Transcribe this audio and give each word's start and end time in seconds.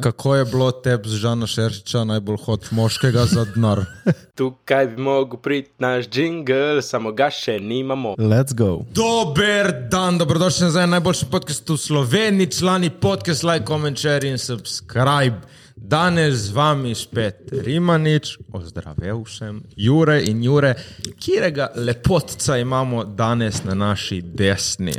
Kako 0.00 0.36
je 0.36 0.44
bilo 0.44 0.70
tebi 0.72 1.08
z 1.08 1.12
Žana 1.12 1.46
Šeršiča 1.46 2.04
najbolj 2.04 2.36
hod 2.44 2.68
moškega 2.70 3.26
za 3.26 3.44
denar? 3.44 3.84
Tukaj 4.38 4.86
bi 4.86 5.02
mogel 5.02 5.38
priti 5.38 5.70
naš 5.78 6.04
jingle, 6.12 6.82
samo 6.82 7.12
ga 7.12 7.28
še 7.30 7.58
nimamo. 7.60 8.14
Let's 8.18 8.54
go. 8.54 8.86
Dober 8.94 9.72
dan, 9.90 10.18
dobrodošli 10.18 10.64
nazaj 10.64 10.86
na 10.86 10.90
najboljši 10.96 11.26
podcast 11.30 11.68
v 11.68 11.76
Sloveniji, 11.76 12.50
člani 12.50 12.90
podcast, 12.90 13.44
like, 13.44 13.66
comment, 13.66 13.98
share 13.98 14.28
in 14.28 14.38
subscribe. 14.38 15.44
Danes 15.76 16.34
z 16.34 16.56
vami 16.56 16.94
spet 16.94 17.52
Rimanič, 17.52 18.38
ozdravel 18.52 19.24
sem, 19.28 19.60
Jure 19.76 20.22
in 20.24 20.40
Jure, 20.42 20.74
kjerega 21.20 21.68
lepotca 21.76 22.56
imamo 22.56 23.04
danes 23.04 23.64
na 23.64 23.74
naši 23.74 24.22
desni. 24.22 24.94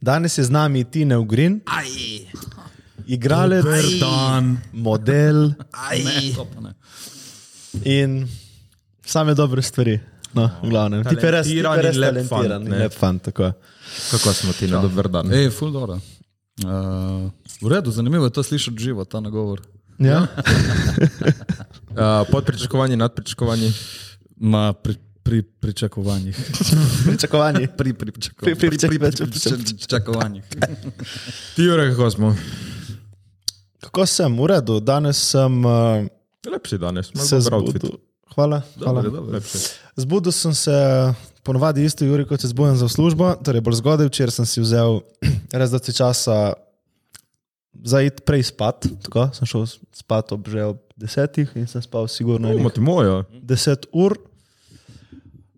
Danes 0.00 0.38
je 0.38 0.44
z 0.44 0.50
nami 0.50 0.84
Tina 0.84 1.18
Ugrin, 1.18 1.60
Aj, 1.66 1.86
igralec, 3.06 3.64
dan, 4.00 4.58
model 4.72 5.52
aj. 5.72 5.98
To 6.34 6.44
pa 6.44 6.60
ne. 6.60 6.72
in 7.84 8.28
same 9.04 9.34
dobre 9.34 9.62
stvari. 9.62 10.00
No, 10.32 10.48
glavno. 10.62 11.02
Ti 11.04 11.16
pa 11.16 11.30
res, 11.30 11.46
ti 11.46 11.60
Talentiran 11.60 11.78
res 11.78 11.94
in 11.94 12.00
lep 12.00 12.28
talentiran 12.28 12.62
ne. 12.64 12.78
lep 12.78 12.92
fant. 12.92 13.22
tako. 13.22 13.52
Kako 14.10 14.32
smo 14.32 14.52
ti 14.52 14.66
na 14.66 14.80
dober 14.80 15.08
dan? 15.08 15.28
Ej, 15.28 15.50
ful 15.50 15.68
dobro. 15.68 16.00
Uh, 16.58 17.28
v 17.60 17.68
redu, 17.68 17.90
zanimivo 17.90 18.24
je 18.24 18.32
to 18.32 18.42
slišati 18.42 18.78
živo, 18.78 19.04
ta 19.04 19.20
nagovor. 19.20 19.60
Ja? 19.98 20.26
Uh, 21.92 22.24
pod 22.30 22.44
pričakovanji, 22.44 22.96
nad 22.96 23.12
pričakovanji. 23.14 23.72
Ma 24.36 24.72
pri, 24.72 24.94
pri 25.22 25.42
pričakovanjih. 25.42 26.36
Pričakovanje. 27.06 27.66
Pri, 27.68 27.92
pri, 27.92 28.12
pričako, 28.12 28.46
Pri- 28.46 28.54
pri- 28.54 28.68
pri, 28.70 28.78
pri, 28.78 28.98
pri, 28.98 29.10
pri- 29.10 29.56
pri 29.56 29.74
pričakovanjih. 29.76 30.44
Ti, 31.56 31.62
Jure, 31.62 31.90
kako 31.90 32.10
smo? 32.10 32.36
Kako 33.82 34.06
sem? 34.06 34.38
V 34.38 34.46
redu. 34.46 34.78
Danes 34.80 35.18
sem 35.32 35.64
uh, 35.66 36.06
Lepši 36.46 36.78
danes, 36.78 37.10
malo 37.14 37.26
se 37.26 37.40
zbudil. 37.40 37.98
Hvala. 38.34 38.62
hvala. 38.78 39.02
Dobro. 39.02 39.22
Lepši. 39.34 39.58
Zbudil 39.96 40.32
sem 40.32 40.54
se 40.54 40.72
ponovadi 41.42 41.84
isto, 41.84 42.04
Juri, 42.04 42.26
kot 42.26 42.40
se 42.40 42.48
zbudem 42.48 42.76
za 42.76 42.88
službo, 42.88 43.34
torej 43.44 43.60
bolj 43.60 43.82
zgodaj, 43.82 44.06
včeraj 44.06 44.38
sem 44.38 44.46
si 44.46 44.62
vzel 44.62 45.02
res 45.58 45.70
dosti 45.70 45.94
časa 45.94 46.54
za 47.84 48.02
iti 48.02 48.22
prej 48.26 48.50
spat. 48.50 48.86
Tako, 49.06 49.28
sem 49.34 49.46
šel 49.46 49.66
spat 49.94 50.32
ob 50.32 50.48
že 50.48 50.64
ob 50.74 50.82
desetih 50.96 51.50
in 51.58 51.66
sem 51.66 51.82
spal 51.82 52.08
sigurno 52.08 52.54
No, 52.54 52.70
mojo. 52.78 53.24
10 53.32 53.90
ur. 53.92 54.18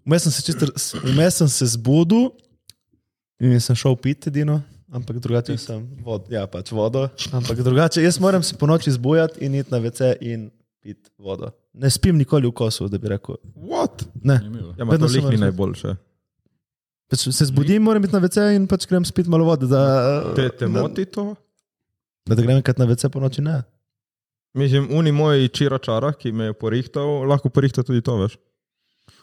Vmes 0.04 0.26
sem 0.26 0.32
se, 0.32 0.42
čisto, 0.44 0.68
vmes 1.00 1.40
sem 1.40 1.48
se 1.48 1.66
zbudil 1.76 2.28
in 3.40 3.60
sem 3.60 3.76
šel 3.76 3.96
piti 3.96 4.28
edino, 4.28 4.60
ampak 4.90 5.18
drugače 5.18 5.56
sem 5.56 5.82
vod, 6.00 6.26
ja, 6.28 6.46
pač 6.46 6.72
vodo. 6.72 7.08
Ampak 7.32 7.58
drugače, 7.58 8.02
jaz 8.02 8.20
moram 8.20 8.42
se 8.42 8.56
po 8.56 8.66
noči 8.66 8.90
zbujati 8.90 9.40
in 9.40 9.54
iti 9.54 9.70
na 9.70 9.78
WC 9.78 10.14
in 10.20 10.50
piti 10.80 11.10
vodo. 11.18 11.50
Ne 11.72 11.90
spim 11.90 12.16
nikoli 12.16 12.46
v 12.46 12.52
kosu, 12.52 12.88
da 12.88 12.98
bi 12.98 13.08
rekel. 13.08 13.36
What? 13.56 14.04
Ne. 14.22 14.34
Ja, 14.76 14.84
Vedno 14.84 15.06
ni 15.06 15.12
razmišljal. 15.14 15.40
najboljše. 15.40 15.94
Pač 17.08 17.28
se 17.28 17.44
zbudim, 17.44 17.82
moram 17.82 18.04
iti 18.04 18.12
na 18.12 18.20
WC 18.20 18.56
in 18.56 18.66
pač 18.66 18.86
grem 18.86 19.04
spiti 19.04 19.30
malo 19.30 19.44
vode. 19.44 19.66
Da, 19.66 20.32
Te, 20.34 20.48
te 20.50 20.66
da, 20.66 20.80
moti 20.80 21.04
to? 21.04 21.34
da, 22.26 22.34
da 22.34 22.42
grem 22.42 22.56
enkrat 22.56 22.78
na 22.78 22.86
WC 22.86 23.08
po 23.08 23.20
noči, 23.20 23.42
ne. 23.42 23.62
Mislim, 24.54 24.86
uni 24.90 25.12
moj 25.12 25.48
čiračara, 25.48 26.12
ki 26.12 26.32
me 26.32 26.44
je 26.44 26.52
porihtal, 26.54 27.24
lahko 27.26 27.50
porihta 27.50 27.82
tudi 27.82 28.00
to, 28.00 28.14
veš. 28.16 28.36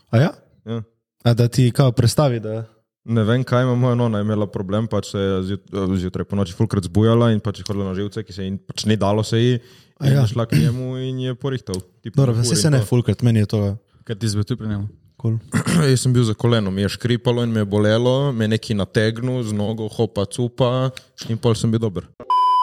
A 0.09 0.17
ja? 0.19 0.31
Ja. 0.65 0.81
A 1.23 1.33
da 1.33 1.47
ti 1.47 1.71
kao 1.71 1.91
predstavi, 1.91 2.39
da. 2.39 2.65
Ne 3.05 3.23
vem, 3.25 3.43
kaj 3.43 3.63
ima 3.65 3.75
moja 3.75 3.95
nona, 3.97 4.19
je 4.21 4.27
imela 4.27 4.45
problem, 4.45 4.87
pač 4.87 5.11
se 5.11 5.17
je 5.17 5.41
zjut- 5.41 5.97
zjutraj 5.97 6.25
po 6.29 6.35
noči 6.37 6.53
fulkrat 6.53 6.85
zbujala 6.85 7.31
in 7.33 7.39
pač 7.41 7.59
je 7.59 7.65
hodila 7.67 7.89
na 7.89 7.95
živce, 7.97 8.21
ki 8.23 8.33
se 8.33 8.45
ji 8.45 8.57
pač 8.57 8.85
ni 8.85 8.97
dalo 8.97 9.23
se 9.23 9.39
ji. 9.41 9.59
In 10.01 10.13
ja. 10.13 10.25
šla 10.27 10.45
k 10.45 10.57
njemu 10.57 10.97
in 10.97 11.19
je 11.19 11.35
porihtal. 11.35 11.81
Dobro, 12.15 12.33
vsi 12.33 12.55
se 12.55 12.69
ne 12.69 12.81
fulkrat, 12.81 13.21
meni 13.21 13.39
je 13.39 13.45
to 13.45 13.77
Kaj 14.03 14.15
ti 14.17 14.29
zbe 14.29 14.43
tu 14.43 14.57
pri 14.57 14.67
njemu? 14.67 14.87
kul. 15.21 15.37
Jaz 15.89 16.01
sem 16.01 16.13
bil 16.13 16.25
za 16.25 16.33
koleno, 16.33 16.71
mi 16.71 16.81
je 16.81 16.89
škripalo 16.89 17.43
in 17.45 17.53
me 17.53 17.61
je 17.61 17.65
bolelo, 17.65 18.31
me 18.33 18.43
je 18.43 18.53
neki 18.57 18.73
nategnil 18.73 19.43
z 19.45 19.53
nogo, 19.53 19.85
hopa, 19.87 20.25
cupa 20.25 20.89
in 21.29 21.37
pol 21.37 21.53
sem 21.55 21.71
bil 21.71 21.79
dober. 21.79 22.09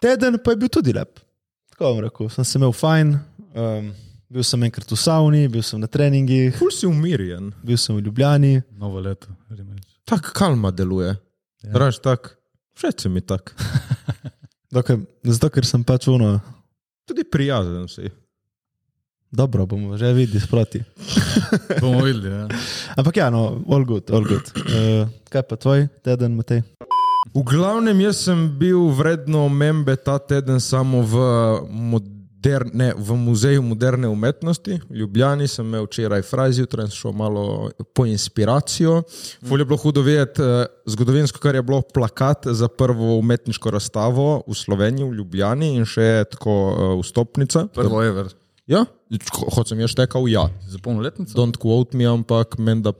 Teden 0.03 0.39
pa 0.43 0.55
je 0.55 0.57
bil 0.57 0.69
tudi 0.73 0.95
lep. 0.95 1.23
Tako 1.71 1.95
bom 1.95 2.03
rekel, 2.03 2.31
sem 2.35 2.45
se 2.45 2.59
imel 2.59 2.75
fajn, 2.75 3.15
um, 3.55 3.93
bil 4.31 4.43
sem 4.43 4.63
enkrat 4.67 4.91
v 4.91 4.99
savni, 4.99 5.45
bil 5.47 5.63
sem 5.63 5.79
na 5.79 5.87
treningih, 5.87 6.51
Ful 6.59 6.75
si 6.75 6.87
umirjen, 6.91 7.53
bil 7.63 7.79
sem 7.79 7.95
v 7.95 8.03
Ljubljani. 8.09 8.59
Novo 8.75 8.99
leto. 9.01 9.31
Rimanič. 9.51 9.98
Tak 10.09 10.33
kalma 10.33 10.73
deluje. 10.73 11.13
Ja. 11.63 11.73
Raž 11.77 12.01
tak, 12.01 12.39
všeč 12.81 13.07
mi 13.13 13.21
tak. 13.21 13.53
Dokaj, 14.75 15.01
zato, 15.25 15.49
ker 15.53 15.65
sem 15.69 15.85
pač 15.85 16.09
uno, 16.09 16.39
Tudi 17.09 17.25
prijazen 17.25 17.89
si. 17.89 18.05
dobro 19.33 19.65
bomo 19.65 19.97
že 19.97 20.13
videli 20.13 20.41
sproti. 20.41 20.81
Bomo 21.81 22.05
videli. 22.05 22.29
Ja. 22.29 22.49
Ampak 22.97 23.17
ja, 23.17 23.31
no, 23.33 23.65
all 23.65 23.85
good, 23.85 24.05
all 24.13 24.25
good. 24.25 24.45
Uh, 24.57 25.09
kaj 25.33 25.43
pa 25.49 25.57
tvoj 25.57 25.89
teden, 26.05 26.37
Matej? 26.37 26.65
V 27.33 27.41
glavnem, 27.45 27.97
jaz 28.05 28.25
sem 28.29 28.49
bil 28.61 28.89
vredno 28.93 29.49
omembe 29.49 29.97
ta 29.97 30.21
teden 30.21 30.61
samo 30.61 31.01
v, 31.05 31.15
moderne, 32.39 32.95
v 32.97 33.17
Muzeju 33.17 33.63
moderne 33.63 34.09
umetnosti. 34.09 34.81
V 34.89 34.95
Ljubljani 34.95 35.49
sem 35.49 35.67
imel 35.67 35.87
včeraj 35.87 36.23
fraj 36.23 36.53
zjutraj 36.53 36.87
šel 36.95 37.13
malo 37.13 37.71
po 37.95 38.07
inspiracijo. 38.07 39.03
Ful 39.49 39.59
je 39.59 39.65
bilo 39.65 39.77
hudo 39.77 40.03
videti 40.03 40.43
eh, 40.43 40.67
zgodovinsko, 40.87 41.39
kar 41.39 41.55
je 41.55 41.63
bilo 41.63 41.83
plakat 41.83 42.47
za 42.47 42.69
prvo 42.69 43.19
umetniško 43.19 43.71
razstavo 43.71 44.43
v 44.47 44.55
Sloveniji, 44.55 45.11
v 45.11 45.15
Ljubljani 45.15 45.75
in 45.75 45.85
še 45.85 46.25
tako 46.31 46.55
eh, 46.71 46.95
vstopnica. 47.03 47.67
Prvo 47.75 48.03
ever. 48.03 48.31
Ja, 48.69 48.85
hočem 49.57 49.81
jaz 49.81 49.97
tekal, 49.97 50.29
ja. 50.29 50.47
Za 50.69 50.79
polnoletnico? 50.79 51.35
Don't 51.35 51.57
quote 51.59 51.97
me, 51.97 52.07
ampak 52.07 52.59
menda 52.59 52.93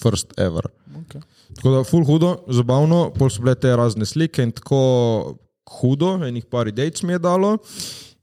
first 0.00 0.32
ever. 0.40 0.66
Okay. 1.04 1.20
Tako 1.56 1.74
da, 1.76 1.84
ful 1.84 2.04
hudo, 2.08 2.38
zabavno, 2.48 3.10
pol 3.14 3.30
so 3.30 3.44
bile 3.44 3.54
te 3.54 3.70
razne 3.76 4.06
slike 4.08 4.42
in 4.42 4.54
tako 4.56 5.36
hudo, 5.80 6.16
enih 6.26 6.46
par 6.50 6.68
idej 6.68 7.04
mi 7.04 7.14
je 7.14 7.18
dalo. 7.22 7.58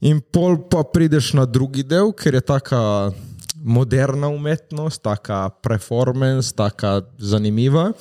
In 0.02 0.22
pol 0.22 0.60
pa 0.70 0.84
prideš 0.86 1.32
na 1.34 1.46
drugi 1.50 1.82
del, 1.84 2.12
ker 2.14 2.38
je 2.38 2.42
taka 2.46 2.80
moderna 3.66 4.30
umetnost, 4.30 5.02
taka 5.02 5.50
performance, 5.66 6.54
taka 6.54 7.02
zanimiva. 7.18 7.92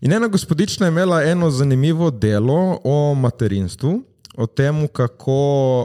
In 0.00 0.12
ena 0.12 0.28
gospodična 0.28 0.86
je 0.86 0.94
imela 0.94 1.22
eno 1.24 1.50
zanimivo 1.50 2.10
delo 2.10 2.78
o 2.84 3.14
materinstvu, 3.14 4.00
o 4.36 4.46
tem, 4.46 4.88
kako. 4.88 5.42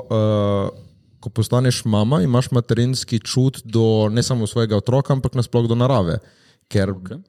Uh, 0.10 0.78
Ko 1.22 1.30
postaneš 1.30 1.84
mama, 1.86 2.24
imaš 2.26 2.48
materinski 2.50 3.20
čut 3.20 3.60
do 3.64 4.10
ne 4.10 4.24
samo 4.26 4.48
svojega 4.48 4.74
otroka, 4.78 5.14
ampak 5.14 5.36
nasploh 5.38 5.68
do 5.70 5.76
narave. 5.78 6.16
Ker 6.66 6.90
Okay. 6.90 7.20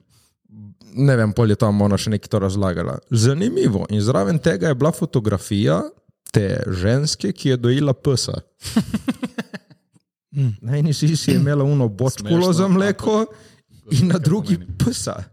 ne 0.95 1.15
vem, 1.15 1.33
pol 1.33 1.53
je 1.53 1.55
tam 1.61 1.81
ona 1.81 1.97
še 1.97 2.09
nekaj 2.09 2.31
to 2.31 2.39
razlagala. 2.41 2.97
Zanimivo. 3.11 3.85
In 3.93 4.01
zraven 4.01 4.39
tega 4.41 4.71
je 4.71 4.79
bila 4.81 4.91
fotografija 4.91 5.83
te 6.33 6.63
ženske, 6.67 7.29
ki 7.31 7.49
je 7.49 7.57
dojila 7.57 7.93
psa. 7.93 8.41
Na 10.61 10.77
eni 10.77 10.93
si 10.93 11.13
si 11.15 11.31
imela 11.31 11.63
uno 11.63 11.87
bočkulo 11.87 12.53
za 12.53 12.67
mleko 12.67 13.25
in 13.91 14.07
na 14.09 14.17
drugi 14.17 14.57
psa. 14.79 15.23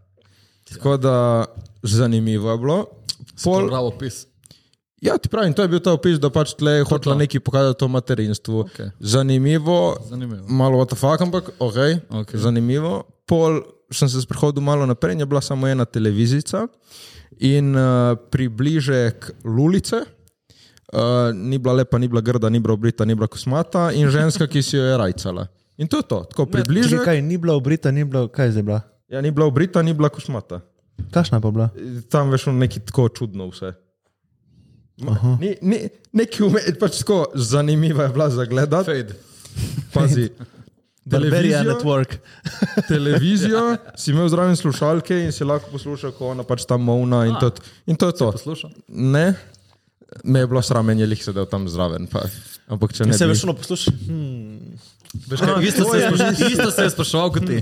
Tako 0.69 0.97
da 0.97 1.45
zanimivo 1.83 2.51
je 2.51 2.57
bilo. 2.57 2.85
Pol, 3.43 3.67
Prav 3.67 3.85
opis. 3.85 4.27
ja, 5.01 5.17
ti 5.17 5.29
pravim, 5.29 5.53
to 5.53 5.61
je 5.61 5.67
bil 5.67 5.79
ta 5.79 5.93
opis, 5.93 6.19
da 6.19 6.29
pač 6.29 6.53
tle 6.53 6.71
je 6.71 6.83
hotela 6.85 7.15
nekaj 7.17 7.39
pokazati 7.39 7.83
o 7.83 7.87
materinstvu. 7.87 8.59
Okej. 8.59 8.89
Zanimivo, 8.99 9.97
Zanimivo. 10.09 10.45
malo 10.47 10.77
what 10.77 10.87
the 10.87 10.95
fuck, 10.95 11.21
ampak 11.21 11.49
ok, 11.59 11.75
Okej. 12.09 12.39
zanimivo. 12.39 13.03
Pol 13.25 13.61
sem 13.91 14.09
se 14.09 14.21
sprehodil 14.21 14.61
malo 14.63 14.85
naprej, 14.85 15.17
je 15.19 15.25
bila 15.25 15.41
samo 15.41 15.67
ena 15.67 15.85
televizica 15.85 16.67
in 17.39 17.73
uh, 17.75 18.13
približek 18.29 19.31
Lulice. 19.43 20.05
Uh, 20.91 20.99
ni 21.33 21.57
bila 21.57 21.73
lepa, 21.73 21.95
ni 21.97 22.07
bila 22.07 22.21
grda, 22.21 22.49
ni 22.49 22.59
bila 22.59 22.73
obrita, 22.73 23.05
ni 23.05 23.15
bila 23.15 23.27
kosmata 23.27 23.91
in 23.91 24.09
ženska, 24.09 24.47
ki 24.47 24.61
si 24.61 24.75
jo 24.75 24.83
je 24.83 24.97
rajcala. 24.97 25.47
In 25.77 25.87
to 25.87 25.97
je 25.97 26.03
to, 26.03 26.23
tako 26.25 26.45
Če 26.45 26.51
približek. 26.51 26.99
kaj 27.01 27.21
ni 27.21 27.37
bila 27.37 27.55
obrita, 27.55 27.91
ni 27.91 28.03
bila, 28.03 28.27
kaj 28.27 28.45
je 28.45 28.51
zdaj 28.51 28.63
bila? 28.63 28.81
Ja, 29.07 29.21
ni 29.21 29.31
bila 29.31 29.45
obrita, 29.45 29.81
ni 29.81 29.93
bila 29.93 30.09
kosmata. 30.09 30.59
Kakšna 31.09 31.39
pa 31.39 31.47
bila? 31.49 31.69
Tam 32.05 32.29
veš, 32.29 32.45
neki 32.47 32.79
tako 32.81 33.07
čudno 33.09 33.47
vse. 33.47 33.71
Ma, 34.99 35.15
ni, 35.39 35.55
ni, 35.61 35.77
neki 36.13 36.43
ume, 36.43 36.59
pač 36.75 36.99
tako 36.99 37.31
zanimiva 37.33 38.03
je 38.03 38.09
bila 38.09 38.29
za 38.29 38.45
gledati. 38.45 38.85
Fade. 38.85 39.13
Pazi. 39.93 40.27
Televizijo- 41.03 41.63
Network. 41.65 42.19
televizijo, 42.87 43.61
si 43.95 44.11
imel 44.11 44.29
zraven 44.29 44.55
slušalke 44.55 45.17
in 45.17 45.31
si 45.31 45.43
lahko 45.43 45.71
poslušal, 45.71 46.11
ko 46.11 46.27
ona 46.27 46.43
pač 46.43 46.61
tam 46.63 46.83
mauna 46.83 47.25
in, 47.25 47.33
to, 47.35 47.49
in 47.85 47.95
to 47.95 48.07
je 48.07 48.15
to. 48.15 48.31
Poslušam. 48.31 48.69
Ne, 48.87 49.33
me 50.23 50.39
je 50.39 50.47
bilo 50.47 50.61
sramen, 50.61 50.99
je 50.99 51.05
lih 51.05 51.23
sedel 51.23 51.45
tam 51.45 51.69
zraven. 51.69 52.07
Pa. 52.07 52.25
Ampak 52.71 52.93
če 52.95 53.05
ne 53.05 53.17
Se 53.17 53.27
bi, 53.27 53.33
veš, 53.33 53.43
ono 53.43 53.53
poslušaš. 53.59 53.93
Hmm. 54.07 54.75
Veš 55.27 55.41
kaj, 55.43 55.65
isto, 55.67 55.83
se 55.91 55.97
je 55.97 56.07
spraševal, 56.07 56.51
isto 56.51 56.67
se 56.71 56.83
je 56.83 56.89
spraševal 56.93 57.31
kot 57.35 57.47
ti. 57.47 57.57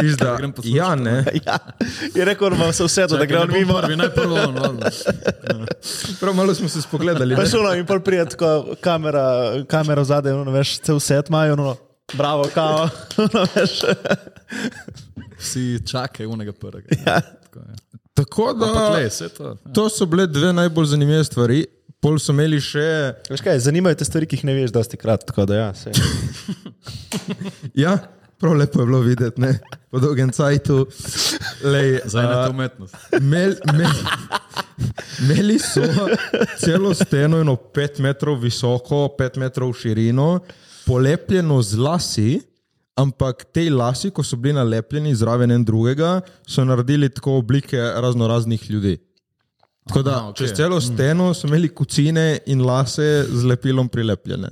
Pizda, 0.00 0.36
ja, 0.64 0.94
ne. 0.96 1.24
Ja, 1.44 1.58
je 2.14 2.24
rekel, 2.24 2.54
da 2.54 2.56
bom 2.56 2.72
se 2.72 2.86
usedel, 2.86 3.20
da 3.20 3.26
gre 3.28 3.42
on 3.42 3.52
mimo. 3.52 3.76
Prvi, 3.82 3.98
naj 4.00 4.08
prvo 4.14 4.38
on. 4.40 4.56
valjda. 4.56 4.90
Prav 6.20 6.34
malo 6.34 6.54
smo 6.54 6.68
se 6.72 6.82
spogledali. 6.82 7.36
Pa 7.36 7.44
ne. 7.44 7.50
šuno 7.52 7.74
in 7.76 7.84
pol 7.86 8.00
prije 8.00 8.30
tako 8.32 8.78
kamera, 8.80 9.26
kamera 9.68 10.04
zadaj, 10.04 10.32
no, 10.32 10.56
veš, 10.56 10.78
cel 10.80 11.00
set 11.04 11.28
imajo, 11.28 11.56
no, 11.60 11.76
bravo, 12.16 12.48
kao, 12.54 12.88
no, 13.34 13.44
veš. 13.54 13.80
Vsi 15.38 15.82
čakajo 15.90 16.30
unega 16.30 16.52
prvega. 16.52 16.96
Ja. 17.06 17.20
Tako 17.20 17.58
je. 17.58 17.89
Tako 18.24 18.52
da, 18.58 18.70
le, 18.94 19.04
vse 19.08 19.28
to. 19.34 19.52
ja. 19.54 19.72
to 19.74 19.88
so 19.92 20.06
bile 20.06 20.26
dve 20.26 20.52
najbolj 20.56 20.92
zanimive 20.94 21.24
stvari. 21.24 21.64
Pol 22.00 22.16
so 22.16 22.32
imeli 22.32 22.56
še, 22.64 22.86
Veš 23.28 23.42
kaj, 23.44 23.58
zanimajo 23.66 23.98
te 24.00 24.06
stvari, 24.08 24.24
ki 24.28 24.38
jih 24.38 24.46
ne 24.48 24.54
veš, 24.56 24.72
dosti 24.72 24.96
krat, 24.96 25.26
tako 25.28 25.44
da 25.50 25.58
ja, 25.58 25.66
se. 25.76 25.92
ja, 27.82 27.98
prav 28.40 28.54
lepo 28.56 28.80
je 28.80 28.86
bilo 28.88 29.00
videti, 29.04 29.40
ne, 29.44 29.50
po 29.92 30.00
dolgem 30.00 30.32
cajtu. 30.32 30.86
Lej, 31.68 31.98
Zdaj 32.08 32.24
je 32.24 32.38
to 32.38 32.54
umetnost. 32.54 32.96
Imeli 33.20 33.56
mel, 33.76 33.92
imeli 35.20 35.58
so 35.60 35.84
celo 36.62 36.94
steno, 36.96 37.42
eno 37.44 37.56
pet 37.56 38.00
metrov 38.00 38.40
visoko, 38.40 39.02
pet 39.18 39.36
metrov 39.36 39.74
širino, 39.76 40.38
polepljeno 40.86 41.60
z 41.62 41.84
lasi, 41.84 42.30
ampak 43.00 43.44
te 43.54 43.66
lasi, 43.70 44.10
ko 44.10 44.24
so 44.26 44.36
bili 44.36 44.58
nalepljeni 44.58 45.14
zraven 45.16 45.50
en 45.54 45.64
drugega, 45.64 46.20
so 46.46 46.64
naredili 46.64 47.08
tako 47.08 47.38
oblike 47.40 47.78
razno 47.78 48.28
raznih 48.28 48.70
ljudi. 48.70 48.98
Tako 49.88 50.02
da 50.02 50.16
Aha, 50.16 50.28
okay. 50.30 50.38
čez 50.38 50.52
celo 50.56 50.80
steno 50.80 51.34
so 51.34 51.48
imeli 51.48 51.68
kucine 51.74 52.38
in 52.46 52.62
lase 52.62 53.26
z 53.28 53.44
lepilom 53.44 53.88
prilepljene. 53.88 54.48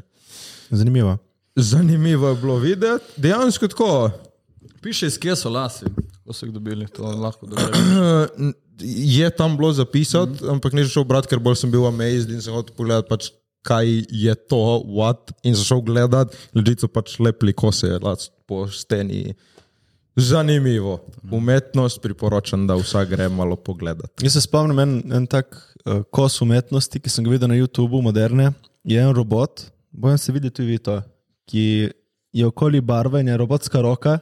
Zanimivo. 0.70 1.16
Zanimivo 1.56 2.28
je 2.28 2.34
bilo 2.34 2.56
videti, 2.56 3.04
dejansko 3.16 3.68
tako. 3.68 4.10
Piše, 4.82 5.06
iz 5.06 5.18
kje 5.18 5.36
so 5.36 5.50
lasi. 5.50 5.84
Kako 6.12 6.32
so 6.32 6.46
jih 6.46 6.54
dobili, 6.54 6.86
to 6.86 7.02
lahko 7.02 7.46
dobiš. 7.46 7.64
Uh, 7.64 8.52
je 9.18 9.30
tam 9.30 9.56
bilo 9.56 9.72
zapisati, 9.72 10.44
mm. 10.44 10.50
ampak 10.50 10.72
nisem 10.72 10.90
šel 10.90 11.04
brati, 11.04 11.28
ker 11.28 11.38
bolj 11.38 11.56
sem 11.62 11.70
bil 11.70 11.86
amazed 11.86 12.30
in 12.30 12.42
sem 12.42 12.54
hotel 12.54 12.74
pogledati, 12.76 13.08
pač, 13.08 13.30
kaj 13.62 13.87
je 14.08 14.34
to, 14.49 14.82
what. 14.87 15.32
In 15.43 15.56
šel 15.56 15.81
gledati, 15.81 16.37
ljudje 16.55 16.76
so 16.81 16.88
pač 16.88 17.19
lepili 17.19 17.52
kose 17.52 17.99
po 18.46 18.66
steni. 18.69 19.34
Zanimivo. 20.19 20.99
Umetnost 21.31 22.02
priporočam, 22.02 22.66
da 22.66 22.75
vsak 22.75 23.08
gre 23.08 23.28
malo 23.28 23.56
pogledati. 23.56 24.25
Jaz 24.25 24.32
se 24.32 24.40
spomnim 24.40 24.78
en, 24.78 25.02
en 25.14 25.26
tak 25.26 25.55
uh, 25.55 26.02
kos 26.10 26.40
umetnosti, 26.43 27.00
ki 27.00 27.10
sem 27.10 27.25
ga 27.25 27.31
videl 27.31 27.52
na 27.52 27.58
YouTubu, 27.58 28.02
moderne. 28.02 28.50
Je 28.84 28.99
en 28.99 29.14
robot, 29.14 29.69
bojim 29.90 30.19
se 30.19 30.32
videti 30.32 30.56
tudi 30.56 30.69
vi 30.69 30.78
to, 30.78 30.96
ki 31.46 31.90
je 32.32 32.46
okoli 32.46 32.81
barve 32.81 33.20
in 33.20 33.28
je 33.28 33.37
robotska 33.37 33.81
roka 33.81 34.19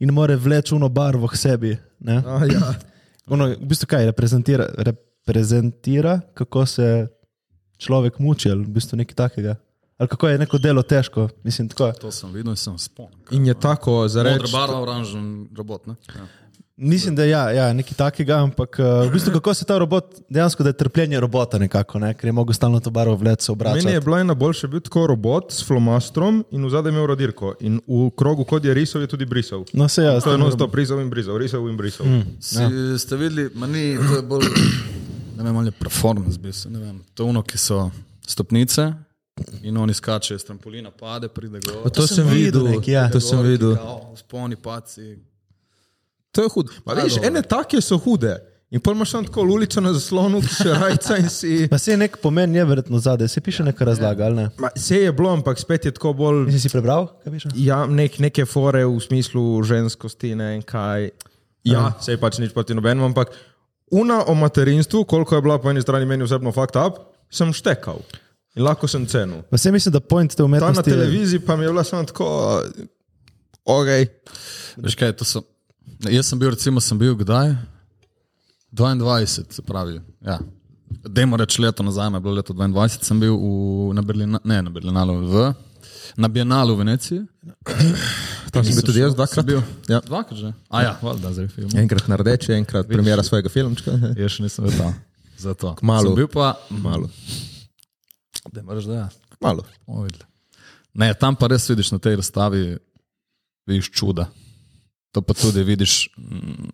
in 0.00 0.12
more 0.14 0.36
vleči 0.36 0.74
uno 0.74 0.88
barvo 0.88 1.28
k 1.28 1.36
sebi. 1.36 1.76
Ne? 2.00 2.22
A, 2.26 2.40
ja. 2.46 2.74
Ono, 3.34 3.46
v 3.46 3.68
bistvu 3.68 3.86
kaj 3.86 4.06
reprezentira, 4.08 4.66
reprezentira, 4.78 6.20
kako 6.34 6.66
se 6.66 7.06
človek 7.78 8.18
muči, 8.18 8.50
ali 8.50 8.62
v 8.62 8.68
bistvu 8.70 8.96
nekaj 8.96 9.14
takega. 9.16 9.56
Ali 9.96 10.08
kako 10.08 10.28
je 10.28 10.38
neko 10.38 10.58
delo 10.58 10.82
težko, 10.82 11.28
mislim, 11.42 11.68
tako. 11.68 11.92
To 11.92 12.10
sem 12.10 12.30
videl 12.30 12.52
in 12.52 12.56
sem 12.56 12.78
spomnil. 12.78 13.18
In 13.30 13.46
je 13.46 13.54
tako, 13.56 14.08
za 14.08 14.20
Modra 14.20 14.36
reči. 14.36 14.52
barva, 14.52 14.80
oranžen 14.80 15.48
robot. 15.52 15.86
Ne? 15.86 15.94
Ja. 16.08 16.26
Mislim, 16.78 17.16
da 17.16 17.24
je 17.24 17.30
ja, 17.30 17.50
ja, 17.50 17.72
nekaj 17.72 17.94
takega, 17.94 18.36
ampak 18.36 18.78
uh, 18.78 19.02
v 19.02 19.10
bistvu 19.10 19.32
kako 19.32 19.50
se 19.50 19.64
ta 19.64 19.78
robot, 19.78 20.04
dejansko 20.30 20.62
da 20.62 20.68
je 20.68 20.76
trpljenje 20.76 21.18
robota 21.18 21.58
nekako, 21.58 21.98
ne? 21.98 22.12
ker 22.14 22.28
je 22.28 22.32
mogel 22.32 22.54
stalno 22.54 22.78
to 22.78 22.90
barvo 22.90 23.16
vleči, 23.16 23.42
se 23.42 23.50
Meni 23.50 23.58
je 23.66 23.72
obračati. 23.74 24.04
bila 24.04 24.20
ena 24.20 24.34
boljša, 24.34 24.66
bil 24.68 24.80
tako 24.80 25.06
robot 25.08 25.50
s 25.50 25.66
flomastrom 25.66 26.44
in 26.50 26.62
v 26.62 26.70
zadnjem 26.70 26.94
imel 26.94 27.06
radirko. 27.08 27.54
In 27.60 27.80
v 27.84 28.10
krogu, 28.12 28.44
kot 28.44 28.62
je 28.62 28.70
risal, 28.70 29.00
je 29.00 29.08
tudi 29.08 29.26
brisal. 29.26 29.64
No, 29.72 29.88
se 29.88 30.02
ja, 30.02 30.10
To 30.10 30.14
je 30.14 30.20
stalno- 30.20 30.46
enostavno 30.46 30.66
brisal 30.68 31.00
in 31.00 31.10
brisal, 31.10 31.34
risal 31.36 31.66
in 31.66 31.76
brisal. 31.76 32.06
Mm. 32.06 32.22
Si, 32.38 32.56
ja. 32.56 32.70
Ste 32.96 33.16
videli, 33.16 33.50
meni 33.56 33.98
to 33.98 34.14
je 34.14 34.22
bolj, 34.22 34.46
ne 35.38 35.44
vem, 35.44 35.56
ali 35.56 35.70
je 35.70 35.76
performance, 35.78 36.38
bi 36.38 36.52
se, 36.52 36.70
ne 36.70 36.80
vem. 36.82 36.98
To 37.14 37.30
ono, 37.30 37.42
ki 37.42 37.58
so 37.58 37.86
stopnice 38.26 38.92
in 39.62 39.76
oni 39.76 39.94
skačejo 39.94 40.38
s 40.38 40.44
trampolina, 40.44 40.90
pade, 40.90 41.28
pride 41.28 41.60
gor. 41.62 41.82
To, 41.82 41.90
to 41.90 42.06
sem 42.06 42.26
videl, 42.28 42.66
nekaj, 42.68 42.94
ja. 42.94 43.08
to 43.12 43.20
sem 43.22 43.42
videl. 43.46 43.76
Sponi, 44.18 44.56
paci. 44.56 45.16
To 46.34 46.42
je 46.42 46.48
hudo. 46.54 46.74
Ma, 46.84 46.98
veš, 46.98 47.20
ene 47.22 47.42
take 47.42 47.80
so 47.82 47.98
hude. 48.02 48.36
In 48.68 48.82
pol 48.84 48.92
imaš 48.92 49.14
tam 49.14 49.24
tako 49.24 49.46
ulico 49.48 49.80
na 49.80 49.94
zaslonu, 49.96 50.42
ki 50.44 50.50
se 50.54 50.74
rajca 50.74 51.16
in 51.16 51.30
si. 51.32 51.52
Pa 51.72 51.78
se 51.80 51.94
je 51.94 51.96
nek 51.96 52.18
pomen, 52.20 52.52
je 52.54 52.64
verjetno 52.68 52.98
zadaj, 53.00 53.28
se 53.32 53.40
piše 53.40 53.64
neka 53.64 53.84
razlaga, 53.84 54.26
ali 54.26 54.36
ne? 54.36 54.50
Ma, 54.58 54.68
se 54.76 54.98
je 55.06 55.12
bilo, 55.12 55.32
ampak 55.32 55.58
spet 55.58 55.88
je 55.88 55.92
tako 55.96 56.12
bolj. 56.12 56.42
Mislim, 56.44 56.60
si 56.60 56.72
prebral, 56.74 57.08
kaj 57.22 57.32
piše? 57.32 57.52
Ja, 57.56 57.86
nek, 57.86 58.18
neke 58.20 58.44
fore 58.44 58.84
v 58.84 59.00
smislu 59.00 59.62
ženskosti, 59.64 60.34
ne 60.36 60.50
vem 60.52 60.62
kaj. 60.62 61.10
Ja, 61.64 61.92
se 62.00 62.12
je 62.12 62.20
pač 62.20 62.42
nič 62.42 62.52
proti 62.52 62.76
nobenemu, 62.76 63.08
ampak 63.08 63.32
una 63.90 64.22
o 64.26 64.34
materinstvu, 64.34 65.04
koliko 65.04 65.34
je 65.34 65.42
bila 65.42 65.58
po 65.58 65.70
eni 65.70 65.82
strani 65.82 66.06
meni 66.06 66.24
osebno 66.24 66.52
fucked 66.52 66.76
up, 66.86 66.98
sem 67.30 67.52
štekal. 67.52 68.00
In 68.56 68.64
lahko 68.64 68.88
sem 68.88 69.06
cenil. 69.06 69.42
Pa 69.50 69.58
se 69.58 69.72
mislim, 69.72 69.92
da 69.92 70.00
point 70.00 70.30
te 70.30 70.36
Ta 70.36 70.42
na 70.42 70.46
umetnosti 70.46 70.90
televiziji 70.90 71.40
pa 71.40 71.56
mi 71.56 71.64
je 71.64 71.68
bila 71.68 71.84
samo 71.84 72.04
tako, 72.04 72.62
ok. 73.64 73.86
Veš 74.76 74.94
kaj, 74.94 75.12
to 75.12 75.24
so. 75.24 75.42
ne, 76.04 76.14
Jaz 76.14 76.26
sem 76.26 76.38
bil, 76.38 76.50
recimo, 76.50 76.80
sem 76.80 76.98
bil 76.98 77.14
kdaj? 77.16 77.54
22, 78.72 79.26
se 79.26 79.62
pravi. 79.62 80.00
Ja. 80.20 80.38
Dajmo 81.04 81.36
reči 81.36 81.62
leto 81.62 81.82
nazaj, 81.82 82.10
je 82.14 82.20
bilo 82.20 82.34
leto 82.34 82.52
22, 82.52 83.04
sem 83.04 83.20
bil 83.20 83.36
v, 83.36 83.94
na 83.94 84.02
Berlinalu, 84.02 84.40
ne 84.44 84.62
na 84.62 84.70
Berlinalu, 84.70 85.20
v, 85.26 85.52
na 86.16 86.28
Bienalu 86.28 86.74
v 86.74 86.78
Veneciji. 86.78 87.22
Tam 88.52 88.64
sem 88.64 88.74
bil 88.74 88.82
tudi 88.86 89.00
jaz 89.00 89.14
dvakrat. 89.14 89.46
bil. 89.46 89.60
Ja. 89.88 90.00
Dvakrat 90.00 90.38
že. 90.38 90.52
A 90.70 90.82
ja, 90.82 90.92
valjda, 91.02 91.32
zdaj 91.32 91.48
film. 91.52 91.70
Enkrat 91.76 92.08
na 92.08 92.16
rdeče, 92.16 92.54
enkrat 92.56 92.88
premjera 92.88 93.22
svojega 93.22 93.48
filmčka. 93.52 93.92
Jaz 94.20 94.38
še 94.38 94.42
nisem 94.46 94.64
vedel. 94.64 94.92
Zato. 95.38 95.74
Kmalu. 95.78 96.08
Sem 96.10 96.14
bil 96.18 96.28
pa, 96.32 96.54
Malo. 96.70 97.10
da 98.52 98.62
moraš 98.62 98.88
da 98.88 98.94
ja. 98.94 99.08
Malo. 99.40 99.62
Bomo 99.86 100.02
videli. 100.08 100.24
Ne, 100.98 101.12
tam 101.14 101.36
pa 101.36 101.46
res 101.46 101.68
vidiš 101.70 101.92
na 101.94 101.98
tej 102.02 102.16
razstavi, 102.18 102.62
vidiš 103.68 103.90
čuda. 103.94 104.26
To 105.14 105.22
pa 105.22 105.34
tudi 105.34 105.62
vidiš. 105.62 106.08
mm, 106.18 106.72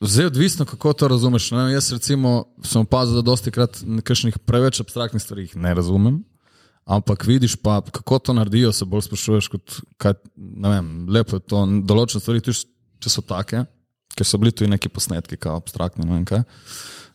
Zdaj, 0.00 0.26
odvisno, 0.26 0.64
kako 0.64 0.92
to 0.92 1.08
razumeš. 1.08 1.50
Ne, 1.50 1.72
jaz, 1.72 1.92
recimo, 1.92 2.44
sem 2.64 2.80
opazil, 2.82 3.14
da 3.16 3.22
dosti 3.22 3.50
krat 3.50 3.78
nekakšnih 3.86 4.38
preveč 4.38 4.80
abstraktnih 4.80 5.22
stvari 5.22 5.48
ne 5.54 5.74
razumem. 5.74 6.22
Ampak 6.84 7.24
vidiš 7.24 7.56
pa, 7.56 7.80
kako 7.80 8.18
to 8.18 8.32
naredijo, 8.36 8.72
se 8.72 8.84
bolj 8.84 9.06
sprašuješ. 9.06 9.48
Kot, 9.48 9.78
kaj, 9.96 10.18
ne 10.36 10.68
vem, 10.68 10.90
lepo 11.08 11.38
je 11.38 11.46
to. 11.48 11.62
Določene 11.88 12.20
stvari, 12.20 12.44
tudi 12.44 12.66
če 13.00 13.12
so 13.12 13.24
take, 13.24 13.64
ker 14.14 14.28
so 14.28 14.40
bili 14.40 14.52
tu 14.52 14.68
neki 14.68 14.92
posnetki, 14.92 15.40
kao 15.40 15.56
abstraktni. 15.60 16.04
ne 16.04 16.18
vem 16.18 16.26
kaj. 16.28 16.44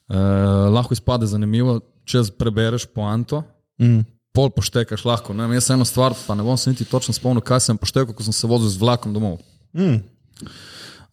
Uh, 0.09 0.69
lahko 0.73 0.97
izpade 0.97 1.29
zanimivo, 1.29 1.79
če 2.09 2.23
prebereš 2.37 2.87
poanto, 2.89 3.43
mm, 3.77 4.01
pol 4.33 4.49
poštekaš 4.49 5.05
lahko. 5.05 5.37
Ne? 5.37 5.45
vem, 5.45 5.59
Jaz 5.59 5.69
eno 5.75 5.85
stvar, 5.85 6.17
pa 6.25 6.33
ne 6.33 6.45
bom 6.45 6.57
se 6.57 6.73
niti 6.73 6.85
točno 6.89 7.13
spomnil, 7.13 7.45
kaj 7.45 7.67
sem 7.69 7.77
poštekal, 7.77 8.15
ko 8.17 8.25
sem 8.25 8.33
se 8.33 8.49
vozil 8.49 8.69
z 8.73 8.81
vlakom 8.81 9.13
domov. 9.13 9.37
mm. 9.77 10.01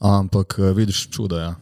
Ampak 0.01 0.59
eh, 0.59 0.73
vidiš 0.77 1.09
čuda. 1.09 1.37
Ja. 1.41 1.53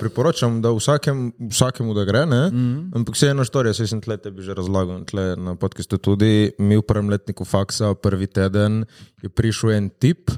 Priporočam, 0.00 0.62
da 0.64 0.72
vsakem, 0.72 1.32
vsakemu 1.50 1.94
da 1.94 2.04
gre, 2.04 2.26
mm 2.26 2.30
-hmm. 2.30 2.90
ampak 2.96 3.14
vse 3.14 3.26
eno 3.26 3.44
štorijo, 3.44 3.74
se 3.74 3.86
sem 3.86 4.00
tle 4.00 4.16
tebi 4.16 4.42
že 4.42 4.54
razlagal, 4.54 5.04
tle 5.04 5.36
na 5.36 5.54
podkastu 5.54 5.98
tudi. 5.98 6.52
Mi 6.58 6.76
v 6.76 6.82
prvem 6.82 7.10
letniku 7.10 7.44
faksa, 7.44 7.94
prvi 7.94 8.26
teden 8.26 8.84
je 9.22 9.28
prišel 9.28 9.70
en 9.70 9.90
tip, 9.90 10.30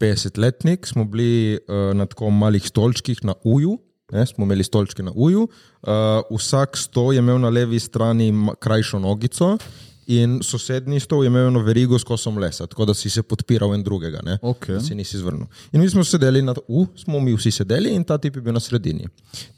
50-letnik, 0.00 0.86
smo 0.86 1.04
bili 1.04 1.58
uh, 1.68 1.96
na 1.96 2.06
tako 2.06 2.30
malih 2.30 2.66
stolčkih 2.66 3.24
na 3.24 3.34
uju. 3.44 3.78
Ne, 4.12 4.26
smo 4.26 4.44
imeli 4.44 4.64
stolčke 4.64 5.02
na 5.02 5.12
uju, 5.14 5.42
uh, 5.42 5.90
vsak 6.38 6.76
stol 6.76 7.12
je 7.12 7.18
imel 7.18 7.38
na 7.38 7.48
levi 7.48 7.78
strani 7.78 8.32
krajšo 8.58 8.98
nogico, 8.98 9.58
in 10.10 10.40
sosednji 10.42 11.00
stol 11.00 11.24
je 11.24 11.30
imel 11.30 11.48
eno 11.48 11.62
verigo 11.62 11.98
s 11.98 12.04
kosom 12.06 12.38
lesa, 12.42 12.66
tako 12.66 12.88
da 12.90 12.94
si 12.94 13.10
se 13.10 13.22
podpiral 13.22 13.74
en 13.74 13.82
drugega. 13.86 14.20
Ne, 14.26 14.38
Okej. 14.42 14.74
da 14.74 14.82
si 14.82 14.94
nisi 14.94 15.18
zvrnil. 15.18 15.46
In 15.72 15.80
mi 15.80 15.88
smo 15.90 16.04
sedeli 16.04 16.42
na 16.42 16.54
U, 16.68 16.86
smo 16.96 17.20
mi 17.20 17.34
vsi 17.36 17.52
sedeli 17.60 17.94
in 17.94 18.04
ta 18.04 18.18
tip 18.18 18.36
je 18.36 18.42
bil 18.42 18.54
na 18.56 18.60
sredini. 18.60 19.08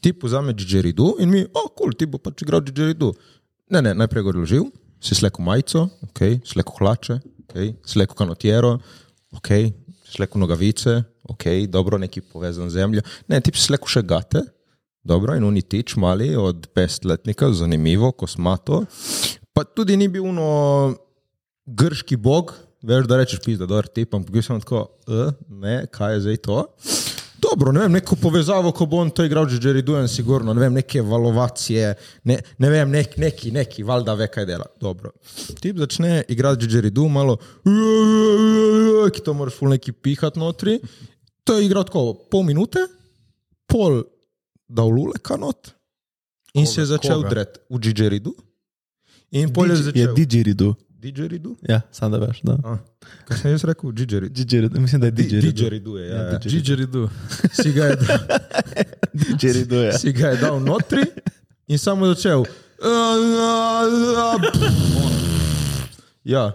Tip 0.01 0.25
vzame 0.25 0.53
džeridu 0.53 1.15
in 1.25 1.31
mi, 1.31 1.45
o, 1.45 1.49
oh, 1.55 1.71
kul, 1.71 1.89
cool, 1.89 1.97
ti 1.97 2.07
bo 2.07 2.21
pač 2.21 2.45
igral 2.45 2.61
džeridu. 2.67 3.13
Ne, 3.73 3.83
ne, 3.83 3.95
najprej 3.97 4.27
ga 4.27 4.35
odložil, 4.35 4.69
si 5.01 5.17
slekel 5.17 5.45
majico, 5.45 5.87
okay, 6.09 6.41
slekel 6.47 6.79
hlače, 6.79 7.21
okay, 7.47 7.73
slekel 7.89 8.19
kanotiero, 8.19 8.77
okay, 9.39 9.73
slekel 10.05 10.43
nogavice, 10.43 11.01
okay, 11.33 11.67
dobro, 11.67 11.99
neki 11.99 12.21
povezan 12.21 12.71
z 12.71 12.83
zemljo. 12.83 13.05
Ne, 13.29 13.41
tip 13.41 13.57
si 13.57 13.71
slekel 13.71 13.89
še 13.89 14.05
gate. 14.05 14.45
Dobro, 15.03 15.35
in 15.35 15.43
oni 15.43 15.65
tič 15.67 15.97
mali 15.99 16.29
od 16.39 16.69
petletnika, 16.77 17.49
zanimivo, 17.59 18.13
kosmato. 18.15 18.85
Pa 19.53 19.65
tudi 19.65 19.97
ni 19.97 20.09
bil 20.09 20.29
no 20.33 20.51
grški 21.67 22.17
bog, 22.17 22.55
veš, 22.83 23.07
da 23.07 23.21
rečeš, 23.21 23.43
pizda, 23.45 23.69
dober 23.69 23.87
tip, 23.87 24.15
ampak 24.15 24.33
bil 24.33 24.45
sem 24.45 24.61
tako, 24.61 24.87
e, 25.07 25.31
ne, 25.63 25.75
kaj 25.93 26.17
je 26.17 26.23
zdaj 26.27 26.41
to. 26.47 26.63
Dobro, 27.43 27.73
ne 27.75 27.83
vem, 27.83 27.97
neko 27.99 28.17
povezavo, 28.23 28.71
ko 28.73 28.87
bo 28.87 29.01
on 29.03 29.11
to 29.11 29.25
igral, 29.27 29.49
že 29.51 29.59
Jerry 29.59 29.83
Dujan, 29.83 30.07
sigurno, 30.09 30.55
ne 30.55 30.63
vem, 30.63 30.77
neke 30.79 31.03
valovacije, 31.03 31.91
ne, 32.31 32.37
ne 32.63 32.71
vem, 32.71 32.91
nek, 32.91 33.17
neki, 33.19 33.51
neki, 33.53 33.83
valjda 33.87 34.15
ve, 34.15 34.29
kaj 34.31 34.47
dela. 34.47 34.69
Dobro. 34.81 35.11
Tip 35.61 35.83
začne 35.83 36.23
igrati 36.31 36.71
Jerry 36.71 36.91
Du, 36.95 37.09
malo, 37.11 37.37
ki 39.13 39.25
to 39.27 39.35
moraš 39.35 39.59
ful 39.59 39.75
neki 39.75 39.93
pihat 39.93 40.39
notri. 40.39 40.79
To 41.45 41.59
je 41.59 41.67
igral 41.67 41.85
tako 41.85 42.15
pol 42.31 42.47
minute, 42.47 42.87
pol 43.67 44.05
dal 44.71 44.89
luleka 44.95 45.37
not 45.37 45.75
in 46.55 46.67
se 46.67 46.81
je 46.81 46.87
začel 46.87 47.23
koga? 47.23 47.29
dret 47.29 47.59
v 47.71 47.79
didgeridu. 47.81 48.35
In 49.33 49.49
pol 49.49 49.65
je 49.67 49.71
Je 49.73 49.83
začel 49.83 50.15
didgeridu. 50.15 50.75
didgeridu. 51.01 51.57
Ja, 51.65 51.81
sam 51.91 52.13
da 52.13 52.19
veš. 52.19 52.41
Da. 52.43 52.53
A, 52.65 52.77
Kaj 53.25 53.39
sem 53.39 53.51
jaz 53.51 53.65
rekel? 53.65 53.93
Didgeridu. 53.93 54.35
Didgeridu, 54.35 54.81
mislim, 54.81 55.01
da 55.01 55.07
je 55.07 55.11
didgeridu. 55.13 55.47
Didgeridu 55.49 55.97
je, 55.97 56.09
ja. 56.09 56.23
ja. 56.23 56.39
Didgeridoo. 56.39 57.09
Si 57.59 57.73
ga 57.73 57.85
je 57.85 57.97
dal, 57.97 58.19
Didgeridu 59.21 59.75
je. 59.77 59.93
si 59.99 60.13
ga 60.13 60.29
je 60.29 60.37
dal 60.37 60.61
notri 60.61 61.03
in 61.67 61.79
samo 61.79 62.07
začel. 62.07 62.45
Ja, 66.25 66.53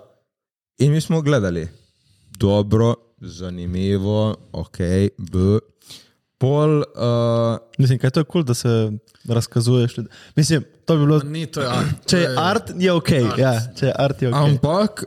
in 0.77 0.91
mi 0.91 1.01
smo 1.01 1.21
gledali. 1.21 1.67
Dobro, 2.31 2.93
zanimivo, 3.19 4.35
ok, 4.51 4.77
b. 5.19 5.59
Pol, 6.37 6.83
uh, 6.83 7.57
Mislim, 7.81 7.97
kaj 7.99 8.13
to 8.13 8.21
je 8.21 8.25
kul, 8.25 8.41
cool, 8.41 8.43
da 8.45 8.53
se 8.53 8.69
razkazuješ. 9.25 9.95
Mislim, 10.35 10.65
to 10.85 10.95
bi 10.97 11.05
bilo. 11.05 11.19
Ni 11.25 11.45
to, 11.45 11.61
ja. 11.65 11.81
Če 12.05 12.17
je 12.17 12.33
art, 12.37 12.73
je 12.77 12.93
ok. 12.93 13.11
Ja, 13.37 13.53
če 13.79 13.89
je 13.89 13.93
art, 13.93 14.21
je 14.21 14.29
ok. 14.29 14.35
ampak 14.35 15.03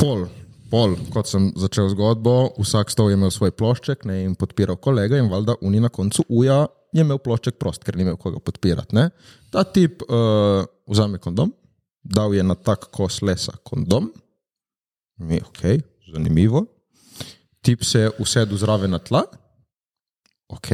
pol, 0.00 0.26
pol, 0.72 0.96
kot 1.14 1.30
sem 1.30 1.52
začel 1.58 1.92
zgodbo, 1.94 2.50
vsak 2.58 2.90
stol 2.90 3.12
je 3.12 3.18
imel 3.18 3.30
svoj 3.34 3.54
plošček 3.54 4.02
ne, 4.10 4.24
in 4.26 4.34
podpiral 4.38 4.80
kolega, 4.82 5.20
in 5.20 5.30
valjda 5.30 5.60
uni 5.62 5.82
na 5.82 5.92
koncu 5.94 6.26
uja 6.28 6.64
je 6.94 7.02
imel 7.06 7.20
plošček 7.22 7.58
prost, 7.62 7.84
ker 7.86 7.98
ni 7.98 8.06
imel 8.06 8.18
koga 8.18 8.42
podpirati. 8.42 8.98
Ne. 8.98 9.08
Ta 9.54 9.62
tip 9.66 10.02
uh, 10.08 10.66
vzame 10.90 11.22
kondom, 11.22 11.54
dal 12.02 12.34
je 12.34 12.42
na 12.42 12.58
tak 12.58 12.90
kos 12.94 13.20
lesa 13.22 13.54
kondom, 13.62 14.10
mi 15.22 15.38
ok, 15.38 15.62
zanimivo. 16.10 16.66
Tip 17.64 17.86
se 17.86 18.04
je 18.04 18.10
usedel 18.20 18.58
zraven 18.60 18.92
na 18.92 18.98
tla, 19.00 19.22
ok, 20.50 20.70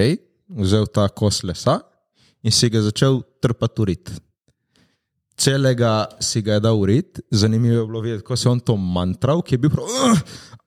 vzel 0.60 0.88
ta 0.90 1.08
kos 1.08 1.42
lesa 1.46 1.80
in 2.42 2.52
si 2.54 2.70
ga 2.72 2.82
začel 2.82 3.20
trpati 3.42 3.82
urit. 3.84 4.12
Celega 5.40 6.04
si 6.20 6.42
ga 6.44 6.58
je 6.58 6.64
dal 6.64 6.76
urit, 6.76 7.20
zanimivo 7.32 7.80
je 7.80 7.86
bilo 7.86 8.00
videti, 8.04 8.22
kako 8.22 8.36
se 8.36 8.48
je 8.48 8.52
on 8.52 8.60
to 8.60 8.76
mantral, 8.76 9.40
ki 9.42 9.54
je 9.54 9.58
bil 9.62 9.72
prav, 9.72 9.86
uh, 9.88 10.18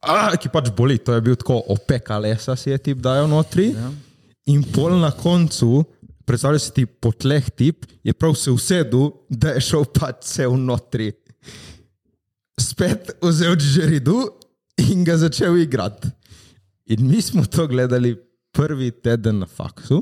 uh, 0.09 0.37
ki 0.41 0.49
pač 0.53 0.71
boli, 0.73 0.97
to 0.97 1.13
je 1.13 1.21
bil 1.21 1.37
tako 1.37 1.59
opeka 1.75 2.17
lesa, 2.17 2.55
si 2.57 2.71
je 2.71 2.79
tip 2.81 3.03
dajal 3.03 3.29
notri. 3.29 3.69
Ja. 3.75 3.91
In 4.49 4.63
pol 4.73 4.97
na 4.99 5.11
koncu, 5.13 5.83
predstavljaj 6.25 6.63
si 6.63 6.73
ti 6.73 6.85
po 6.85 7.13
tleh 7.13 7.51
tip, 7.53 7.85
je 8.03 8.15
prav 8.17 8.33
se 8.39 8.51
usedel, 8.51 9.11
da 9.29 9.53
je 9.53 9.61
šel 9.69 9.85
pač 9.93 10.25
cel 10.31 10.57
notri. 10.57 11.11
Spet 12.59 13.13
vzel 13.21 13.59
žeridu 13.61 14.17
in 14.89 15.05
ga 15.05 15.19
začel 15.21 15.57
igrati. 15.61 16.09
In 16.93 17.05
mi 17.07 17.21
smo 17.21 17.45
to 17.45 17.67
gledali 17.67 18.15
prvi 18.53 18.91
teden 18.91 19.41
na 19.43 19.49
faksu. 19.49 20.01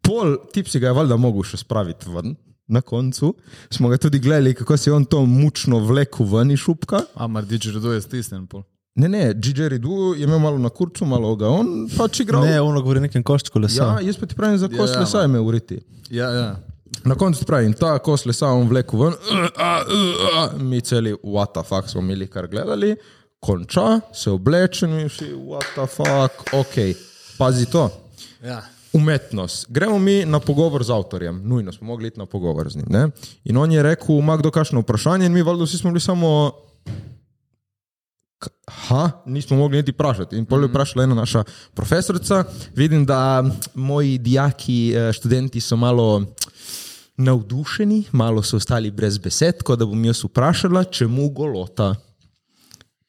Pol 0.00 0.36
tip 0.54 0.68
si 0.68 0.80
ga 0.80 0.90
je 0.90 0.96
valjda 0.96 1.18
mogel 1.20 1.44
še 1.46 1.60
spraviti 1.60 2.10
ven. 2.10 2.36
Na 2.70 2.80
koncu 2.86 3.32
smo 3.74 3.88
ga 3.90 3.98
tudi 3.98 4.20
gledali, 4.22 4.54
kako 4.54 4.76
se 4.78 4.90
je 4.90 4.94
on 4.94 5.04
to 5.04 5.24
mučno 5.26 5.80
vlekel 5.82 6.26
ven 6.30 6.52
iz 6.54 6.62
šupka. 6.62 7.02
Amar 7.18 7.44
didgeridoo 7.44 7.96
je 7.96 8.04
stisnjen. 8.04 8.46
pol. 8.46 8.62
Ne, 8.94 9.08
ne, 9.08 9.34
Gigi 9.34 9.68
Ridu 9.68 10.14
je 10.16 10.24
imel 10.24 10.38
malo 10.38 10.58
na 10.58 10.68
kurcu, 10.68 11.06
malo 11.06 11.34
ga 11.36 11.48
on 11.48 11.88
pač 11.96 12.20
igral. 12.20 12.44
Ne, 12.46 12.60
ono 12.60 12.82
govori 12.82 13.00
nekem 13.00 13.22
koščku 13.22 13.58
ja, 13.58 13.62
lesa. 13.62 13.86
jaz 14.02 14.18
pa 14.18 14.26
ti 14.26 14.38
pravim, 14.38 14.58
za 14.58 14.68
kos 14.68 14.90
Ja, 14.90 14.96
ja, 14.96 15.00
lesa 15.04 15.22
je 15.22 15.30
imel 15.30 15.46
uriti. 15.46 15.78
Ja, 16.10 16.30
ja. 16.34 16.48
Na 17.06 17.14
koncu 17.14 17.46
pravim, 17.46 17.72
ta 17.78 17.94
kos 18.02 18.26
lesa 18.26 18.50
on 18.54 18.66
vlekel 18.70 18.98
ven, 19.04 19.14
uh, 19.14 19.46
uh, 19.46 19.92
uh, 19.94 20.58
mi 20.62 20.82
celi, 20.82 21.14
what 21.22 21.54
the 21.54 21.62
fuck 21.66 21.88
smo 21.88 22.02
imeli 22.02 22.26
kar 22.26 22.50
gledali, 22.50 22.96
konča, 23.40 24.00
se 24.12 24.30
obleče 24.30 24.88
in 24.90 25.06
vsi, 25.06 25.30
what 25.38 25.70
the 25.76 25.86
fuck, 25.86 26.50
ok, 26.58 26.76
pazi 27.40 27.64
to. 27.66 27.88
ja. 28.44 28.60
Umetnost. 28.92 29.66
Gremo 29.68 29.98
mi 29.98 30.24
na 30.24 30.40
pogovor 30.40 30.82
z 30.82 30.90
avtorjem, 30.90 31.40
nujno 31.44 31.72
smo 31.72 31.86
mogli 31.86 32.08
iti 32.08 32.18
na 32.18 32.26
pogovor 32.26 32.66
z 32.68 32.76
njim. 32.76 32.86
Ne? 32.88 33.08
In 33.44 33.56
on 33.56 33.72
je 33.72 33.82
rekel, 33.82 34.18
ima 34.18 34.34
kdo 34.36 34.50
kakšno 34.50 34.80
vprašanje, 34.80 35.26
in 35.26 35.32
mi 35.32 35.42
valjda 35.42 35.64
vsi 35.64 35.78
smo 35.78 35.90
bili 35.90 36.00
samo. 36.00 36.52
"K- 38.38 38.50
Ha, 38.82 39.10
nismo 39.26 39.56
mogli 39.56 39.76
niti 39.76 39.92
vprašati. 39.92 40.36
In 40.36 40.44
pol 40.44 40.62
je 40.62 40.68
vprašala 40.68 41.04
ena 41.04 41.14
naša 41.14 41.44
profesorica. 41.70 42.44
Vidim, 42.74 43.06
da 43.06 43.44
moji 43.74 44.18
dijaki, 44.18 44.90
eh, 44.90 45.12
študenti 45.12 45.60
so 45.60 45.76
malo 45.76 46.22
navdušeni, 47.16 48.04
malo 48.12 48.42
so 48.42 48.56
ostali 48.56 48.90
brez 48.90 49.18
besed, 49.18 49.56
tako 49.56 49.76
da 49.76 49.86
bom 49.86 50.04
jaz 50.04 50.24
vprašala, 50.24 50.84
čemu 50.84 51.28
golota. 51.30 51.94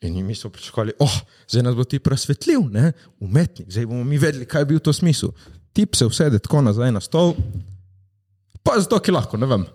In 0.01 0.25
mi 0.25 0.35
smo 0.35 0.49
pričakovali, 0.49 0.93
oh, 0.99 1.19
zdaj 1.47 1.63
nas 1.63 1.75
bo 1.75 1.83
ti 1.83 1.99
presvetljiv, 1.99 2.59
ne? 2.71 2.91
umetnik, 3.19 3.71
zdaj 3.71 3.85
bomo 3.85 4.03
mi 4.03 4.17
vedeli, 4.17 4.45
kaj 4.45 4.61
je 4.61 4.65
bil 4.65 4.79
to 4.79 4.93
smisel. 4.93 5.29
Tip 5.73 5.95
se 5.95 6.05
usede 6.05 6.39
tako 6.39 6.61
nazaj 6.61 6.91
na 6.91 6.99
stol, 7.01 7.35
pa 8.63 8.79
zato, 8.79 8.99
ki 8.99 9.11
lahko, 9.11 9.37
ne 9.37 9.45
vem. 9.45 9.65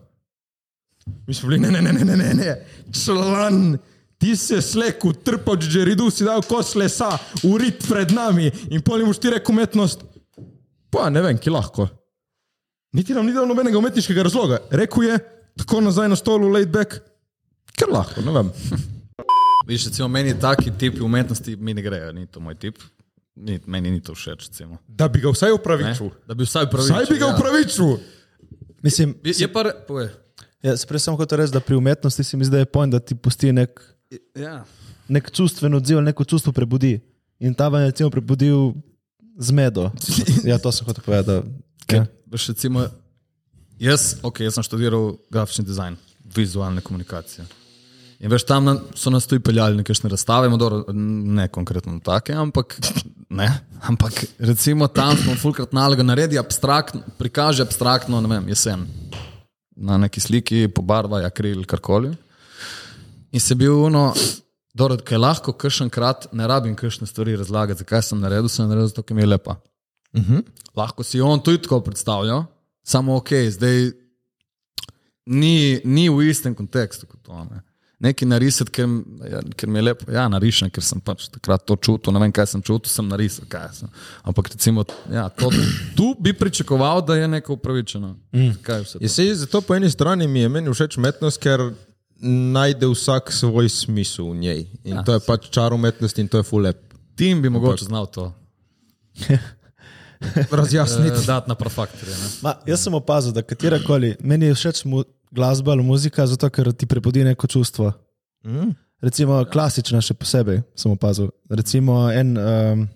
Mi 1.26 1.34
smo 1.34 1.48
bili, 1.48 1.60
ne, 1.60 1.70
ne, 1.70 1.82
ne, 1.82 1.92
ne, 1.92 2.04
ne, 2.04 2.16
ne, 2.16 2.34
ne. 2.34 2.56
član, 3.04 3.78
ti 4.18 4.36
se 4.36 4.58
slekel, 4.62 5.14
trpal 5.24 5.60
žeridu, 5.60 6.10
si 6.10 6.26
dal 6.26 6.42
kos 6.42 6.74
lesa, 6.74 7.12
urit 7.46 7.86
pred 7.86 8.10
nami 8.10 8.50
in 8.70 8.82
polnimo 8.82 9.14
ti 9.14 9.30
rekel 9.30 9.54
umetnost. 9.54 10.02
Pa 10.90 11.06
ne 11.10 11.22
vem, 11.22 11.38
ki 11.38 11.54
lahko. 11.54 11.86
Niti 12.98 13.14
nam 13.14 13.26
ni 13.26 13.34
dal 13.34 13.46
nobenega 13.46 13.78
umetniškega 13.78 14.26
razloga. 14.26 14.58
Rekl 14.70 15.06
je, 15.06 15.22
tako 15.62 15.80
nazaj 15.86 16.10
na 16.10 16.18
stolu, 16.18 16.50
laid 16.50 16.74
back, 16.74 16.98
ker 17.78 17.94
lahko, 17.94 18.26
ne 18.26 18.34
vem. 18.40 18.52
Viš, 19.66 19.86
recimo, 19.86 20.08
meni 20.08 20.34
taki 20.40 20.70
tipi 20.70 21.00
umetnosti 21.00 21.56
mi 21.56 21.74
ne 21.74 21.82
grejo, 21.82 22.12
ni 22.12 22.26
to 22.26 22.40
moj 22.40 22.54
tip. 22.54 22.78
Ni, 23.36 23.60
meni 23.66 23.90
ni 23.90 24.00
to 24.00 24.14
všeč. 24.14 24.46
Recimo, 24.46 24.78
Da 24.88 25.08
bi 25.08 25.20
ga 25.20 25.28
vsaj 25.28 25.48
ne? 25.48 25.54
upravičil. 25.54 26.10
da 26.26 26.34
bi 26.34 26.44
vsaj 26.44 26.70
pravičil. 26.70 26.94
Vsaj 26.94 27.06
bi 27.10 27.18
ga 27.18 27.26
ja. 27.26 27.34
upravičil. 27.34 27.96
Mislim, 28.82 29.14
Je, 29.24 29.34
je 29.38 29.48
pa, 29.52 29.64
ja, 30.62 30.74
prej 30.88 31.00
sem 31.00 31.16
hotel 31.16 31.38
reči, 31.38 31.52
da 31.52 31.60
pri 31.60 31.74
umetnosti 31.74 32.24
se 32.24 32.36
mi 32.36 32.44
zdi, 32.44 32.52
da 32.52 32.58
je 32.58 32.64
point, 32.66 32.92
da 32.92 32.98
ti 32.98 33.14
pusti 33.14 33.52
nek, 33.52 33.80
Ja. 34.34 34.64
nek 35.08 35.30
čustven 35.30 35.74
odziv, 35.74 36.00
neko 36.00 36.24
čustvo 36.24 36.52
prebudi. 36.52 37.00
In 37.38 37.54
ta 37.54 37.68
vam 37.68 37.80
je 37.80 37.86
recimo 37.86 38.10
prebudil 38.10 38.72
zmedo. 39.38 39.90
Ja, 40.44 40.58
to 40.58 40.72
sem 40.72 40.86
hotel 40.86 41.04
povedati. 41.04 41.48
Ja. 41.92 42.06
veš, 42.26 42.48
recimo, 42.48 42.86
jaz, 43.78 44.16
okay, 44.22 44.42
jaz 44.42 44.54
sem 44.54 44.62
študiral 44.62 45.16
grafični 45.30 45.64
dizajn, 45.64 45.96
vizualne 46.36 46.80
komunikacije. 46.80 47.44
In 48.20 48.32
veš, 48.32 48.46
tam 48.48 48.64
na, 48.64 48.74
so 48.96 49.10
nas 49.12 49.26
tudi 49.28 49.44
peljali 49.44 49.76
nekakšne 49.82 50.08
razstave, 50.08 50.48
no, 50.48 50.56
dobro, 50.56 50.84
ne 50.92 51.48
konkretno 51.52 51.98
take, 52.04 52.32
ampak, 52.32 52.78
ne, 53.28 53.48
ampak 53.84 54.22
recimo 54.38 54.88
tam 54.88 55.18
smo 55.20 55.34
fulkrat 55.36 55.74
naloga 55.76 56.06
naredi 56.06 56.38
abstraktno, 56.40 57.02
prikaže 57.18 57.66
abstraktno, 57.66 58.20
ne 58.24 58.30
vem, 58.30 58.48
jesen. 58.48 58.86
Na 59.76 59.98
neki 60.00 60.22
sliki 60.24 60.62
pobarvaj 60.72 61.28
akril, 61.28 61.66
karkoli. 61.68 62.14
In 63.36 63.40
se 63.40 63.54
bil 63.54 63.76
ono, 63.84 64.06
dobro, 64.72 64.96
kaj 65.04 65.20
lahko 65.20 65.52
kršen 65.52 65.92
krat, 65.92 66.30
ne 66.32 66.48
rabim 66.48 66.76
kršne 66.76 67.06
stvari 67.06 67.36
razlagati, 67.36 67.84
zakaj 67.84 68.02
sem 68.08 68.20
naredil, 68.20 68.48
sem 68.48 68.68
naredil 68.68 68.88
zato, 68.88 69.04
ker 69.04 69.16
mi 69.16 69.26
je 69.26 69.32
lepa. 69.34 69.58
Lahko 70.76 71.04
si 71.04 71.20
on 71.20 71.42
tudi 71.44 71.60
tako 71.66 71.82
predstavlja, 71.84 72.46
samo 72.80 73.16
ok, 73.20 73.36
zdaj 73.52 73.90
ni, 75.26 75.80
ni 75.84 76.08
v 76.08 76.30
istem 76.30 76.54
kontekstu 76.54 77.06
kot 77.06 77.20
to. 77.22 77.44
Ne. 77.50 77.60
Nekaj 77.98 78.28
narisati, 78.28 78.70
ker, 78.76 78.90
ja, 79.30 79.40
ker 79.56 79.70
mi 79.72 79.78
je 79.78 79.82
lepo, 79.86 80.10
ja, 80.12 80.26
narišem, 80.28 80.68
ker 80.68 80.84
sem 80.84 81.00
pač 81.00 81.30
takrat 81.32 81.62
to 81.64 81.78
čutil, 81.80 82.12
ne 82.12 82.20
vem, 82.20 82.32
kaj 82.34 82.50
sem 82.52 82.60
čutil, 82.60 82.92
sem 82.92 83.08
narisal, 83.08 83.46
kaj 83.48 83.70
sem. 83.78 83.88
Ampak 84.20 84.50
recimo, 84.52 84.84
ja, 85.08 85.30
to, 85.32 85.48
tu 85.96 86.10
bi 86.20 86.34
pričakoval, 86.36 87.00
da 87.00 87.16
je 87.16 87.28
neko 87.28 87.56
upravičeno. 87.56 88.12
Mm. 88.36 88.58
Kaj 88.62 88.84
vse 88.84 88.98
Je 89.00 89.08
to? 89.08 89.14
se 89.14 89.34
zato 89.34 89.60
po 89.60 89.74
eni 89.74 89.90
strani 89.90 90.28
mi 90.28 90.44
je 90.44 90.48
meni 90.48 90.74
všeč 90.74 90.98
umetnost, 91.00 91.40
ker 91.40 91.70
najde 92.52 92.86
vsak 92.92 93.32
svoj 93.32 93.68
smisel 93.68 94.30
v 94.30 94.36
njej. 94.44 94.60
In 94.84 95.00
ja. 95.00 95.04
to 95.04 95.16
je 95.16 95.20
pač 95.24 95.48
čar 95.50 95.72
umetnosti 95.72 96.20
in 96.20 96.28
to 96.28 96.44
je 96.44 96.44
fulep. 96.44 96.76
Tim 97.16 97.42
bi 97.42 97.48
mogoče 97.48 97.84
znal 97.84 98.06
to 98.12 98.32
Razjasniti. 100.50 101.16
uh, 101.16 101.26
dati 101.26 101.48
na. 101.48 101.56
Ma, 102.42 102.54
jaz 102.66 102.82
sem 102.82 102.94
opazil, 102.94 103.32
da 103.32 103.42
katerakoli, 103.42 104.16
meni 104.20 104.46
je 104.46 104.54
všeč 104.54 104.84
glasba 105.30 105.72
ali 105.72 105.82
muzika, 105.82 106.26
zato 106.26 106.50
ker 106.50 106.72
ti 106.72 106.86
prebudi 106.86 107.24
neko 107.24 107.46
čustvo. 107.46 107.92
Mm. 108.44 108.72
Recimo 109.00 109.44
klasična 109.44 110.00
še 110.00 110.14
posebej 110.14 110.62
sem 110.74 110.92
opazil. 110.92 111.30
Recimo 111.50 112.06
en 112.10 112.36
um, 112.38 112.88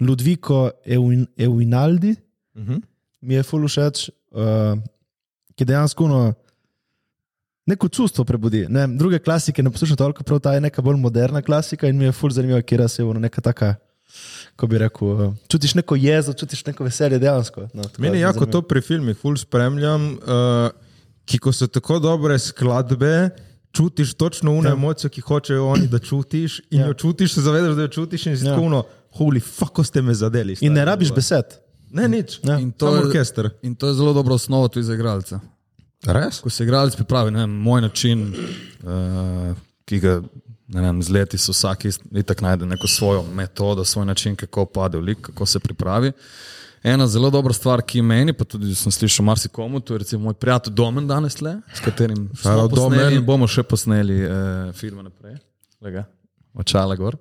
Ludviko 0.00 0.70
Euin, 0.84 1.26
Euinaldi 1.36 2.16
Mm 2.56 2.66
-hmm. 2.66 2.82
mi 3.20 3.34
je 3.34 3.42
ful 3.42 3.68
všeč, 3.68 4.10
uh, 4.30 4.78
ki 5.54 5.64
dejansko 5.64 6.08
no, 6.08 6.32
neko 7.66 7.88
čustvo 7.88 8.24
prebudi. 8.24 8.66
Ne, 8.68 8.86
druge 8.86 9.18
klasike 9.18 9.62
ne 9.62 9.70
poslušam 9.70 9.96
toliko, 9.96 10.24
prav 10.24 10.40
ta 10.40 10.54
je 10.54 10.60
neka 10.60 10.82
bolj 10.82 10.96
moderna 10.96 11.42
klasika 11.42 11.88
in 11.88 11.96
mi 11.96 12.04
je 12.04 12.12
ful 12.12 12.30
zanimiva, 12.30 12.62
kje 12.62 12.78
je 12.98 13.04
ono 13.04 13.20
neka 13.20 13.40
taka 13.40 13.74
ko 14.56 14.66
bi 14.66 14.78
rekel, 14.78 15.08
uh, 15.08 15.34
čutiš 15.48 15.74
neko 15.74 15.96
jezo, 15.96 16.32
čutiš 16.32 16.66
neko 16.66 16.84
veselje 16.84 17.18
dejansko. 17.18 17.68
No, 17.74 17.82
Meni 17.98 18.16
je 18.16 18.20
jako 18.20 18.38
zanimivo. 18.38 18.52
to 18.52 18.68
pri 18.68 18.80
filmih, 18.80 19.16
ful 19.16 19.36
spremljam, 19.36 20.12
uh, 20.12 20.70
ki 21.26 21.38
ko 21.42 21.52
so 21.52 21.66
tako 21.66 21.98
dobre 21.98 22.38
skladbe. 22.38 23.30
Čutiš 23.76 24.14
točno 24.14 24.54
uno 24.56 24.68
ja. 24.68 24.72
emocijo, 24.72 25.10
ki 25.12 25.20
hočejo 25.20 25.66
oni, 25.68 25.88
da 25.92 25.98
čutiš, 25.98 26.60
in 26.70 26.80
ja. 26.80 26.86
jo 26.86 26.94
čutiš, 26.94 27.34
se 27.34 27.42
zavedaš, 27.44 27.74
da 27.76 27.82
jo 27.82 27.88
čutiš, 27.88 28.26
in 28.26 28.36
si 28.38 28.44
Ja. 28.44 28.48
ja. 28.48 28.54
tako 28.54 28.66
uno, 28.66 28.84
holy 29.18 29.42
fuck, 29.42 29.74
ko 29.76 29.84
ste 29.84 30.02
me 30.02 30.14
zadeli. 30.14 30.56
In 30.60 30.72
ne 30.72 30.80
stari." 30.80 30.86
rabiš 30.86 31.12
besed. 31.12 31.58
Ne, 31.92 32.08
nič. 32.08 32.38
Ja. 32.42 32.56
In 32.58 32.72
to, 32.72 32.94
je, 32.96 33.02
orkester. 33.04 33.50
in 33.62 33.74
to 33.74 33.88
je 33.88 33.94
zelo 33.94 34.12
dobra 34.12 34.34
osnova 34.34 34.68
tudi 34.68 34.86
za 34.86 34.94
igralce. 34.94 35.38
Res? 36.06 36.40
Ko 36.40 36.50
se 36.50 36.64
igralec 36.64 36.96
pripravi, 36.96 37.30
ne 37.30 37.44
vem, 37.44 37.50
moj 37.50 37.80
način, 37.80 38.32
uh, 38.32 39.56
ki 39.84 40.00
ga 40.00 40.20
ne 40.68 40.82
vem, 40.82 41.02
z 41.02 41.14
leti 41.14 41.38
so 41.38 41.54
vsak 41.54 41.86
itak 42.12 42.40
najde 42.42 42.66
neko 42.66 42.88
svojo 42.88 43.22
metodo, 43.22 43.84
svoj 43.84 44.06
način, 44.06 44.36
kako 44.36 44.66
pade 44.66 44.98
v 44.98 45.00
lik, 45.00 45.20
kako 45.20 45.46
se 45.46 45.60
pripravi. 45.60 46.12
Ena 46.86 47.06
zelo 47.06 47.30
dobra 47.30 47.50
stvar, 47.52 47.80
ki 47.82 47.98
meni, 48.02 48.30
pa 48.30 48.44
tudi 48.46 48.70
sem 48.78 48.92
slišal 48.94 49.24
marsikomu, 49.26 49.80
to 49.82 49.94
je 49.94 50.04
recimo 50.04 50.28
moj 50.28 50.36
prijatelj 50.38 50.74
Domen 50.78 51.08
danes 51.08 51.40
le, 51.42 51.56
s 51.74 51.82
katerim 51.82 52.28
out 52.46 52.70
posneli 52.70 53.18
bomo 53.18 53.48
še 53.50 53.64
posneli 53.66 54.20
uh, 54.22 54.68
filme 54.78 55.02
naprej. 55.02 55.34
Lega, 55.82 56.04
očala 56.54 56.94
gor. 56.94 57.18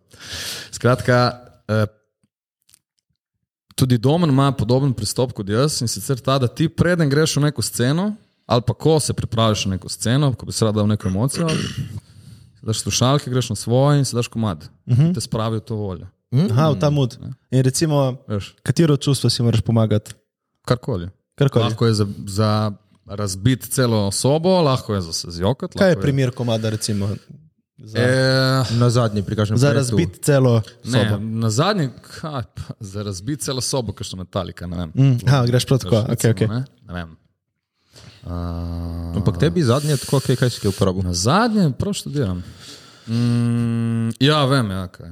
Skratka, 0.69 1.17
uh, 1.65 1.87
tudi 3.73 3.97
Domen 3.97 4.29
ima 4.29 4.51
podoben 4.53 4.93
pristop 4.93 5.33
kot 5.33 5.49
jaz 5.49 5.81
in 5.81 5.89
sicer 5.89 6.21
ta, 6.21 6.37
da 6.37 6.45
ti 6.45 6.69
preden 6.69 7.09
greš 7.09 7.39
v 7.39 7.47
neko 7.47 7.65
sceno, 7.65 8.11
ali 8.45 8.69
pa 8.69 8.77
ko 8.77 8.99
se 9.01 9.17
pripraviš 9.17 9.65
na 9.65 9.79
neko 9.79 9.89
sceno, 9.89 10.35
ko 10.37 10.45
bi 10.45 10.53
se 10.53 10.69
rad 10.69 10.77
dal 10.77 10.85
neko 10.93 11.09
emocijo, 11.09 11.49
daš 12.69 12.85
slušalke, 12.85 13.33
greš 13.33 13.49
na 13.55 13.57
svoje 13.57 13.97
in 13.97 14.05
si 14.05 14.13
daš 14.13 14.29
komad. 14.29 14.69
Uh 14.85 14.93
-huh. 14.93 15.13
Te 15.17 15.25
spravi 15.25 15.57
v 15.57 15.65
to 15.65 15.75
voljo. 15.87 16.05
Aha, 16.31 16.69
v 16.69 16.77
ta 16.77 16.89
mud. 16.89 17.17
In 17.49 17.61
recimo, 17.61 18.17
Veš, 18.27 18.55
katero 18.61 18.97
čustvo 18.97 19.29
si 19.29 19.41
moraš 19.41 19.61
pomagati? 19.61 20.13
karkoli. 20.63 21.09
Karkoli. 21.35 21.63
Lahko 21.63 21.85
je 21.85 21.93
za, 21.93 22.05
za 22.25 22.71
razbiti 23.05 23.67
celo 23.67 24.11
sobo, 24.11 24.61
lahko 24.61 24.95
je 24.95 25.01
za 25.01 25.13
se 25.13 25.27
zjokati. 25.31 25.77
Kaj 25.77 25.89
je 25.89 26.01
primer 26.01 26.31
komada, 26.31 26.69
recimo? 26.69 27.09
Za, 27.77 27.99
E, 27.99 28.63
Na 28.71 28.89
zadnji 28.89 29.21
prikažem. 29.21 29.57
za 29.57 29.73
razbiti 29.73 30.19
celo 30.19 30.61
ne, 30.83 30.91
sobo. 31.03 31.19
na 31.21 31.49
zadnji, 31.49 31.89
kaj, 32.11 32.43
pa, 32.45 32.61
za 32.79 33.03
razbiti 33.03 33.43
celo 33.43 33.61
sobo, 33.61 33.91
kot 33.91 34.07
so 34.07 34.17
metalika. 34.17 34.65
Ne 34.65 34.77
vem. 34.77 34.91
Mm, 34.95 35.17
aha, 35.27 35.45
greš 35.45 35.65
prav 35.65 35.79
tako. 35.79 35.95
Okay, 36.09 36.33
okay. 36.33 36.49
Ne, 36.49 36.63
ne 36.81 36.93
vem. 36.93 37.15
Uh, 38.23 38.31
Ampak 39.15 39.37
tebi 39.37 39.61
zadnje, 39.61 39.97
tako 39.97 40.19
kaj, 40.19 40.35
kaj 40.35 40.49
si 40.49 40.61
kaj 40.61 40.69
uporabil? 40.69 41.03
Na 41.03 41.13
zadnje, 41.13 41.69
prav 41.71 41.93
študiram. 41.93 42.41
Mm, 43.07 44.09
ja, 44.19 44.45
vem, 44.45 44.71
ja, 44.71 44.87
kaj. 44.87 45.11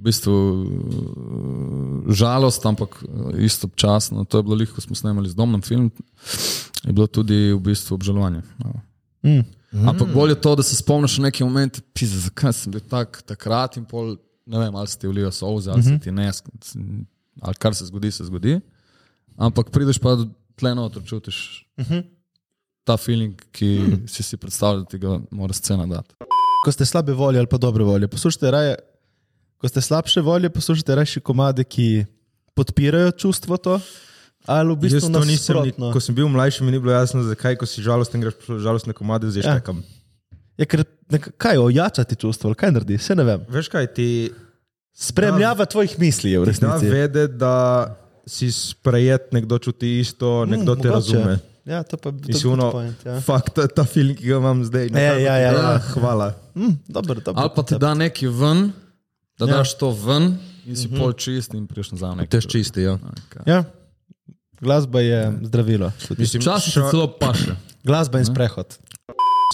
V 0.00 0.08
bistvu 0.08 0.32
uh, 0.32 0.64
žalost, 2.08 2.64
ampak 2.64 3.02
uh, 3.04 3.34
istočasno. 3.36 4.24
To 4.24 4.40
je 4.40 4.46
bilo 4.46 4.56
lih, 4.56 4.70
ko 4.72 4.80
smo 4.80 4.96
snemali 4.96 5.28
z 5.28 5.36
domom 5.36 5.60
film, 5.60 5.90
je 6.84 6.92
bilo 6.92 7.04
tudi 7.06 7.52
v 7.52 7.60
bistvu 7.60 8.00
obžalovanje. 8.00 8.40
Mm. 9.20 9.44
Mm. 9.72 9.88
Ampak 9.92 10.08
bolje 10.08 10.34
to, 10.40 10.56
da 10.56 10.64
se 10.64 10.76
spomniš 10.76 11.18
na 11.18 11.28
neki 11.28 11.44
moment, 11.44 11.82
pisa, 11.92 12.16
zakaj 12.18 12.52
sem 12.56 12.72
bil 12.72 12.80
tak, 12.80 13.20
takrat 13.28 13.76
in 13.76 13.84
pol, 13.84 14.16
ne 14.48 14.58
vem, 14.58 14.74
ali 14.74 14.88
se 14.88 14.98
ti 14.98 15.06
vlijo 15.06 15.30
solze, 15.30 15.70
ali 15.70 15.84
se 15.84 15.98
ti 16.00 16.12
ne, 16.12 16.30
ali 17.40 17.60
kar 17.60 17.76
se 17.76 17.86
zgodi, 17.86 18.10
se 18.10 18.24
zgodi. 18.24 18.56
Ampak 19.36 19.70
prideš 19.70 20.00
pa 20.00 20.16
tle 20.58 20.74
noter, 20.74 21.04
čutiš 21.06 21.68
ta 22.84 22.96
feeling, 22.96 23.36
ki 23.52 23.68
si 24.10 24.24
si 24.26 24.36
predstavljal, 24.40 24.82
da 24.82 24.90
ti 24.90 24.98
ga 24.98 25.20
mora 25.30 25.54
scena 25.54 25.86
dati. 25.86 26.16
Ko 26.64 26.72
ste 26.72 26.84
slabe 26.84 27.12
volje 27.12 27.38
ali 27.38 27.48
pa 27.48 27.58
dobre 27.58 27.84
volje, 27.84 28.08
poslušajte 28.08 28.50
raje. 28.50 28.74
Ko 29.60 29.68
ste 29.68 29.78
slabše 29.78 30.20
volje, 30.20 30.48
poslušajte 30.48 30.90
raje 30.90 31.20
komade, 31.20 31.64
ki 31.64 32.06
podpirajo 32.54 33.10
čustvo 33.12 33.56
to. 33.56 33.76
Ali 34.46 34.72
v 34.72 34.78
bistvu 34.78 35.12
to 35.12 35.20
nisem, 35.22 35.56
ni- 35.62 35.92
ko 35.92 36.00
sem 36.00 36.14
bil 36.14 36.24
mlajši, 36.26 36.64
mi 36.64 36.72
ni 36.72 36.78
bilo 36.78 36.92
jasno, 36.92 37.20
zakaj, 37.22 37.56
ko 37.56 37.66
si 37.66 37.78
žalosten, 37.78 38.18
greš 38.18 38.40
po 38.40 38.56
žalostne 38.56 38.92
komade, 38.92 39.28
zdaj 39.28 39.42
Ja. 39.42 39.52
štekam. 39.52 39.84
Ja, 40.56 40.64
ker, 40.64 40.80
nek, 41.10 41.36
kaj 41.36 41.56
ojačati 41.58 42.16
čustvo, 42.16 42.54
kaj 42.54 42.72
naredi, 42.72 42.96
se 42.98 43.12
ne 43.14 43.20
vem. 43.22 43.44
Veš 43.46 43.68
kaj, 43.68 43.86
ti 43.88 44.32
Spremljava 44.92 45.64
tvojih 45.64 45.98
misli 45.98 46.30
je 46.30 46.38
v 46.38 46.44
da 46.44 46.50
resnici. 46.50 46.88
vede, 46.88 47.26
da 47.28 47.54
si 48.26 48.48
sprejet, 48.48 49.32
nekdo 49.32 49.58
čuti 49.58 50.00
isto, 50.00 50.44
nekdo 50.44 50.74
te 50.74 50.88
mogoče. 50.88 50.94
razume. 51.16 51.38
Ja, 51.64 51.82
to 51.82 51.96
pa 51.96 52.08
uno, 52.08 52.16
good 52.58 52.72
point, 52.72 52.98
ja. 53.06 53.20
fakt, 53.20 53.54
ta, 53.54 53.66
ta 53.66 53.84
film, 53.84 54.14
ki 54.14 54.24
ga 54.24 54.36
imam 54.36 54.64
zdaj. 54.64 54.88
Ja, 54.88 55.00
ja, 55.14 55.36
ja, 55.36 55.52
ja. 55.52 55.52
Ah, 55.70 55.80
hvala. 55.92 56.34
Mm, 56.54 56.76
dobro, 56.88 57.14
dobro. 57.16 57.36
Ali 57.36 57.50
pa 57.54 57.62
ti 57.62 57.74
da 57.76 57.94
nekaj 57.94 58.28
ven, 58.30 58.72
da 59.40 59.46
Ja. 59.46 59.50
ja. 59.50 59.56
daš 59.64 59.74
to 59.80 59.90
ven 59.90 60.36
in 60.66 60.76
si 60.76 60.86
uh 60.86 60.92
-huh. 60.92 60.98
pol 61.00 61.12
čist 61.12 61.54
in 61.54 61.66
priješ 61.66 61.90
nazaj. 61.96 62.10
v 62.10 62.16
nekaj 62.16 62.30
Tež 62.30 62.46
čisti, 62.46 62.82
ja. 62.82 62.98
Okay. 63.00 63.42
Ja. 63.46 63.64
Glasba 64.60 65.00
je 65.00 65.32
zdravilo. 65.42 65.92
tudi. 66.08 66.20
Mislim, 66.20 66.40
Včasih 66.42 66.74
ša- 66.74 66.90
celo 66.90 67.08
paše. 67.18 67.56
Glasba 67.84 68.18
in 68.18 68.24
sprehod. 68.24 68.78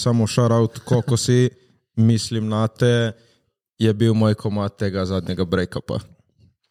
samo 0.03 0.27
šarout, 0.27 0.79
koliko 0.79 1.17
si, 1.17 1.49
mislim 1.95 2.47
na 2.49 2.67
te, 2.67 3.11
je 3.79 3.93
bil 3.93 4.13
moj 4.13 4.33
komad 4.35 4.75
tega 4.77 5.05
zadnjega 5.05 5.45
break-upa. 5.45 5.99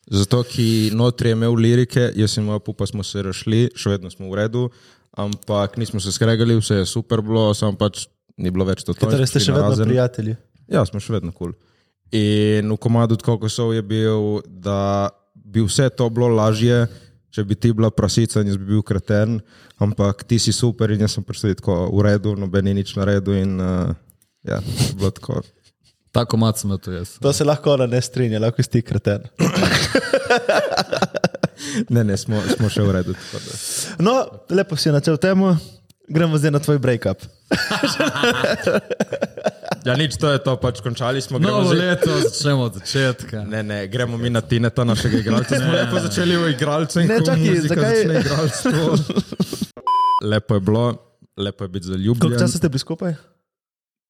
Zato, 0.06 0.42
ki 0.42 0.90
notri 0.94 1.28
je 1.28 1.32
imel 1.32 1.54
lirike, 1.54 2.12
jaz 2.16 2.38
in 2.38 2.44
moja 2.44 2.58
pupa 2.58 2.86
smo 2.86 3.02
se 3.02 3.22
rešili, 3.22 3.70
še 3.74 3.90
vedno 3.90 4.10
smo 4.10 4.30
v 4.30 4.34
redu, 4.34 4.70
ampak 5.16 5.76
nismo 5.76 6.00
se 6.00 6.12
skregali, 6.12 6.56
vse 6.56 6.74
je 6.74 6.86
super 6.86 7.20
bilo, 7.22 7.54
samo 7.54 7.76
pač 7.76 8.06
ni 8.36 8.50
bilo 8.50 8.64
več 8.64 8.84
to. 8.84 8.94
Torej 8.94 9.26
ste 9.26 9.40
še 9.40 9.52
vedno 9.52 9.84
prijatelji. 9.84 10.36
Ja, 10.68 10.84
smo 10.86 11.00
še 11.00 11.12
vedno 11.12 11.32
kul. 11.32 11.52
Cool. 11.52 11.65
In 12.14 12.70
v 12.70 12.78
komadu 12.78 13.18
Kokosov 13.18 13.74
je 13.74 13.82
bil, 13.82 14.40
da 14.46 15.10
bi 15.34 15.64
vse 15.64 15.90
to 15.90 16.06
bilo 16.10 16.30
lažje, 16.30 16.86
če 17.34 17.44
bi 17.44 17.58
ti 17.58 17.72
bila 17.74 17.90
prasica 17.90 18.40
in 18.40 18.52
jaz 18.52 18.60
bi 18.60 18.70
bil 18.70 18.84
kreten, 18.86 19.40
ampak 19.82 20.22
ti 20.24 20.38
si 20.38 20.54
super 20.54 20.94
in 20.94 21.02
jaz 21.02 21.18
sem 21.18 21.26
tako 21.26 21.90
v 21.92 22.06
redu, 22.06 22.36
noben 22.38 22.64
ni 22.64 22.78
nič 22.78 22.94
na 22.96 23.04
redu 23.04 23.34
in 23.34 23.58
uh, 23.60 23.90
ja, 24.46 24.62
bilo 24.96 25.10
tako. 25.10 25.42
Tako 26.16 26.38
mat 26.40 26.56
sem 26.56 26.70
to 26.78 26.94
jaz. 26.94 27.18
To 27.20 27.32
se 27.32 27.44
lahko 27.44 27.74
ona 27.74 27.86
ne 27.86 28.00
strinja, 28.00 28.40
lahko 28.40 28.62
si 28.62 28.70
ti 28.70 28.82
kreten. 28.82 29.26
Ne, 31.88 32.04
ne, 32.04 32.16
smo, 32.16 32.40
smo 32.56 32.68
še 32.72 32.84
v 32.84 32.92
redu. 32.94 33.14
tako 33.16 33.40
da. 33.42 33.56
No, 34.04 34.14
lepo 34.52 34.76
si 34.76 34.92
načel 34.92 35.16
temu, 35.20 35.56
gremo 36.08 36.38
zdaj 36.38 36.52
na 36.54 36.60
tvoj 36.62 36.78
breakup. 36.78 37.24
Ja, 39.86 39.94
nič, 39.94 40.16
to 40.16 40.28
je 40.28 40.38
to, 40.38 40.56
pač 40.56 40.80
končali 40.80 41.20
smo. 41.20 41.38
gremo 41.38 41.60
Novo 41.60 41.70
zdaj- 41.70 41.78
leto, 41.80 42.10
začnemo 42.26 42.62
od 42.64 42.74
začetka. 42.74 43.44
Ne, 43.44 43.62
ne, 43.62 43.86
gremo 43.86 44.16
mi 44.16 44.28
na 44.28 44.40
Tineta, 44.40 44.82
našega 44.82 45.18
igralca. 45.18 45.54
Smo 45.54 45.72
lepo 45.72 46.00
začeli 46.00 46.36
v 46.36 46.50
igralcu 46.50 47.00
in 47.00 47.06
Ne, 47.06 47.18
muzika 47.20 47.74
zakaj- 47.74 47.96
začne 47.96 48.14
igralstvo. 48.20 48.80
lepo 50.30 50.54
je 50.54 50.60
bilo, 50.62 50.84
lepo 51.36 51.64
je 51.64 51.68
biti 51.70 51.86
zaljubljen. 51.86 52.20
Koliko 52.20 52.40
časa 52.40 52.58
ste 52.58 52.68
bili 52.68 52.78
skupaj? 52.78 53.14